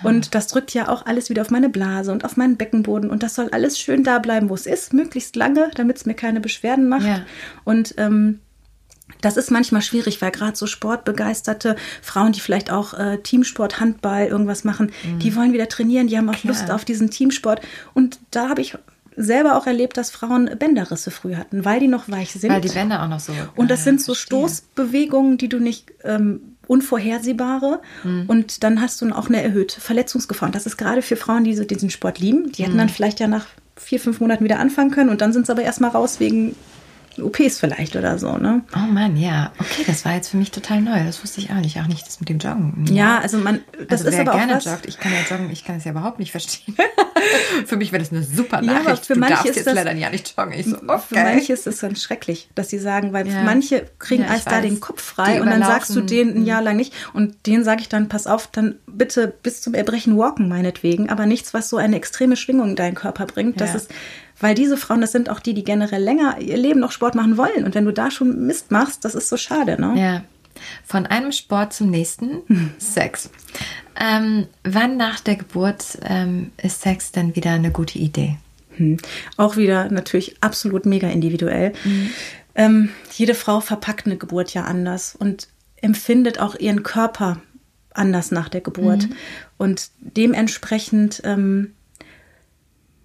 und 0.02 0.34
das 0.34 0.48
drückt 0.48 0.74
ja 0.74 0.88
auch 0.88 1.06
alles 1.06 1.30
wieder 1.30 1.42
auf 1.42 1.50
meine 1.50 1.68
Blase 1.68 2.10
und 2.12 2.24
auf 2.24 2.36
meinen 2.36 2.56
Beckenboden 2.56 3.10
und 3.10 3.22
das 3.22 3.34
soll 3.34 3.50
alles 3.50 3.78
schön 3.78 4.04
da 4.04 4.18
bleiben, 4.18 4.48
wo 4.48 4.54
es 4.54 4.66
ist, 4.66 4.94
möglichst 4.94 5.36
lange, 5.36 5.70
damit 5.74 5.98
es 5.98 6.06
mir 6.06 6.14
keine 6.14 6.40
Beschwerden 6.40 6.88
macht 6.88 7.06
ja. 7.06 7.26
und 7.64 7.94
ähm, 7.98 8.40
das 9.20 9.36
ist 9.36 9.50
manchmal 9.50 9.82
schwierig, 9.82 10.20
weil 10.22 10.30
gerade 10.30 10.56
so 10.56 10.66
sportbegeisterte 10.66 11.76
Frauen, 12.00 12.32
die 12.32 12.40
vielleicht 12.40 12.70
auch 12.70 12.94
äh, 12.94 13.18
Teamsport, 13.18 13.80
Handball, 13.80 14.26
irgendwas 14.26 14.64
machen, 14.64 14.92
mhm. 15.04 15.18
die 15.18 15.36
wollen 15.36 15.52
wieder 15.52 15.68
trainieren, 15.68 16.06
die 16.06 16.16
haben 16.16 16.28
auch 16.28 16.36
Klar. 16.36 16.54
Lust 16.54 16.70
auf 16.70 16.84
diesen 16.84 17.10
Teamsport. 17.10 17.60
Und 17.94 18.18
da 18.30 18.48
habe 18.48 18.60
ich 18.60 18.76
selber 19.16 19.56
auch 19.56 19.66
erlebt, 19.66 19.96
dass 19.96 20.10
Frauen 20.10 20.50
Bänderrisse 20.58 21.10
früh 21.10 21.36
hatten, 21.36 21.64
weil 21.64 21.80
die 21.80 21.88
noch 21.88 22.08
weich 22.08 22.32
sind. 22.32 22.50
Weil 22.50 22.60
die 22.60 22.68
Bänder 22.68 23.02
auch 23.02 23.08
noch 23.08 23.20
so. 23.20 23.32
Und 23.56 23.70
das 23.70 23.84
sind 23.84 24.00
so 24.00 24.14
verstehe. 24.14 24.38
Stoßbewegungen, 24.38 25.36
die 25.36 25.48
du 25.48 25.58
nicht 25.58 25.92
ähm, 26.04 26.56
unvorhersehbare. 26.66 27.80
Mhm. 28.04 28.24
Und 28.26 28.64
dann 28.64 28.80
hast 28.80 29.02
du 29.02 29.10
auch 29.10 29.28
eine 29.28 29.42
erhöhte 29.42 29.80
Verletzungsgefahr. 29.80 30.48
Und 30.48 30.54
das 30.54 30.66
ist 30.66 30.78
gerade 30.78 31.02
für 31.02 31.16
Frauen, 31.16 31.44
die 31.44 31.54
so 31.54 31.64
diesen 31.64 31.90
Sport 31.90 32.18
lieben. 32.18 32.52
Die 32.52 32.62
hätten 32.62 32.74
mhm. 32.74 32.78
dann 32.78 32.88
vielleicht 32.88 33.20
ja 33.20 33.28
nach 33.28 33.46
vier, 33.76 34.00
fünf 34.00 34.20
Monaten 34.20 34.44
wieder 34.44 34.58
anfangen 34.58 34.90
können 34.90 35.10
und 35.10 35.20
dann 35.20 35.32
sind 35.32 35.46
sie 35.46 35.52
aber 35.52 35.62
erstmal 35.62 35.90
raus 35.90 36.20
wegen 36.20 36.54
OPs 37.18 37.58
vielleicht 37.58 37.96
oder 37.96 38.18
so, 38.18 38.36
ne? 38.36 38.62
Oh 38.74 38.90
Mann, 38.90 39.16
ja. 39.16 39.52
Okay, 39.58 39.84
das 39.86 40.04
war 40.04 40.14
jetzt 40.14 40.28
für 40.28 40.36
mich 40.36 40.50
total 40.50 40.80
neu. 40.80 41.04
Das 41.04 41.22
wusste 41.22 41.40
ich 41.40 41.50
auch 41.50 41.56
nicht. 41.56 41.78
Auch 41.80 41.86
nicht 41.86 42.06
das 42.06 42.20
mit 42.20 42.28
dem 42.28 42.38
Joggen. 42.38 42.86
Ja, 42.90 43.18
also 43.18 43.38
man, 43.38 43.60
das 43.88 44.00
also 44.00 44.08
ist 44.08 44.16
wer 44.16 44.20
aber 44.22 44.38
gerne 44.38 44.52
auch 44.52 44.56
was, 44.56 44.64
joggt. 44.64 44.86
Ich 44.86 44.98
kann 44.98 45.12
ja 45.12 45.18
joggen, 45.28 45.50
ich 45.50 45.64
kann 45.64 45.76
es 45.76 45.84
ja 45.84 45.90
überhaupt 45.90 46.18
nicht 46.18 46.30
verstehen. 46.30 46.76
für 47.66 47.76
mich 47.76 47.92
wäre 47.92 48.02
das 48.02 48.12
eine 48.12 48.22
super 48.22 48.62
Nachricht. 48.62 48.84
Ja, 48.84 48.92
aber 48.92 48.96
für 48.96 49.14
du 49.14 49.20
manche 49.20 49.34
darfst 49.34 49.56
jetzt 49.56 49.66
das, 49.66 49.74
leider 49.74 49.94
ja 49.94 50.10
nicht 50.10 50.34
joggen. 50.36 50.52
Ich 50.52 50.66
so, 50.66 50.76
okay. 50.76 51.00
Für 51.08 51.14
manche 51.14 51.52
ist 51.52 51.66
es 51.66 51.78
dann 51.78 51.96
schrecklich, 51.96 52.48
dass 52.54 52.70
sie 52.70 52.78
sagen, 52.78 53.12
weil 53.12 53.28
ja. 53.28 53.42
manche 53.42 53.86
kriegen 53.98 54.22
ja, 54.22 54.32
erst 54.32 54.46
da 54.46 54.60
den 54.60 54.80
Kopf 54.80 55.02
frei 55.02 55.40
und 55.40 55.48
dann 55.48 55.62
sagst 55.62 55.94
du 55.94 56.00
denen 56.00 56.34
ein 56.34 56.40
mhm. 56.40 56.46
Jahr 56.46 56.62
lang 56.62 56.76
nicht. 56.76 56.94
Und 57.12 57.46
denen 57.46 57.64
sage 57.64 57.82
ich 57.82 57.88
dann, 57.88 58.08
pass 58.08 58.26
auf, 58.26 58.46
dann 58.46 58.76
bitte 58.86 59.28
bis 59.28 59.60
zum 59.60 59.74
Erbrechen 59.74 60.16
walken 60.16 60.48
meinetwegen, 60.48 61.10
aber 61.10 61.26
nichts, 61.26 61.52
was 61.54 61.68
so 61.68 61.76
eine 61.76 61.96
extreme 61.96 62.36
Schwingung 62.36 62.70
in 62.70 62.76
deinen 62.76 62.94
Körper 62.94 63.26
bringt. 63.26 63.60
Das 63.60 63.74
ist 63.74 63.90
weil 64.42 64.54
diese 64.54 64.76
Frauen, 64.76 65.00
das 65.00 65.12
sind 65.12 65.30
auch 65.30 65.40
die, 65.40 65.54
die 65.54 65.64
generell 65.64 66.02
länger 66.02 66.38
ihr 66.40 66.56
Leben 66.56 66.80
noch 66.80 66.90
Sport 66.92 67.14
machen 67.14 67.36
wollen. 67.36 67.64
Und 67.64 67.74
wenn 67.74 67.84
du 67.84 67.92
da 67.92 68.10
schon 68.10 68.46
Mist 68.46 68.70
machst, 68.70 69.04
das 69.04 69.14
ist 69.14 69.28
so 69.28 69.36
schade, 69.36 69.80
ne? 69.80 69.94
Ja. 69.96 70.24
Von 70.84 71.06
einem 71.06 71.32
Sport 71.32 71.72
zum 71.72 71.90
nächsten. 71.90 72.42
Sex. 72.78 73.30
Ähm, 73.98 74.46
wann 74.64 74.96
nach 74.96 75.20
der 75.20 75.36
Geburt 75.36 75.98
ähm, 76.04 76.50
ist 76.60 76.82
Sex 76.82 77.12
dann 77.12 77.36
wieder 77.36 77.52
eine 77.52 77.70
gute 77.70 77.98
Idee? 77.98 78.36
Hm. 78.76 78.98
Auch 79.36 79.56
wieder 79.56 79.90
natürlich 79.90 80.36
absolut 80.40 80.86
mega 80.86 81.08
individuell. 81.08 81.72
Mhm. 81.84 82.10
Ähm, 82.54 82.88
jede 83.12 83.34
Frau 83.34 83.60
verpackt 83.60 84.06
eine 84.06 84.16
Geburt 84.16 84.54
ja 84.54 84.64
anders 84.64 85.14
und 85.16 85.48
empfindet 85.76 86.40
auch 86.40 86.54
ihren 86.56 86.82
Körper 86.82 87.40
anders 87.94 88.30
nach 88.30 88.48
der 88.48 88.60
Geburt. 88.60 89.08
Mhm. 89.08 89.16
Und 89.58 89.90
dementsprechend 90.00 91.22
ähm, 91.24 91.74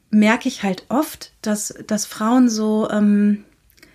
merke 0.09 0.47
ich 0.47 0.63
halt 0.63 0.85
oft, 0.89 1.31
dass, 1.41 1.73
dass 1.87 2.05
Frauen 2.05 2.49
so, 2.49 2.89
ähm, 2.89 3.43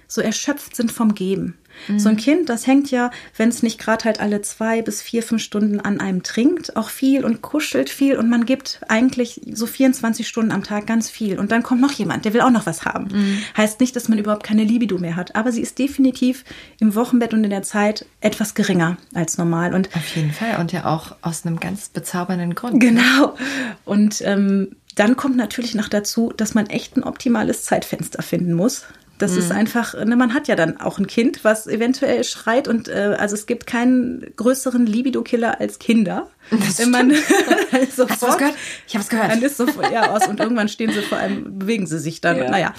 so 0.06 0.20
erschöpft 0.20 0.76
sind 0.76 0.92
vom 0.92 1.14
Geben. 1.14 1.58
Mhm. 1.88 1.98
So 1.98 2.08
ein 2.08 2.16
Kind, 2.16 2.48
das 2.48 2.66
hängt 2.66 2.90
ja, 2.90 3.10
wenn 3.36 3.48
es 3.48 3.62
nicht 3.62 3.78
gerade 3.78 4.04
halt 4.04 4.20
alle 4.20 4.42
zwei 4.42 4.82
bis 4.82 5.02
vier, 5.02 5.22
fünf 5.22 5.42
Stunden 5.42 5.80
an 5.80 6.00
einem 6.00 6.22
trinkt, 6.22 6.76
auch 6.76 6.90
viel 6.90 7.24
und 7.24 7.42
kuschelt 7.42 7.90
viel 7.90 8.16
und 8.16 8.28
man 8.28 8.46
gibt 8.46 8.80
eigentlich 8.88 9.40
so 9.52 9.66
24 9.66 10.26
Stunden 10.26 10.52
am 10.52 10.62
Tag 10.62 10.86
ganz 10.86 11.10
viel. 11.10 11.38
Und 11.38 11.52
dann 11.52 11.62
kommt 11.62 11.80
noch 11.80 11.92
jemand, 11.92 12.24
der 12.24 12.34
will 12.34 12.40
auch 12.40 12.50
noch 12.50 12.66
was 12.66 12.84
haben. 12.84 13.08
Mhm. 13.12 13.38
Heißt 13.56 13.80
nicht, 13.80 13.96
dass 13.96 14.08
man 14.08 14.18
überhaupt 14.18 14.44
keine 14.44 14.64
Libido 14.64 14.98
mehr 14.98 15.16
hat, 15.16 15.34
aber 15.34 15.52
sie 15.52 15.62
ist 15.62 15.78
definitiv 15.78 16.44
im 16.78 16.94
Wochenbett 16.94 17.34
und 17.34 17.44
in 17.44 17.50
der 17.50 17.62
Zeit 17.62 18.06
etwas 18.20 18.54
geringer 18.54 18.96
als 19.14 19.38
normal. 19.38 19.74
Und 19.74 19.94
Auf 19.96 20.16
jeden 20.16 20.32
Fall 20.32 20.60
und 20.60 20.72
ja 20.72 20.84
auch 20.84 21.16
aus 21.22 21.44
einem 21.46 21.58
ganz 21.58 21.88
bezaubernden 21.88 22.54
Grund. 22.54 22.74
Ne? 22.74 22.92
Genau. 22.92 23.36
Und 23.84 24.22
ähm, 24.24 24.76
dann 24.94 25.16
kommt 25.16 25.36
natürlich 25.36 25.74
noch 25.74 25.88
dazu, 25.88 26.32
dass 26.36 26.54
man 26.54 26.66
echt 26.66 26.96
ein 26.96 27.04
optimales 27.04 27.64
Zeitfenster 27.64 28.22
finden 28.22 28.52
muss. 28.52 28.84
Das 29.18 29.32
mhm. 29.32 29.38
ist 29.38 29.52
einfach, 29.52 29.94
ne, 29.94 30.16
man 30.16 30.34
hat 30.34 30.48
ja 30.48 30.56
dann 30.56 30.80
auch 30.80 30.98
ein 30.98 31.06
Kind, 31.06 31.44
was 31.44 31.66
eventuell 31.66 32.24
schreit 32.24 32.66
und 32.66 32.88
äh, 32.88 33.16
also 33.18 33.34
es 33.34 33.46
gibt 33.46 33.66
keinen 33.66 34.32
größeren 34.36 34.84
Libido-Killer 34.84 35.60
als 35.60 35.78
Kinder. 35.78 36.28
Das 36.50 36.78
Wenn 36.78 36.90
man 36.90 37.10
sofort, 37.94 38.10
Hast 38.10 38.22
du 38.22 38.26
was 38.26 38.38
gehört? 38.38 38.54
Ich 38.88 38.94
habe 38.94 39.02
es 39.04 39.08
gehört. 39.08 39.30
Dann 39.30 39.42
ist 39.42 39.56
sofort 39.58 39.92
ja 39.92 40.10
aus 40.10 40.26
und 40.26 40.40
irgendwann 40.40 40.68
stehen 40.68 40.90
sie 40.90 41.02
vor 41.02 41.18
allem, 41.18 41.58
bewegen 41.58 41.86
sie 41.86 42.00
sich 42.00 42.20
dann. 42.20 42.36
Ja. 42.36 42.50
Naja. 42.50 42.74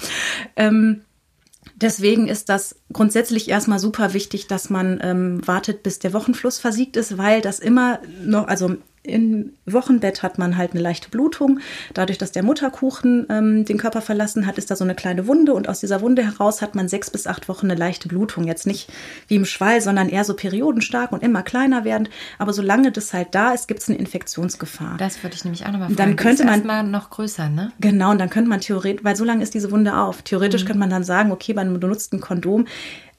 Ähm, 0.56 1.02
Deswegen 1.76 2.28
ist 2.28 2.50
das 2.50 2.76
grundsätzlich 2.92 3.48
erstmal 3.48 3.78
super 3.78 4.12
wichtig, 4.12 4.46
dass 4.46 4.70
man 4.70 5.00
ähm, 5.02 5.46
wartet, 5.46 5.82
bis 5.82 5.98
der 5.98 6.12
Wochenfluss 6.12 6.58
versiegt 6.58 6.96
ist, 6.96 7.18
weil 7.18 7.40
das 7.40 7.58
immer 7.58 7.98
noch, 8.24 8.46
also 8.46 8.76
im 9.04 9.52
Wochenbett 9.66 10.22
hat 10.22 10.38
man 10.38 10.56
halt 10.56 10.72
eine 10.72 10.80
leichte 10.80 11.10
Blutung. 11.10 11.60
Dadurch, 11.92 12.16
dass 12.16 12.32
der 12.32 12.42
Mutterkuchen 12.42 13.26
ähm, 13.28 13.64
den 13.66 13.76
Körper 13.76 14.00
verlassen 14.00 14.46
hat, 14.46 14.56
ist 14.56 14.70
da 14.70 14.76
so 14.76 14.84
eine 14.84 14.94
kleine 14.94 15.26
Wunde 15.26 15.52
und 15.52 15.68
aus 15.68 15.80
dieser 15.80 16.00
Wunde 16.00 16.24
heraus 16.24 16.62
hat 16.62 16.74
man 16.74 16.88
sechs 16.88 17.10
bis 17.10 17.26
acht 17.26 17.46
Wochen 17.48 17.66
eine 17.66 17.78
leichte 17.78 18.08
Blutung. 18.08 18.44
Jetzt 18.44 18.66
nicht 18.66 18.90
wie 19.28 19.36
im 19.36 19.44
Schwall, 19.44 19.82
sondern 19.82 20.08
eher 20.08 20.24
so 20.24 20.34
periodenstark 20.34 21.12
und 21.12 21.22
immer 21.22 21.42
kleiner 21.42 21.84
werdend. 21.84 22.08
Aber 22.38 22.54
solange 22.54 22.92
das 22.92 23.12
halt 23.12 23.28
da 23.34 23.52
ist, 23.52 23.68
gibt 23.68 23.80
es 23.80 23.88
eine 23.88 23.98
Infektionsgefahr. 23.98 24.96
Das 24.96 25.22
würde 25.22 25.36
ich 25.36 25.44
nämlich 25.44 25.66
auch 25.66 25.72
nochmal 25.72 25.88
fragen. 25.88 25.96
Dann 25.96 26.16
könnte 26.16 26.44
man 26.46 26.64
mal 26.64 26.82
noch 26.82 27.10
größer, 27.10 27.50
ne? 27.50 27.72
Genau, 27.80 28.10
und 28.10 28.18
dann 28.18 28.30
könnte 28.30 28.48
man 28.48 28.60
theoretisch, 28.60 29.04
weil 29.04 29.16
so 29.16 29.24
lange 29.24 29.42
ist 29.42 29.52
diese 29.52 29.70
Wunde 29.70 29.98
auf. 29.98 30.22
Theoretisch 30.22 30.62
mhm. 30.62 30.66
könnte 30.66 30.80
man 30.80 30.90
dann 30.90 31.04
sagen, 31.04 31.30
okay, 31.30 31.52
bei 31.52 31.60
einem 31.60 31.78
benutzten 31.78 32.20
Kondom 32.20 32.66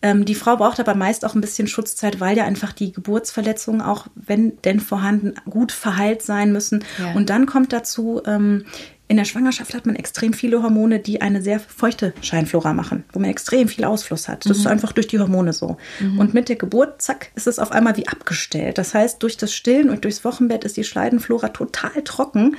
ähm, 0.05 0.23
die 0.23 0.35
Frau 0.35 0.55
braucht 0.55 0.79
aber 0.79 0.93
meist 0.93 1.25
auch 1.25 1.33
ein 1.33 1.41
bisschen 1.41 1.67
Schutzzeit, 1.67 2.19
weil 2.19 2.37
ja 2.37 2.45
einfach 2.45 2.73
die 2.73 2.91
Geburtsverletzungen 2.91 3.81
auch, 3.81 4.05
wenn 4.13 4.55
denn 4.61 4.79
vorhanden, 4.79 5.33
gut 5.49 5.71
verheilt 5.71 6.21
sein 6.21 6.51
müssen. 6.51 6.83
Ja. 6.99 7.13
Und 7.13 7.31
dann 7.31 7.47
kommt 7.47 7.73
dazu, 7.73 8.21
ähm, 8.27 8.65
in 9.07 9.17
der 9.17 9.25
Schwangerschaft 9.25 9.73
hat 9.73 9.87
man 9.87 9.95
extrem 9.95 10.33
viele 10.33 10.61
Hormone, 10.61 10.99
die 10.99 11.21
eine 11.21 11.41
sehr 11.41 11.59
feuchte 11.59 12.13
Scheinflora 12.21 12.73
machen, 12.73 13.03
wo 13.13 13.19
man 13.19 13.31
extrem 13.31 13.67
viel 13.67 13.83
Ausfluss 13.83 14.27
hat. 14.27 14.45
Das 14.45 14.57
mhm. 14.57 14.61
ist 14.61 14.67
einfach 14.67 14.91
durch 14.91 15.07
die 15.07 15.19
Hormone 15.19 15.53
so. 15.53 15.77
Mhm. 15.99 16.19
Und 16.19 16.33
mit 16.35 16.49
der 16.49 16.55
Geburt, 16.55 17.01
zack, 17.01 17.31
ist 17.35 17.47
es 17.47 17.57
auf 17.57 17.71
einmal 17.71 17.97
wie 17.97 18.07
abgestellt. 18.07 18.77
Das 18.77 18.93
heißt, 18.93 19.21
durch 19.23 19.37
das 19.37 19.53
Stillen 19.53 19.89
und 19.89 20.03
durchs 20.03 20.23
Wochenbett 20.23 20.63
ist 20.63 20.77
die 20.77 20.83
Schleidenflora 20.83 21.49
total 21.49 22.03
trocken. 22.03 22.57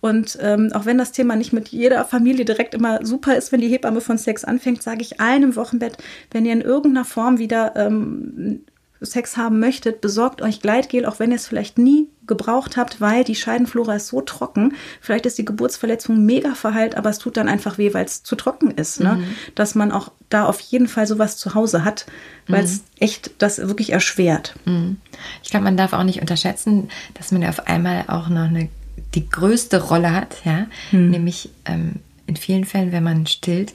Und 0.00 0.38
ähm, 0.40 0.70
auch 0.72 0.86
wenn 0.86 0.98
das 0.98 1.12
Thema 1.12 1.34
nicht 1.34 1.52
mit 1.52 1.68
jeder 1.68 2.04
Familie 2.04 2.44
direkt 2.44 2.74
immer 2.74 3.04
super 3.04 3.36
ist, 3.36 3.50
wenn 3.50 3.60
die 3.60 3.68
Hebamme 3.68 4.00
von 4.00 4.18
Sex 4.18 4.44
anfängt, 4.44 4.82
sage 4.82 5.02
ich 5.02 5.20
allen 5.20 5.42
im 5.42 5.56
Wochenbett, 5.56 5.98
wenn 6.30 6.46
ihr 6.46 6.52
in 6.52 6.60
irgendeiner 6.60 7.04
Form 7.04 7.38
wieder 7.38 7.74
ähm, 7.74 8.60
Sex 9.00 9.36
haben 9.36 9.60
möchtet, 9.60 10.00
besorgt 10.00 10.42
euch 10.42 10.60
Gleitgel, 10.60 11.06
auch 11.06 11.18
wenn 11.18 11.30
ihr 11.30 11.36
es 11.36 11.46
vielleicht 11.46 11.78
nie 11.78 12.08
gebraucht 12.26 12.76
habt, 12.76 13.00
weil 13.00 13.24
die 13.24 13.36
Scheidenflora 13.36 13.94
ist 13.94 14.08
so 14.08 14.20
trocken. 14.20 14.74
Vielleicht 15.00 15.24
ist 15.24 15.38
die 15.38 15.44
Geburtsverletzung 15.44 16.24
mega 16.24 16.54
verheilt, 16.54 16.96
aber 16.96 17.08
es 17.08 17.18
tut 17.18 17.36
dann 17.36 17.48
einfach 17.48 17.78
weh, 17.78 17.94
weil 17.94 18.04
es 18.04 18.22
zu 18.22 18.36
trocken 18.36 18.72
ist. 18.72 19.00
Ne? 19.00 19.14
Mhm. 19.14 19.24
Dass 19.54 19.74
man 19.74 19.92
auch 19.92 20.10
da 20.28 20.44
auf 20.44 20.60
jeden 20.60 20.88
Fall 20.88 21.06
sowas 21.06 21.36
zu 21.36 21.54
Hause 21.54 21.84
hat, 21.84 22.06
weil 22.48 22.64
es 22.64 22.78
mhm. 22.78 22.84
echt 22.98 23.30
das 23.38 23.58
wirklich 23.58 23.92
erschwert. 23.92 24.54
Mhm. 24.64 24.98
Ich 25.42 25.50
glaube, 25.50 25.64
man 25.64 25.76
darf 25.76 25.92
auch 25.92 26.04
nicht 26.04 26.20
unterschätzen, 26.20 26.90
dass 27.14 27.32
man 27.32 27.42
ja 27.42 27.48
auf 27.48 27.66
einmal 27.66 28.04
auch 28.08 28.28
noch 28.28 28.48
eine, 28.48 28.68
die 29.14 29.28
größte 29.28 29.82
Rolle 29.82 30.12
hat, 30.12 30.36
ja, 30.44 30.66
mhm. 30.92 31.10
nämlich 31.10 31.50
ähm, 31.64 31.96
in 32.26 32.36
vielen 32.36 32.64
Fällen, 32.64 32.92
wenn 32.92 33.02
man 33.02 33.26
stillt, 33.26 33.72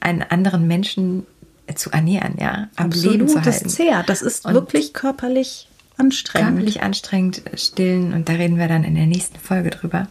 einen 0.00 0.22
anderen 0.22 0.66
Menschen 0.66 1.26
zu 1.74 1.90
ernähren, 1.90 2.36
ja, 2.38 2.68
am 2.76 2.86
Absolut, 2.86 3.12
Leben 3.12 3.28
zu 3.28 3.36
halten. 3.36 3.64
Das 3.64 3.74
zehrt. 3.74 4.08
Das 4.08 4.22
ist 4.22 4.44
und 4.44 4.54
wirklich 4.54 4.92
körperlich 4.92 5.68
anstrengend. 5.96 6.48
Körperlich 6.48 6.82
anstrengend 6.82 7.42
stillen 7.54 8.12
und 8.12 8.28
da 8.28 8.34
reden 8.34 8.58
wir 8.58 8.68
dann 8.68 8.84
in 8.84 8.94
der 8.94 9.06
nächsten 9.06 9.38
Folge 9.38 9.70
drüber. 9.70 10.08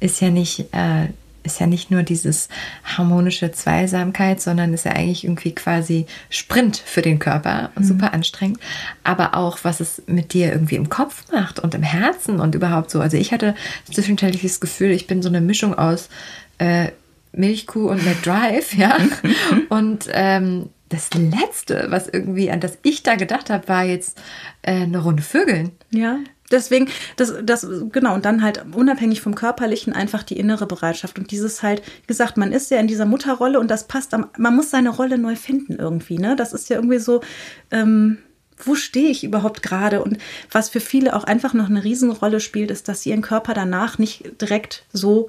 Ist 0.00 0.20
ja 0.20 0.30
nicht, 0.30 0.60
äh, 0.72 1.08
ist 1.46 1.60
ja 1.60 1.66
nicht 1.66 1.90
nur 1.90 2.02
dieses 2.02 2.48
harmonische 2.84 3.52
Zweisamkeit, 3.52 4.40
sondern 4.40 4.74
ist 4.74 4.84
ja 4.84 4.92
eigentlich 4.92 5.24
irgendwie 5.24 5.54
quasi 5.54 6.06
Sprint 6.28 6.76
für 6.76 7.02
den 7.02 7.18
Körper, 7.18 7.70
mhm. 7.76 7.84
super 7.84 8.12
anstrengend. 8.12 8.58
Aber 9.04 9.34
auch, 9.34 9.58
was 9.62 9.80
es 9.80 10.02
mit 10.06 10.32
dir 10.32 10.52
irgendwie 10.52 10.76
im 10.76 10.88
Kopf 10.88 11.24
macht 11.32 11.58
und 11.58 11.74
im 11.74 11.82
Herzen 11.82 12.40
und 12.40 12.54
überhaupt 12.54 12.90
so. 12.90 13.00
Also 13.00 13.16
ich 13.16 13.32
hatte 13.32 13.54
zwischenzeitlich 13.90 14.42
das 14.42 14.60
Gefühl, 14.60 14.90
ich 14.90 15.06
bin 15.06 15.22
so 15.22 15.28
eine 15.28 15.40
Mischung 15.40 15.74
aus 15.74 16.08
äh, 16.58 16.88
Milchkuh 17.32 17.88
und 17.88 18.04
McDrive, 18.04 18.74
ja. 18.74 18.96
und 19.68 20.06
ähm, 20.12 20.70
das 20.88 21.10
Letzte, 21.14 21.86
was 21.90 22.08
irgendwie 22.08 22.50
an 22.50 22.60
das 22.60 22.78
ich 22.82 23.02
da 23.02 23.16
gedacht 23.16 23.50
habe, 23.50 23.68
war 23.68 23.84
jetzt 23.84 24.18
äh, 24.62 24.82
eine 24.82 24.98
Runde 24.98 25.22
Vögeln. 25.22 25.72
Ja. 25.90 26.18
Deswegen, 26.50 26.88
das, 27.16 27.34
das, 27.42 27.66
genau, 27.92 28.14
und 28.14 28.24
dann 28.24 28.42
halt 28.42 28.64
unabhängig 28.74 29.20
vom 29.20 29.34
Körperlichen 29.34 29.92
einfach 29.92 30.22
die 30.22 30.38
innere 30.38 30.66
Bereitschaft. 30.66 31.18
Und 31.18 31.30
dieses 31.30 31.62
halt, 31.62 31.82
wie 32.02 32.06
gesagt, 32.06 32.36
man 32.36 32.52
ist 32.52 32.70
ja 32.70 32.78
in 32.78 32.86
dieser 32.86 33.06
Mutterrolle 33.06 33.58
und 33.58 33.70
das 33.70 33.86
passt 33.86 34.14
am, 34.14 34.28
man 34.38 34.54
muss 34.54 34.70
seine 34.70 34.90
Rolle 34.90 35.18
neu 35.18 35.36
finden 35.36 35.76
irgendwie, 35.78 36.18
ne? 36.18 36.36
Das 36.36 36.52
ist 36.52 36.68
ja 36.70 36.76
irgendwie 36.76 36.98
so, 36.98 37.20
ähm, 37.70 38.18
wo 38.64 38.74
stehe 38.74 39.10
ich 39.10 39.24
überhaupt 39.24 39.62
gerade? 39.62 40.02
Und 40.02 40.18
was 40.50 40.70
für 40.70 40.80
viele 40.80 41.14
auch 41.14 41.24
einfach 41.24 41.52
noch 41.52 41.68
eine 41.68 41.84
Riesenrolle 41.84 42.40
spielt, 42.40 42.70
ist, 42.70 42.88
dass 42.88 43.02
sie 43.02 43.10
ihren 43.10 43.22
Körper 43.22 43.54
danach 43.54 43.98
nicht 43.98 44.40
direkt 44.40 44.84
so 44.92 45.28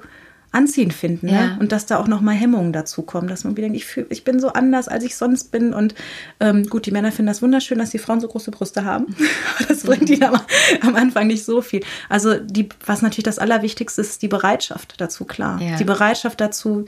anziehend 0.50 0.94
finden. 0.94 1.26
Ne? 1.26 1.32
Ja. 1.32 1.46
Ne? 1.46 1.56
Und 1.60 1.72
dass 1.72 1.86
da 1.86 1.98
auch 1.98 2.08
noch 2.08 2.20
mal 2.20 2.34
Hemmungen 2.34 2.72
dazu 2.72 3.02
kommen, 3.02 3.28
dass 3.28 3.44
man 3.44 3.56
wieder 3.56 3.66
denkt, 3.66 3.76
ich, 3.76 3.86
fühl, 3.86 4.06
ich 4.08 4.24
bin 4.24 4.40
so 4.40 4.48
anders, 4.48 4.88
als 4.88 5.04
ich 5.04 5.16
sonst 5.16 5.50
bin. 5.50 5.74
Und 5.74 5.94
ähm, 6.40 6.68
gut, 6.68 6.86
die 6.86 6.90
Männer 6.90 7.12
finden 7.12 7.28
das 7.28 7.42
wunderschön, 7.42 7.78
dass 7.78 7.90
die 7.90 7.98
Frauen 7.98 8.20
so 8.20 8.28
große 8.28 8.50
Brüste 8.50 8.84
haben. 8.84 9.14
das 9.68 9.82
bringt 9.82 10.08
ihnen 10.08 10.24
aber 10.24 10.44
am 10.80 10.94
Anfang 10.96 11.26
nicht 11.26 11.44
so 11.44 11.60
viel. 11.60 11.84
Also 12.08 12.38
die, 12.38 12.68
was 12.84 13.02
natürlich 13.02 13.24
das 13.24 13.38
Allerwichtigste 13.38 14.00
ist, 14.00 14.10
ist 14.10 14.22
die 14.22 14.28
Bereitschaft 14.28 14.94
dazu, 14.98 15.24
klar. 15.24 15.60
Ja. 15.60 15.76
Die 15.76 15.84
Bereitschaft 15.84 16.40
dazu, 16.40 16.86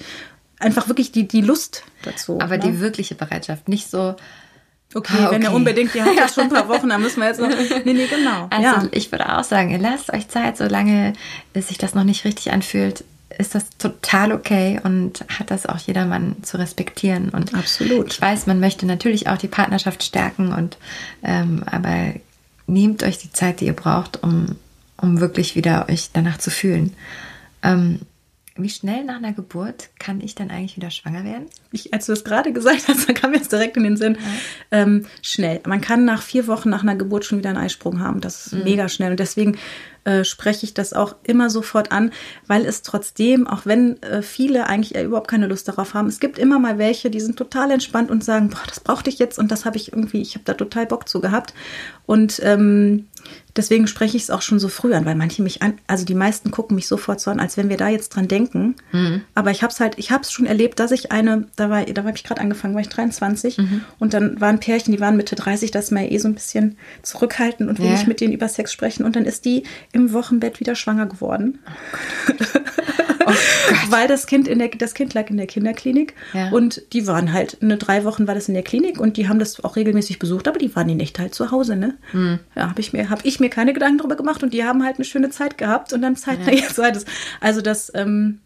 einfach 0.59 0.89
wirklich 0.89 1.13
die, 1.13 1.29
die 1.29 1.43
Lust 1.43 1.85
dazu. 2.03 2.41
Aber 2.41 2.57
ne? 2.57 2.65
die 2.65 2.81
wirkliche 2.81 3.15
Bereitschaft, 3.15 3.69
nicht 3.69 3.91
so, 3.91 4.17
Okay, 4.93 5.15
ah, 5.21 5.27
okay, 5.27 5.35
wenn 5.37 5.43
er 5.43 5.53
unbedingt, 5.53 5.95
die 5.95 6.03
hat 6.03 6.19
das 6.19 6.35
schon 6.35 6.45
ein 6.45 6.51
paar 6.51 6.69
Wochen, 6.69 6.89
dann 6.89 7.01
müssen 7.01 7.21
wir 7.21 7.29
jetzt 7.29 7.39
noch. 7.39 7.49
Nee, 7.49 7.93
nee, 7.93 8.09
genau. 8.09 8.49
Also 8.51 8.63
ja. 8.63 8.89
ich 8.91 9.13
würde 9.13 9.39
auch 9.39 9.45
sagen, 9.45 9.79
lasst 9.81 10.13
euch 10.13 10.27
Zeit, 10.27 10.57
solange 10.57 11.13
sich 11.55 11.79
das 11.79 11.95
noch 11.95 12.03
nicht 12.03 12.25
richtig 12.25 12.51
anfühlt, 12.51 13.05
ist 13.39 13.55
das 13.55 13.71
total 13.79 14.33
okay 14.33 14.81
und 14.83 15.25
hat 15.29 15.51
das 15.51 15.67
auch 15.67 15.79
jedermann 15.79 16.37
zu 16.43 16.59
respektieren. 16.59 17.31
Und 17.31 17.55
Absolut. 17.55 18.13
Ich 18.13 18.21
weiß, 18.21 18.47
man 18.47 18.61
möchte 18.61 18.87
natürlich 18.87 19.29
auch 19.29 19.39
die 19.39 19.49
Partnerschaft 19.49 20.03
stärken 20.03 20.53
und 20.53 20.79
ähm, 21.23 21.63
aber 21.67 22.15
nehmt 22.67 23.03
euch 23.03 23.19
die 23.19 23.33
Zeit, 23.33 23.61
die 23.61 23.67
ihr 23.67 23.73
braucht, 23.73 24.23
um, 24.23 24.57
um 24.97 25.21
wirklich 25.21 25.57
wieder 25.57 25.89
euch 25.89 26.11
danach 26.13 26.39
zu 26.39 26.51
fühlen. 26.51 26.95
Ähm, 27.63 28.01
wie 28.57 28.69
schnell 28.69 29.05
nach 29.05 29.17
einer 29.17 29.33
Geburt 29.33 29.91
kann 29.99 30.21
ich 30.21 30.35
dann 30.35 30.51
eigentlich 30.51 30.77
wieder 30.77 30.91
schwanger 30.91 31.25
werden? 31.25 31.47
Ich, 31.73 31.95
als 31.95 32.07
du 32.07 32.13
es 32.13 32.25
gerade 32.25 32.53
gesagt 32.53 32.89
hast, 32.89 33.09
dann 33.09 33.15
kam 33.15 33.31
mir 33.31 33.39
jetzt 33.39 33.53
direkt 33.53 33.77
in 33.77 33.85
den 33.85 33.97
Sinn. 33.97 34.15
Ja. 34.15 34.83
Ähm, 34.83 35.07
schnell. 35.23 35.61
Man 35.67 35.81
kann 35.81 36.05
nach 36.05 36.23
vier 36.23 36.47
Wochen 36.47 36.71
nach 36.71 36.83
einer 36.83 36.97
Geburt 36.97 37.25
schon 37.25 37.39
wieder 37.39 37.51
einen 37.51 37.59
Eisprung 37.59 38.01
haben. 38.01 38.21
Das 38.21 38.47
ist 38.47 38.53
mhm. 38.53 38.65
mega 38.65 38.89
schnell. 38.89 39.13
Und 39.13 39.21
deswegen 39.21 39.57
äh, 40.05 40.25
spreche 40.25 40.65
ich 40.65 40.73
das 40.73 40.93
auch 40.93 41.15
immer 41.25 41.51
sofort 41.51 41.93
an, 41.93 42.11
weil 42.47 42.65
es 42.65 42.83
trotzdem, 42.83 43.47
auch 43.47 43.67
wenn 43.67 44.03
äh, 44.03 44.23
viele 44.23 44.67
eigentlich 44.67 44.99
überhaupt 44.99 45.29
keine 45.29 45.47
Lust 45.47 45.69
darauf 45.69 45.93
haben, 45.95 46.09
es 46.09 46.21
gibt 46.21 46.39
immer 46.39 46.59
mal 46.59 46.79
welche, 46.79 47.11
die 47.11 47.21
sind 47.21 47.37
total 47.37 47.71
entspannt 47.71 48.11
und 48.11 48.25
sagen, 48.25 48.49
boah, 48.49 48.63
das 48.67 48.81
brauchte 48.81 49.11
ich 49.11 49.19
jetzt 49.19 49.39
und 49.39 49.51
das 49.51 49.67
habe 49.67 49.77
ich 49.77 49.93
irgendwie, 49.93 50.23
ich 50.23 50.35
habe 50.35 50.45
da 50.47 50.55
total 50.55 50.87
Bock 50.87 51.07
zu 51.09 51.21
gehabt. 51.21 51.53
Und 52.07 52.41
ähm, 52.43 53.09
deswegen 53.57 53.87
spreche 53.87 54.17
ich 54.17 54.25
es 54.25 54.31
auch 54.31 54.43
schon 54.43 54.59
so 54.59 54.69
früh 54.69 54.95
an, 54.95 55.05
weil 55.05 55.15
manche 55.15 55.43
mich 55.43 55.63
an, 55.63 55.79
also 55.87 56.05
die 56.05 56.15
meisten 56.15 56.51
gucken 56.51 56.77
mich 56.77 56.89
sofort 56.89 57.21
so 57.21 57.31
an, 57.31 57.39
als 57.39 57.57
wenn 57.57 57.69
wir 57.69 57.77
da 57.77 57.89
jetzt 57.89 58.11
dran 58.11 58.27
denken. 58.27 58.77
Mhm. 58.93 59.23
Aber 59.35 59.51
ich 59.51 59.63
habe 59.63 59.73
es 59.73 59.81
halt, 59.81 59.99
ich 59.99 60.11
habe 60.11 60.23
es 60.23 60.33
schon 60.33 60.47
erlebt, 60.47 60.81
dass 60.81 60.93
ich 60.93 61.13
eine, 61.13 61.47
da 61.61 61.71
war, 61.71 61.85
da 61.85 62.03
habe 62.03 62.17
ich 62.17 62.25
gerade 62.25 62.41
angefangen, 62.41 62.75
war 62.75 62.81
ich 62.81 62.89
23 62.89 63.59
mhm. 63.59 63.85
und 63.99 64.15
dann 64.15 64.41
waren 64.41 64.61
Pärchen, 64.61 64.93
die 64.93 65.01
waren 65.01 65.17
Mitte 65.17 65.37
30, 65.37 65.71
das 65.71 65.91
mir 65.91 66.11
eh 66.11 66.19
so 66.19 66.29
ein 66.29 66.35
bisschen 66.35 66.79
zurückhalten 67.03 67.69
und 67.69 67.79
will 67.79 67.87
ja. 67.87 67.93
nicht 67.93 68.09
mit 68.09 68.21
denen 68.21 68.33
über 68.33 68.49
Sex 68.49 68.73
sprechen 68.73 69.05
und 69.05 69.17
dann 69.17 69.25
ist 69.25 69.45
die 69.45 69.65
im 69.93 70.13
Wochenbett 70.13 70.61
wieder 70.61 70.75
schwanger 70.75 71.07
geworden. 71.07 71.59
Oh 72.29 72.33
Oh 73.27 73.33
weil 73.89 74.09
das 74.09 74.27
Kind 74.27 74.49
in 74.49 74.59
der, 74.59 74.69
das 74.69 74.95
Kind 74.95 75.15
lag 75.15 75.29
in 75.31 75.37
der 75.37 75.47
Kinderklinik 75.47 76.15
ja. 76.33 76.51
und 76.51 76.83
die 76.93 77.07
waren 77.07 77.33
halt, 77.33 77.59
eine 77.61 77.77
drei 77.77 78.05
Wochen 78.05 78.27
war 78.27 78.35
das 78.35 78.49
in 78.49 78.55
der 78.55 78.63
Klinik 78.63 78.99
und 78.99 79.17
die 79.17 79.29
haben 79.29 79.39
das 79.39 79.63
auch 79.63 79.77
regelmäßig 79.77 80.19
besucht, 80.19 80.49
aber 80.49 80.59
die 80.59 80.75
waren 80.75 80.89
die 80.89 80.95
Nächte 80.95 81.21
halt 81.21 81.35
zu 81.35 81.51
Hause, 81.51 81.77
ne? 81.77 81.97
Mhm. 82.13 82.41
Ja, 82.57 82.69
habe 82.69 82.81
ich 82.81 82.93
mir, 82.93 83.11
habe 83.11 83.23
ich 83.25 83.41
mir 83.41 83.51
keine 83.51 83.73
Gedanken 83.73 83.99
darüber 83.99 84.17
gemacht 84.17 84.43
und 84.43 84.55
die 84.55 84.65
haben 84.65 84.85
halt 84.85 84.97
eine 84.97 85.05
schöne 85.05 85.31
Zeit 85.31 85.59
gehabt 85.59 85.93
und 85.93 86.03
dann 86.03 86.17
Zeit 86.17 86.39
ja. 86.47 86.53
jetzt 86.53 86.77
zweites. 86.77 87.05
Also 87.41 87.61
das, 87.61 87.93
ähm, 87.95 88.41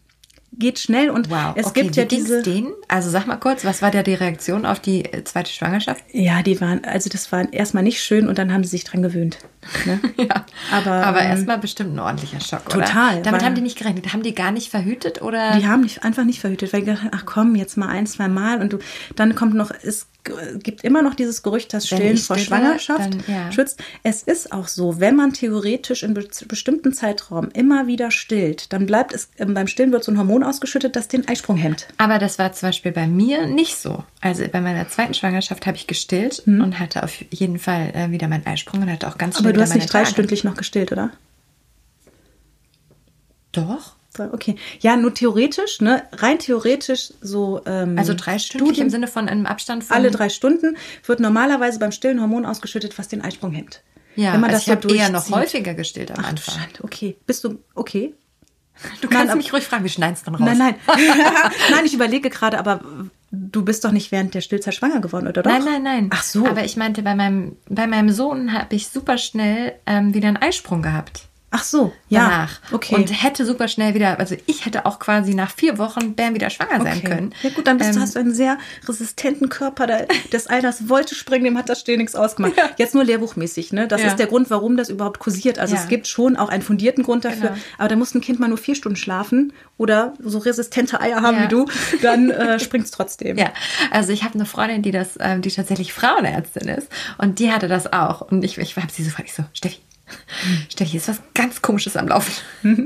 geht 0.57 0.79
schnell 0.79 1.09
und 1.09 1.29
wow. 1.29 1.53
es 1.55 1.67
okay, 1.67 1.83
gibt 1.83 1.95
ja 1.95 2.05
diese. 2.05 2.41
Denen? 2.41 2.73
Also 2.87 3.09
sag 3.09 3.27
mal 3.27 3.37
kurz, 3.37 3.65
was 3.65 3.81
war 3.81 3.91
da 3.91 4.03
die 4.03 4.13
Reaktion 4.13 4.65
auf 4.65 4.79
die 4.79 5.05
äh, 5.05 5.23
zweite 5.23 5.51
Schwangerschaft? 5.51 6.03
Ja, 6.11 6.41
die 6.43 6.59
waren, 6.61 6.83
also 6.85 7.09
das 7.09 7.31
war 7.31 7.51
erstmal 7.51 7.83
nicht 7.83 8.01
schön 8.01 8.27
und 8.27 8.37
dann 8.37 8.53
haben 8.53 8.63
sie 8.63 8.71
sich 8.71 8.83
dran 8.83 9.01
gewöhnt. 9.01 9.39
Ne? 9.85 9.99
ja. 10.17 10.45
Aber, 10.71 10.91
Aber 10.91 11.21
ähm, 11.21 11.31
erstmal 11.31 11.57
bestimmt 11.57 11.95
ein 11.95 11.99
ordentlicher 11.99 12.39
Schock. 12.39 12.69
Total. 12.69 13.15
Oder? 13.15 13.21
Damit 13.21 13.43
haben 13.43 13.55
die 13.55 13.61
nicht 13.61 13.77
gerechnet. 13.77 14.13
Haben 14.13 14.23
die 14.23 14.35
gar 14.35 14.51
nicht 14.51 14.69
verhütet 14.69 15.21
oder? 15.21 15.57
Die 15.57 15.67
haben 15.67 15.81
nicht, 15.81 16.03
einfach 16.03 16.23
nicht 16.23 16.39
verhütet, 16.39 16.73
weil 16.73 16.81
die 16.81 16.87
gedacht 16.87 17.07
ach 17.11 17.25
komm, 17.25 17.55
jetzt 17.55 17.77
mal 17.77 17.87
ein, 17.87 18.05
zwei 18.07 18.27
Mal 18.27 18.61
und 18.61 18.73
du, 18.73 18.79
dann 19.15 19.35
kommt 19.35 19.55
noch, 19.55 19.71
es 19.83 20.07
gibt 20.59 20.83
immer 20.83 21.01
noch 21.01 21.13
dieses 21.13 21.43
Gerücht, 21.43 21.73
dass 21.73 21.87
Stillen 21.87 22.17
vor 22.17 22.37
stille, 22.37 22.47
Schwangerschaft 22.47 23.13
dann, 23.13 23.23
ja. 23.27 23.51
schützt. 23.51 23.81
Es 24.03 24.23
ist 24.23 24.51
auch 24.51 24.67
so, 24.67 24.99
wenn 24.99 25.15
man 25.15 25.33
theoretisch 25.33 26.03
in 26.03 26.13
be 26.13 26.27
bestimmten 26.47 26.93
Zeitraum 26.93 27.49
immer 27.53 27.87
wieder 27.87 28.11
stillt, 28.11 28.73
dann 28.73 28.85
bleibt 28.85 29.13
es, 29.13 29.29
äh, 29.37 29.45
beim 29.45 29.67
Stillen 29.67 29.91
wird 29.91 30.03
so 30.03 30.11
ein 30.11 30.17
Hormon 30.17 30.43
ausgeschüttet, 30.45 30.95
das 30.95 31.07
den 31.07 31.27
Eisprung 31.27 31.57
hemmt. 31.57 31.87
Aber 31.97 32.19
das 32.19 32.39
war 32.39 32.51
zum 32.53 32.69
Beispiel 32.69 32.91
bei 32.91 33.07
mir 33.07 33.45
nicht 33.45 33.77
so. 33.77 34.03
Also 34.21 34.45
bei 34.47 34.61
meiner 34.61 34.87
zweiten 34.87 35.13
Schwangerschaft 35.13 35.65
habe 35.65 35.77
ich 35.77 35.87
gestillt 35.87 36.43
hm. 36.45 36.61
und 36.61 36.79
hatte 36.79 37.03
auf 37.03 37.21
jeden 37.31 37.59
Fall 37.59 37.91
äh, 37.93 38.11
wieder 38.11 38.27
meinen 38.27 38.45
Eisprung 38.45 38.81
und 38.81 38.91
hatte 38.91 39.07
auch 39.07 39.17
ganz 39.17 39.37
schnell 39.37 39.49
Aber 39.49 39.53
du 39.53 39.61
hast 39.61 39.75
nicht 39.75 39.91
dreistündlich 39.91 40.43
noch 40.43 40.55
gestillt, 40.55 40.91
oder? 40.91 41.11
Doch. 43.51 43.95
Okay. 44.17 44.55
Ja, 44.79 44.95
nur 44.95 45.13
theoretisch, 45.13 45.81
ne? 45.81 46.03
Rein 46.13 46.39
theoretisch 46.39 47.11
so. 47.21 47.61
Ähm, 47.65 47.97
also 47.97 48.13
drei 48.13 48.39
Stunden 48.39 48.73
im 48.73 48.89
Sinne 48.89 49.07
von 49.07 49.27
einem 49.27 49.45
Abstand 49.45 49.83
von. 49.83 49.95
Alle 49.95 50.11
drei 50.11 50.29
Stunden 50.29 50.77
wird 51.05 51.19
normalerweise 51.19 51.79
beim 51.79 51.91
Stillen 51.91 52.21
Hormon 52.21 52.45
ausgeschüttet, 52.45 52.97
was 52.97 53.09
den 53.09 53.21
Eisprung 53.21 53.51
hemmt. 53.51 53.81
Ja, 54.15 54.33
Wenn 54.33 54.41
man 54.41 54.51
also 54.51 54.71
das 54.71 54.85
ich 54.85 54.89
so 54.89 54.95
eher 54.95 55.09
noch 55.09 55.29
häufiger 55.29 55.73
gestillt 55.73 56.11
am 56.11 56.17
Ach, 56.21 56.29
Anfang. 56.29 56.55
Schand. 56.55 56.81
Okay. 56.81 57.17
Bist 57.25 57.43
du 57.43 57.59
okay? 57.73 58.13
Du 59.01 59.07
kannst 59.07 59.27
nein, 59.27 59.37
mich 59.37 59.53
ruhig 59.53 59.63
fragen, 59.63 59.83
wir 59.83 59.89
schneiden 59.89 60.15
es 60.15 60.23
dann 60.23 60.35
raus. 60.35 60.45
Nein, 60.45 60.57
nein. 60.57 60.75
nein, 61.71 61.85
ich 61.85 61.93
überlege 61.93 62.29
gerade, 62.29 62.59
aber 62.59 62.81
du 63.31 63.63
bist 63.63 63.83
doch 63.85 63.91
nicht 63.91 64.11
während 64.11 64.33
der 64.33 64.41
Stillzeit 64.41 64.75
schwanger 64.75 64.99
geworden, 65.01 65.27
oder 65.27 65.43
doch? 65.43 65.51
Nein, 65.51 65.63
nein, 65.63 65.83
nein. 65.83 66.09
Ach 66.11 66.23
so. 66.23 66.45
Aber 66.45 66.63
ich 66.63 66.77
meinte, 66.77 67.01
bei 67.01 67.15
meinem, 67.15 67.55
bei 67.67 67.87
meinem 67.87 68.09
Sohn 68.09 68.53
habe 68.53 68.75
ich 68.75 68.87
super 68.87 69.17
schnell 69.17 69.73
ähm, 69.85 70.13
wieder 70.13 70.27
einen 70.27 70.37
Eisprung 70.37 70.81
gehabt. 70.81 71.27
Ach 71.57 71.63
so, 71.63 71.93
ja. 72.09 72.19
Danach. 72.19 72.59
Okay. 72.73 72.95
Und 72.95 73.23
hätte 73.23 73.45
super 73.45 73.69
schnell 73.69 73.93
wieder, 73.93 74.19
also 74.19 74.35
ich 74.45 74.65
hätte 74.65 74.85
auch 74.85 74.99
quasi 74.99 75.33
nach 75.33 75.51
vier 75.51 75.77
Wochen 75.77 76.13
Bam 76.13 76.33
wieder 76.33 76.49
schwanger 76.49 76.81
okay. 76.81 76.83
sein 76.83 77.03
können. 77.03 77.35
Ja 77.43 77.49
gut, 77.51 77.65
dann 77.65 77.77
bist 77.77 77.91
ähm, 77.91 77.95
du, 77.95 78.01
hast 78.01 78.15
du 78.15 78.19
einen 78.19 78.33
sehr 78.33 78.57
resistenten 78.85 79.47
Körper. 79.47 79.87
Der, 79.87 80.05
das 80.31 80.49
Eilers 80.49 80.89
wollte 80.89 81.15
springen, 81.15 81.45
dem 81.45 81.57
hat 81.57 81.69
das 81.69 81.79
Still 81.79 81.95
nichts 81.95 82.13
ausgemacht. 82.13 82.57
Ja. 82.57 82.71
Jetzt 82.75 82.93
nur 82.93 83.05
lehrbuchmäßig, 83.05 83.71
ne? 83.71 83.87
Das 83.87 84.01
ja. 84.01 84.07
ist 84.07 84.19
der 84.19 84.27
Grund, 84.27 84.49
warum 84.49 84.75
das 84.75 84.89
überhaupt 84.89 85.19
kursiert. 85.19 85.57
Also 85.57 85.75
ja. 85.75 85.81
es 85.81 85.87
gibt 85.87 86.07
schon 86.07 86.35
auch 86.35 86.49
einen 86.49 86.61
fundierten 86.61 87.05
Grund 87.05 87.23
dafür. 87.23 87.51
Genau. 87.51 87.61
Aber 87.77 87.87
da 87.87 87.95
muss 87.95 88.13
ein 88.13 88.19
Kind 88.19 88.41
mal 88.41 88.49
nur 88.49 88.57
vier 88.57 88.75
Stunden 88.75 88.97
schlafen 88.97 89.53
oder 89.77 90.13
so 90.19 90.39
resistente 90.39 90.99
Eier 90.99 91.21
haben 91.21 91.41
wie 91.41 91.47
du, 91.47 91.67
dann 92.01 92.31
äh, 92.31 92.59
springt 92.65 92.83
es 92.83 92.91
trotzdem. 92.91 93.37
Ja, 93.37 93.53
also 93.91 94.11
ich 94.11 94.25
habe 94.25 94.33
eine 94.33 94.45
Freundin, 94.45 94.81
die 94.81 94.91
das, 94.91 95.17
ähm, 95.21 95.41
die 95.41 95.51
tatsächlich 95.51 95.93
Frauenärztin 95.93 96.67
ist 96.67 96.89
und 97.17 97.39
die 97.39 97.53
hatte 97.53 97.69
das 97.69 97.93
auch. 97.93 98.19
Und 98.29 98.43
ich, 98.43 98.57
ich 98.57 98.75
habe 98.75 98.91
sie 98.91 99.03
so 99.03 99.09
gefragt, 99.09 99.29
ich 99.29 99.35
so, 99.35 99.45
Steffi, 99.53 99.79
Steffi, 100.69 100.97
ist 100.97 101.07
was 101.07 101.21
ganz 101.33 101.61
Komisches 101.61 101.97
am 101.97 102.07
Laufen. 102.07 102.33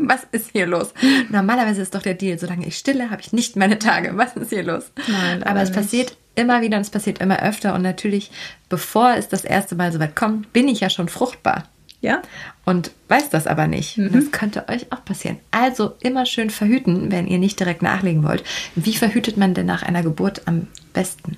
Was 0.07 0.21
ist 0.31 0.51
hier 0.51 0.65
los? 0.65 0.93
Normalerweise 1.29 1.81
ist 1.81 1.95
doch 1.95 2.01
der 2.01 2.13
Deal, 2.13 2.39
solange 2.39 2.65
ich 2.67 2.77
stille, 2.77 3.09
habe 3.09 3.21
ich 3.21 3.33
nicht 3.33 3.55
meine 3.55 3.79
Tage. 3.79 4.11
Was 4.15 4.35
ist 4.35 4.49
hier 4.49 4.63
los? 4.63 4.91
Nein, 5.07 5.43
Aber 5.43 5.61
es 5.61 5.69
nicht. 5.69 5.77
passiert 5.79 6.17
immer 6.35 6.61
wieder 6.61 6.77
und 6.77 6.81
es 6.81 6.89
passiert 6.89 7.19
immer 7.19 7.41
öfter. 7.41 7.73
Und 7.73 7.81
natürlich, 7.81 8.31
bevor 8.69 9.15
es 9.15 9.27
das 9.27 9.43
erste 9.43 9.75
Mal 9.75 9.91
so 9.91 9.99
weit 9.99 10.15
kommt, 10.15 10.53
bin 10.53 10.67
ich 10.67 10.79
ja 10.79 10.89
schon 10.89 11.09
fruchtbar. 11.09 11.67
Ja. 12.01 12.21
Und 12.65 12.91
weiß 13.09 13.29
das 13.29 13.45
aber 13.45 13.67
nicht. 13.67 13.97
Mhm. 13.97 14.13
Das 14.13 14.31
könnte 14.31 14.69
euch 14.69 14.91
auch 14.91 15.03
passieren. 15.03 15.37
Also 15.51 15.95
immer 15.99 16.25
schön 16.25 16.49
verhüten, 16.49 17.11
wenn 17.11 17.27
ihr 17.27 17.39
nicht 17.39 17.59
direkt 17.59 17.81
nachlegen 17.81 18.23
wollt. 18.23 18.43
Wie 18.75 18.93
verhütet 18.93 19.35
man 19.35 19.53
denn 19.53 19.65
nach 19.65 19.83
einer 19.83 20.03
Geburt 20.03 20.43
am 20.45 20.67
besten? 20.93 21.37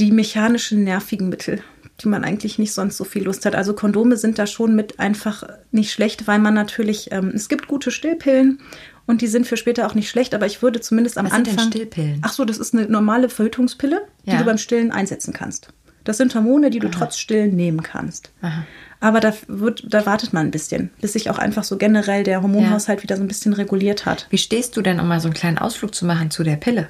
Die 0.00 0.10
mechanischen 0.10 0.84
nervigen 0.84 1.28
Mittel 1.28 1.62
die 2.00 2.08
man 2.08 2.24
eigentlich 2.24 2.58
nicht 2.58 2.72
sonst 2.72 2.96
so 2.96 3.04
viel 3.04 3.24
Lust 3.24 3.44
hat. 3.44 3.54
Also 3.54 3.74
Kondome 3.74 4.16
sind 4.16 4.38
da 4.38 4.46
schon 4.46 4.74
mit 4.76 5.00
einfach 5.00 5.42
nicht 5.72 5.92
schlecht, 5.92 6.26
weil 6.26 6.38
man 6.38 6.54
natürlich, 6.54 7.10
ähm, 7.10 7.32
es 7.34 7.48
gibt 7.48 7.66
gute 7.66 7.90
Stillpillen 7.90 8.60
und 9.06 9.20
die 9.20 9.26
sind 9.26 9.46
für 9.46 9.56
später 9.56 9.86
auch 9.86 9.94
nicht 9.94 10.08
schlecht, 10.08 10.34
aber 10.34 10.46
ich 10.46 10.62
würde 10.62 10.80
zumindest 10.80 11.18
am 11.18 11.26
Was 11.26 11.32
Anfang. 11.32 11.58
Sind 11.58 11.74
denn 11.74 11.82
Stillpillen? 11.82 12.18
Ach 12.22 12.32
so, 12.32 12.44
das 12.44 12.58
ist 12.58 12.74
eine 12.74 12.88
normale 12.88 13.28
Verhütungspille, 13.28 14.02
ja. 14.24 14.32
die 14.32 14.38
du 14.38 14.44
beim 14.44 14.58
Stillen 14.58 14.92
einsetzen 14.92 15.32
kannst. 15.32 15.72
Das 16.04 16.16
sind 16.16 16.34
Hormone, 16.34 16.70
die 16.70 16.78
du 16.78 16.86
Aha. 16.86 16.94
trotz 16.96 17.18
Stillen 17.18 17.54
nehmen 17.54 17.82
kannst. 17.82 18.30
Aha. 18.40 18.64
Aber 19.00 19.20
da, 19.20 19.34
wird, 19.46 19.82
da 19.92 20.06
wartet 20.06 20.32
man 20.32 20.46
ein 20.46 20.50
bisschen, 20.50 20.90
bis 21.00 21.12
sich 21.12 21.30
auch 21.30 21.38
einfach 21.38 21.64
so 21.64 21.76
generell 21.76 22.24
der 22.24 22.42
Hormonhaushalt 22.42 23.00
ja. 23.00 23.02
wieder 23.02 23.16
so 23.16 23.22
ein 23.22 23.28
bisschen 23.28 23.52
reguliert 23.52 24.06
hat. 24.06 24.26
Wie 24.30 24.38
stehst 24.38 24.76
du 24.76 24.82
denn, 24.82 25.00
um 25.00 25.08
mal 25.08 25.20
so 25.20 25.28
einen 25.28 25.34
kleinen 25.34 25.58
Ausflug 25.58 25.94
zu 25.94 26.06
machen 26.06 26.30
zu 26.30 26.44
der 26.44 26.56
Pille? 26.56 26.88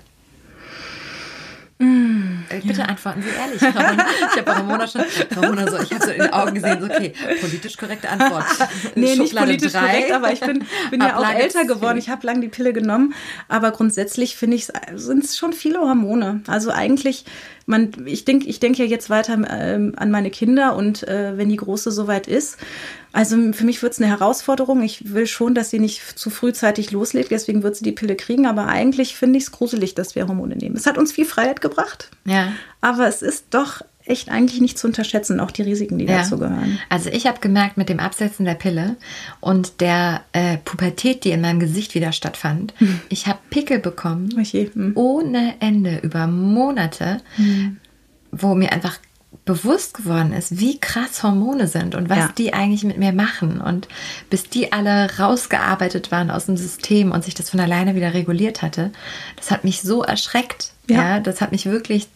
Mm, 1.81 2.45
Bitte 2.65 2.81
ja. 2.81 2.87
antworten 2.87 3.23
Sie 3.23 3.29
ehrlich. 3.29 3.63
Ramona. 3.63 4.07
Ich 4.33 4.39
habe 4.39 4.51
Ramona 4.51 4.89
schon, 4.89 5.05
Ramona 5.37 5.71
so, 5.71 5.79
ich 5.81 5.93
habe 5.93 6.05
so 6.05 6.11
in 6.11 6.21
den 6.23 6.33
Augen 6.33 6.55
gesehen, 6.55 6.81
so, 6.81 6.87
okay, 6.87 7.13
politisch 7.41 7.77
korrekte 7.77 8.09
Antwort. 8.09 8.45
nee, 8.97 9.15
Schublade 9.15 9.23
nicht 9.23 9.37
politisch 9.37 9.73
drei. 9.73 9.81
korrekt, 9.81 10.13
aber 10.13 10.33
ich 10.33 10.41
bin, 10.41 10.65
bin 10.91 11.01
ja 11.01 11.17
auch 11.17 11.29
älter 11.33 11.65
geworden. 11.67 11.99
Ich 11.99 12.09
habe 12.09 12.27
lange 12.27 12.41
die 12.41 12.49
Pille 12.49 12.73
genommen, 12.73 13.15
aber 13.49 13.71
grundsätzlich 13.71 14.37
finde 14.37 14.57
ich, 14.57 14.69
sind 14.95 15.25
es 15.25 15.37
schon 15.37 15.53
viele 15.53 15.79
Hormone. 15.79 16.43
Also 16.49 16.73
eigentlich 16.73 17.25
man, 17.69 17.91
ich 18.07 18.25
denke 18.25 18.47
ich 18.47 18.61
denk 18.61 18.79
ja 18.79 18.87
jetzt 18.87 19.11
weiter 19.11 19.39
ähm, 19.51 19.93
an 19.97 20.11
meine 20.11 20.31
Kinder 20.31 20.75
und 20.75 21.07
äh, 21.07 21.37
wenn 21.37 21.51
die 21.51 21.57
Große 21.57 21.93
soweit 21.93 22.27
ist. 22.27 22.57
Also 23.13 23.53
für 23.53 23.65
mich 23.65 23.83
wird 23.83 23.93
es 23.93 24.01
eine 24.01 24.09
Herausforderung. 24.09 24.83
Ich 24.83 25.13
will 25.13 25.27
schon, 25.27 25.55
dass 25.55 25.69
sie 25.69 25.79
nicht 25.79 26.19
zu 26.19 26.31
frühzeitig 26.31 26.93
loslegt, 26.93 27.31
deswegen 27.31 27.63
wird 27.63 27.77
sie 27.77 27.85
die 27.85 27.93
Pille 27.93 28.17
kriegen. 28.17 28.47
Aber 28.47 28.67
eigentlich 28.69 29.17
finde 29.17 29.37
ich 29.37 29.45
es 29.45 29.53
gruselig, 29.53 29.95
dass 29.95 30.15
wir 30.15 30.29
Hormone 30.29 30.57
nehmen. 30.57 30.77
Es 30.77 30.87
hat 30.87 30.97
uns 30.97 31.13
viel 31.13 31.27
Freiheit 31.27 31.61
gebracht. 31.61 32.11
Ja. 32.25 32.53
Aber 32.81 33.07
es 33.07 33.21
ist 33.21 33.47
doch 33.51 33.83
echt 34.09 34.31
eigentlich 34.31 34.61
nicht 34.61 34.79
zu 34.79 34.87
unterschätzen, 34.87 35.41
auch 35.41 35.51
die 35.51 35.63
Risiken, 35.63 35.99
die 35.99 36.07
ja. 36.07 36.19
dazu 36.19 36.39
gehören. 36.39 36.79
Also 36.89 37.11
ich 37.11 37.27
habe 37.27 37.41
gemerkt 37.41 37.77
mit 37.77 37.89
dem 37.89 38.01
Absetzen 38.01 38.45
der 38.45 38.55
Pille 38.55 38.97
und 39.41 39.81
der 39.81 40.23
äh, 40.33 40.59
Pubertät, 40.59 41.25
die 41.25 41.31
in 41.31 41.41
meinem 41.41 41.61
Gesicht 41.61 41.95
wieder 41.95 42.13
stattfand, 42.13 42.75
hm. 42.79 43.01
ich 43.09 43.27
habe 43.27 43.39
Pickel 43.51 43.79
bekommen 43.79 44.31
okay. 44.39 44.71
hm. 44.73 44.93
ohne 44.95 45.55
Ende 45.61 45.99
über 46.03 46.27
Monate, 46.27 47.19
hm. 47.37 47.79
wo 48.33 48.55
mir 48.55 48.73
einfach 48.73 48.99
bewusst 49.45 49.95
geworden 49.95 50.35
ist, 50.35 50.59
wie 50.61 50.79
krass 50.79 51.23
Hormone 51.23 51.69
sind 51.69 51.95
und 51.95 52.11
was 52.11 52.19
ja. 52.19 52.33
die 52.37 52.53
eigentlich 52.53 52.85
mit 52.85 52.99
mir 52.99 53.13
machen. 53.13 53.61
Und 53.61 53.89
bis 54.29 54.45
die 54.45 54.73
alle 54.73 55.09
rausgearbeitet 55.19 56.11
waren 56.11 56.31
aus 56.31 56.47
dem 56.47 56.59
System 56.59 57.13
und 57.13 57.25
sich 57.25 57.35
das 57.35 57.49
von 57.49 57.61
alleine 57.61 57.95
wieder 57.95 58.13
reguliert 58.13 58.61
hatte, 58.61 58.91
das 59.37 59.51
hat 59.51 59.65
mich 59.65 59.81
so 59.81 60.03
erschreckt. 60.03 60.73
Ja, 60.89 60.97
ja 60.97 61.21
das 61.21 61.41
hat 61.41 61.53
mich 61.53 61.65
wirklich 61.65 62.09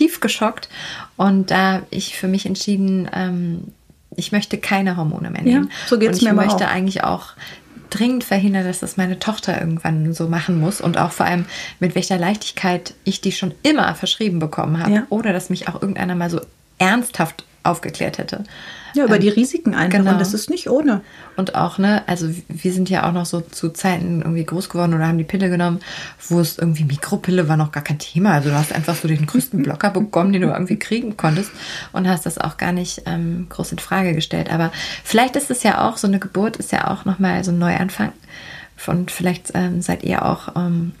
tief 0.00 0.20
geschockt 0.20 0.70
und 1.18 1.50
da 1.50 1.74
habe 1.74 1.86
ich 1.90 2.16
für 2.16 2.26
mich 2.26 2.46
entschieden, 2.46 3.06
ähm, 3.12 3.64
ich 4.16 4.32
möchte 4.32 4.56
keine 4.56 4.96
Hormone 4.96 5.30
mehr 5.30 5.42
nehmen. 5.42 5.64
Ja, 5.64 5.70
so 5.86 5.98
geht 5.98 6.12
es 6.12 6.22
mir 6.22 6.30
aber 6.30 6.42
Ich 6.42 6.48
möchte 6.48 6.66
auch. 6.66 6.72
eigentlich 6.72 7.04
auch 7.04 7.34
dringend 7.90 8.24
verhindern, 8.24 8.64
dass 8.64 8.80
das 8.80 8.96
meine 8.96 9.18
Tochter 9.18 9.60
irgendwann 9.60 10.14
so 10.14 10.26
machen 10.26 10.58
muss 10.58 10.80
und 10.80 10.96
auch 10.96 11.12
vor 11.12 11.26
allem 11.26 11.44
mit 11.80 11.94
welcher 11.94 12.18
Leichtigkeit 12.18 12.94
ich 13.04 13.20
die 13.20 13.32
schon 13.32 13.52
immer 13.62 13.94
verschrieben 13.94 14.38
bekommen 14.38 14.80
habe 14.80 14.92
ja. 14.92 15.06
oder 15.10 15.32
dass 15.34 15.50
mich 15.50 15.68
auch 15.68 15.82
irgendeiner 15.82 16.14
mal 16.14 16.30
so 16.30 16.40
ernsthaft 16.78 17.44
aufgeklärt 17.62 18.18
hätte. 18.18 18.44
Ja, 18.94 19.04
über 19.04 19.16
ähm, 19.16 19.20
die 19.20 19.28
Risiken 19.28 19.74
einfach. 19.74 19.98
Genau. 19.98 20.12
Und 20.12 20.20
das 20.20 20.34
ist 20.34 20.50
nicht 20.50 20.68
ohne. 20.68 21.02
Und 21.36 21.54
auch, 21.54 21.78
ne, 21.78 22.02
also 22.06 22.28
wir 22.48 22.72
sind 22.72 22.90
ja 22.90 23.08
auch 23.08 23.12
noch 23.12 23.26
so 23.26 23.40
zu 23.40 23.70
Zeiten 23.70 24.22
irgendwie 24.22 24.44
groß 24.44 24.68
geworden 24.68 24.94
oder 24.94 25.06
haben 25.06 25.18
die 25.18 25.24
Pille 25.24 25.50
genommen, 25.50 25.80
wo 26.28 26.40
es 26.40 26.58
irgendwie 26.58 26.84
Mikropille 26.84 27.48
war 27.48 27.56
noch 27.56 27.72
gar 27.72 27.84
kein 27.84 27.98
Thema. 27.98 28.32
Also 28.32 28.50
du 28.50 28.56
hast 28.56 28.72
einfach 28.72 28.94
so 28.94 29.08
den 29.08 29.26
größten 29.26 29.62
Blocker 29.62 29.90
bekommen, 29.90 30.32
den 30.32 30.42
du 30.42 30.48
irgendwie 30.48 30.78
kriegen 30.78 31.16
konntest 31.16 31.50
und 31.92 32.08
hast 32.08 32.26
das 32.26 32.38
auch 32.38 32.56
gar 32.56 32.72
nicht 32.72 33.02
ähm, 33.06 33.46
groß 33.48 33.72
in 33.72 33.78
Frage 33.78 34.14
gestellt. 34.14 34.50
Aber 34.50 34.72
vielleicht 35.04 35.36
ist 35.36 35.50
es 35.50 35.62
ja 35.62 35.88
auch, 35.88 35.96
so 35.96 36.06
eine 36.06 36.18
Geburt 36.18 36.56
ist 36.56 36.72
ja 36.72 36.90
auch 36.90 37.04
nochmal 37.04 37.44
so 37.44 37.52
ein 37.52 37.58
Neuanfang. 37.58 38.12
Und 38.86 39.10
vielleicht 39.10 39.50
ähm, 39.54 39.82
seid 39.82 40.02
ihr 40.04 40.24
auch 40.24 40.56
ähm, 40.56 40.92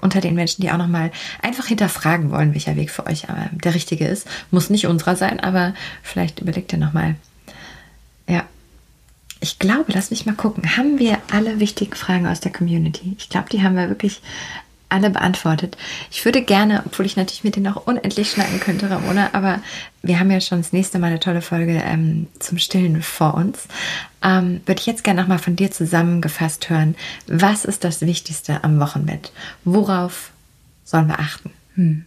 unter 0.00 0.20
den 0.20 0.34
Menschen, 0.34 0.62
die 0.62 0.70
auch 0.70 0.76
nochmal 0.76 1.10
einfach 1.42 1.66
hinterfragen 1.66 2.30
wollen, 2.30 2.54
welcher 2.54 2.76
Weg 2.76 2.90
für 2.90 3.06
euch 3.06 3.24
äh, 3.24 3.48
der 3.52 3.74
richtige 3.74 4.06
ist. 4.06 4.26
Muss 4.50 4.70
nicht 4.70 4.86
unserer 4.86 5.16
sein, 5.16 5.40
aber 5.40 5.74
vielleicht 6.02 6.40
überlegt 6.40 6.72
ihr 6.72 6.78
nochmal. 6.78 7.16
Ja. 8.28 8.44
Ich 9.40 9.58
glaube, 9.58 9.92
lass 9.92 10.10
mich 10.10 10.26
mal 10.26 10.34
gucken. 10.34 10.76
Haben 10.76 10.98
wir 10.98 11.18
alle 11.30 11.60
wichtigen 11.60 11.94
Fragen 11.94 12.26
aus 12.26 12.40
der 12.40 12.52
Community? 12.52 13.16
Ich 13.18 13.28
glaube, 13.28 13.48
die 13.50 13.62
haben 13.62 13.76
wir 13.76 13.88
wirklich 13.88 14.22
alle 14.88 15.10
beantwortet. 15.10 15.76
Ich 16.10 16.24
würde 16.24 16.42
gerne, 16.42 16.82
obwohl 16.86 17.06
ich 17.06 17.16
natürlich 17.16 17.44
mit 17.44 17.56
denen 17.56 17.66
noch 17.66 17.86
unendlich 17.86 18.30
schnacken 18.30 18.60
könnte, 18.60 18.88
Ramona, 18.88 19.30
aber 19.32 19.60
wir 20.02 20.20
haben 20.20 20.30
ja 20.30 20.40
schon 20.40 20.58
das 20.58 20.72
nächste 20.72 20.98
Mal 20.98 21.08
eine 21.08 21.20
tolle 21.20 21.42
Folge 21.42 21.82
ähm, 21.84 22.28
zum 22.38 22.58
Stillen 22.58 23.02
vor 23.02 23.34
uns. 23.34 23.66
Ähm, 24.22 24.60
würde 24.66 24.80
ich 24.80 24.86
jetzt 24.86 25.04
gerne 25.04 25.20
nochmal 25.20 25.38
von 25.38 25.56
dir 25.56 25.70
zusammengefasst 25.70 26.70
hören. 26.70 26.94
Was 27.26 27.64
ist 27.64 27.84
das 27.84 28.00
Wichtigste 28.02 28.62
am 28.62 28.78
Wochenbett? 28.78 29.32
Worauf 29.64 30.30
sollen 30.84 31.08
wir 31.08 31.18
achten? 31.18 31.50
Hm. 31.74 32.04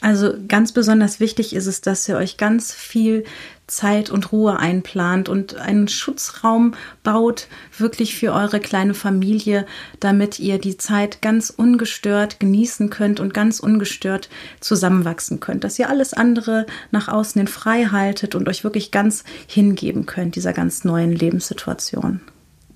Also 0.00 0.32
ganz 0.48 0.72
besonders 0.72 1.20
wichtig 1.20 1.54
ist 1.54 1.66
es, 1.66 1.82
dass 1.82 2.08
ihr 2.08 2.16
euch 2.16 2.38
ganz 2.38 2.72
viel 2.72 3.24
Zeit 3.70 4.10
und 4.10 4.32
Ruhe 4.32 4.58
einplant 4.58 5.28
und 5.28 5.56
einen 5.56 5.88
Schutzraum 5.88 6.74
baut, 7.02 7.48
wirklich 7.78 8.16
für 8.16 8.32
eure 8.32 8.60
kleine 8.60 8.94
Familie, 8.94 9.66
damit 10.00 10.38
ihr 10.38 10.58
die 10.58 10.76
Zeit 10.76 11.22
ganz 11.22 11.50
ungestört 11.50 12.40
genießen 12.40 12.90
könnt 12.90 13.20
und 13.20 13.32
ganz 13.32 13.60
ungestört 13.60 14.28
zusammenwachsen 14.60 15.40
könnt. 15.40 15.64
Dass 15.64 15.78
ihr 15.78 15.88
alles 15.88 16.12
andere 16.12 16.66
nach 16.90 17.08
außen 17.08 17.38
hin 17.38 17.48
frei 17.48 17.86
haltet 17.86 18.34
und 18.34 18.48
euch 18.48 18.64
wirklich 18.64 18.90
ganz 18.90 19.24
hingeben 19.46 20.06
könnt, 20.06 20.36
dieser 20.36 20.52
ganz 20.52 20.84
neuen 20.84 21.12
Lebenssituation. 21.12 22.20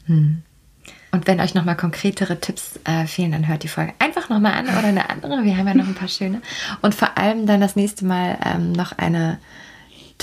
Hm. 0.07 0.43
Und 1.15 1.29
wenn 1.29 1.41
euch 1.41 1.55
nochmal 1.55 1.77
konkretere 1.77 2.41
Tipps 2.41 2.81
äh, 2.83 3.07
fehlen, 3.07 3.31
dann 3.31 3.47
hört 3.47 3.63
die 3.63 3.69
Folge 3.69 3.93
einfach 4.01 4.29
nochmal 4.29 4.55
an 4.55 4.65
oder 4.65 4.89
eine 4.89 5.11
andere. 5.11 5.45
Wir 5.45 5.57
haben 5.57 5.69
ja 5.69 5.75
noch 5.75 5.87
ein 5.87 5.95
paar 5.95 6.09
schöne. 6.09 6.43
Und 6.83 6.93
vor 6.93 7.17
allem 7.17 7.47
dann 7.47 7.61
das 7.61 7.77
nächste 7.77 8.05
Mal 8.05 8.37
ähm, 8.45 8.73
noch 8.73 8.99
eine 8.99 9.39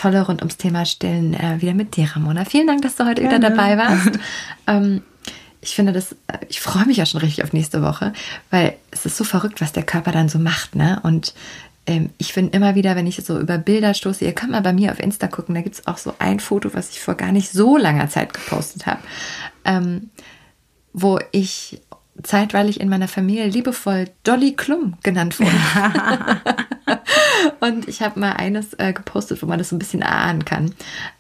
tolle 0.01 0.21
rund 0.25 0.41
ums 0.41 0.57
Thema 0.57 0.85
Stillen 0.85 1.33
äh, 1.33 1.61
wieder 1.61 1.75
mit 1.75 1.95
dir, 1.95 2.09
Ramona. 2.15 2.45
Vielen 2.45 2.65
Dank, 2.65 2.81
dass 2.81 2.95
du 2.95 3.05
heute 3.05 3.21
Gerne. 3.21 3.37
wieder 3.37 3.49
dabei 3.49 3.77
warst. 3.77 4.19
ähm, 4.67 5.03
ich 5.61 5.75
finde 5.75 5.93
das, 5.93 6.13
äh, 6.25 6.39
ich 6.49 6.59
freue 6.59 6.85
mich 6.85 6.97
ja 6.97 7.05
schon 7.05 7.21
richtig 7.21 7.43
auf 7.43 7.53
nächste 7.53 7.83
Woche, 7.83 8.13
weil 8.49 8.75
es 8.89 9.05
ist 9.05 9.17
so 9.17 9.23
verrückt, 9.23 9.61
was 9.61 9.73
der 9.73 9.83
Körper 9.83 10.11
dann 10.11 10.27
so 10.27 10.39
macht, 10.39 10.75
ne? 10.75 10.99
Und 11.03 11.35
ähm, 11.85 12.09
ich 12.17 12.33
finde 12.33 12.57
immer 12.57 12.73
wieder, 12.73 12.95
wenn 12.95 13.05
ich 13.05 13.17
so 13.17 13.39
über 13.39 13.59
Bilder 13.59 13.93
stoße, 13.93 14.25
ihr 14.25 14.33
könnt 14.33 14.51
mal 14.51 14.61
bei 14.61 14.73
mir 14.73 14.91
auf 14.91 14.99
Insta 14.99 15.27
gucken, 15.27 15.53
da 15.53 15.61
gibt 15.61 15.75
es 15.75 15.85
auch 15.85 15.97
so 15.97 16.15
ein 16.17 16.39
Foto, 16.39 16.73
was 16.73 16.89
ich 16.89 16.99
vor 16.99 17.13
gar 17.13 17.31
nicht 17.31 17.51
so 17.51 17.77
langer 17.77 18.09
Zeit 18.09 18.33
gepostet 18.33 18.87
habe, 18.87 19.01
ähm, 19.65 20.09
wo 20.93 21.19
ich 21.31 21.79
zeitweilig 22.23 22.79
in 22.79 22.89
meiner 22.89 23.07
Familie 23.07 23.47
liebevoll 23.47 24.09
Dolly 24.23 24.53
Klum 24.53 24.95
genannt 25.03 25.39
wurde. 25.39 25.51
und 27.59 27.87
ich 27.87 28.01
habe 28.01 28.19
mal 28.19 28.33
eines 28.33 28.73
äh, 28.73 28.93
gepostet, 28.93 29.41
wo 29.41 29.45
man 29.45 29.57
das 29.57 29.69
so 29.69 29.75
ein 29.75 29.79
bisschen 29.79 30.01
erahnen 30.01 30.45
kann. 30.45 30.73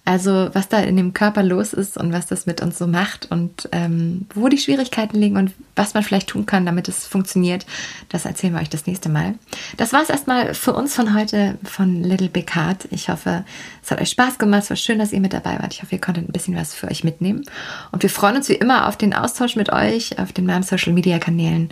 Also 0.03 0.49
was 0.53 0.67
da 0.67 0.79
in 0.79 0.97
dem 0.97 1.13
Körper 1.13 1.43
los 1.43 1.73
ist 1.73 1.95
und 1.95 2.11
was 2.11 2.25
das 2.25 2.47
mit 2.47 2.59
uns 2.61 2.77
so 2.77 2.87
macht 2.87 3.29
und 3.29 3.69
ähm, 3.71 4.25
wo 4.33 4.47
die 4.47 4.57
Schwierigkeiten 4.57 5.17
liegen 5.17 5.37
und 5.37 5.51
was 5.75 5.93
man 5.93 6.03
vielleicht 6.03 6.29
tun 6.29 6.47
kann, 6.47 6.65
damit 6.65 6.87
es 6.87 7.05
funktioniert, 7.05 7.65
das 8.09 8.25
erzählen 8.25 8.53
wir 8.53 8.61
euch 8.61 8.69
das 8.69 8.87
nächste 8.87 9.09
Mal. 9.09 9.35
Das 9.77 9.93
war 9.93 10.01
es 10.01 10.09
erstmal 10.09 10.55
für 10.55 10.73
uns 10.73 10.95
von 10.95 11.15
heute 11.15 11.57
von 11.63 12.03
Little 12.03 12.29
Big 12.29 12.55
Heart. 12.55 12.87
Ich 12.89 13.09
hoffe, 13.09 13.45
es 13.83 13.91
hat 13.91 14.01
euch 14.01 14.09
Spaß 14.09 14.39
gemacht. 14.39 14.63
Es 14.63 14.69
war 14.71 14.77
schön, 14.77 14.97
dass 14.97 15.13
ihr 15.13 15.21
mit 15.21 15.33
dabei 15.33 15.59
wart. 15.59 15.73
Ich 15.73 15.83
hoffe, 15.83 15.95
ihr 15.95 16.01
konntet 16.01 16.27
ein 16.27 16.33
bisschen 16.33 16.55
was 16.55 16.73
für 16.73 16.89
euch 16.89 17.03
mitnehmen. 17.03 17.45
Und 17.91 18.01
wir 18.01 18.09
freuen 18.09 18.35
uns 18.35 18.49
wie 18.49 18.55
immer 18.55 18.87
auf 18.87 18.97
den 18.97 19.13
Austausch 19.13 19.55
mit 19.55 19.71
euch 19.71 20.17
auf 20.17 20.33
den 20.33 20.45
meinen 20.45 20.63
Social 20.63 20.93
Media 20.93 21.19
Kanälen 21.19 21.69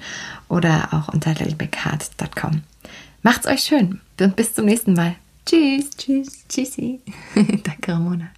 oder 0.50 0.90
auch 0.92 1.12
unter 1.12 1.32
littlebigheart.com. 1.32 2.62
Macht's 3.22 3.48
euch 3.48 3.62
schön 3.62 4.00
und 4.20 4.36
bis 4.36 4.54
zum 4.54 4.66
nächsten 4.66 4.94
Mal. 4.94 5.16
Tschüss, 5.46 5.90
tschüss, 5.92 6.46
tschüssi. 6.48 7.02
Danke, 7.36 7.92
Ramona. 7.94 8.32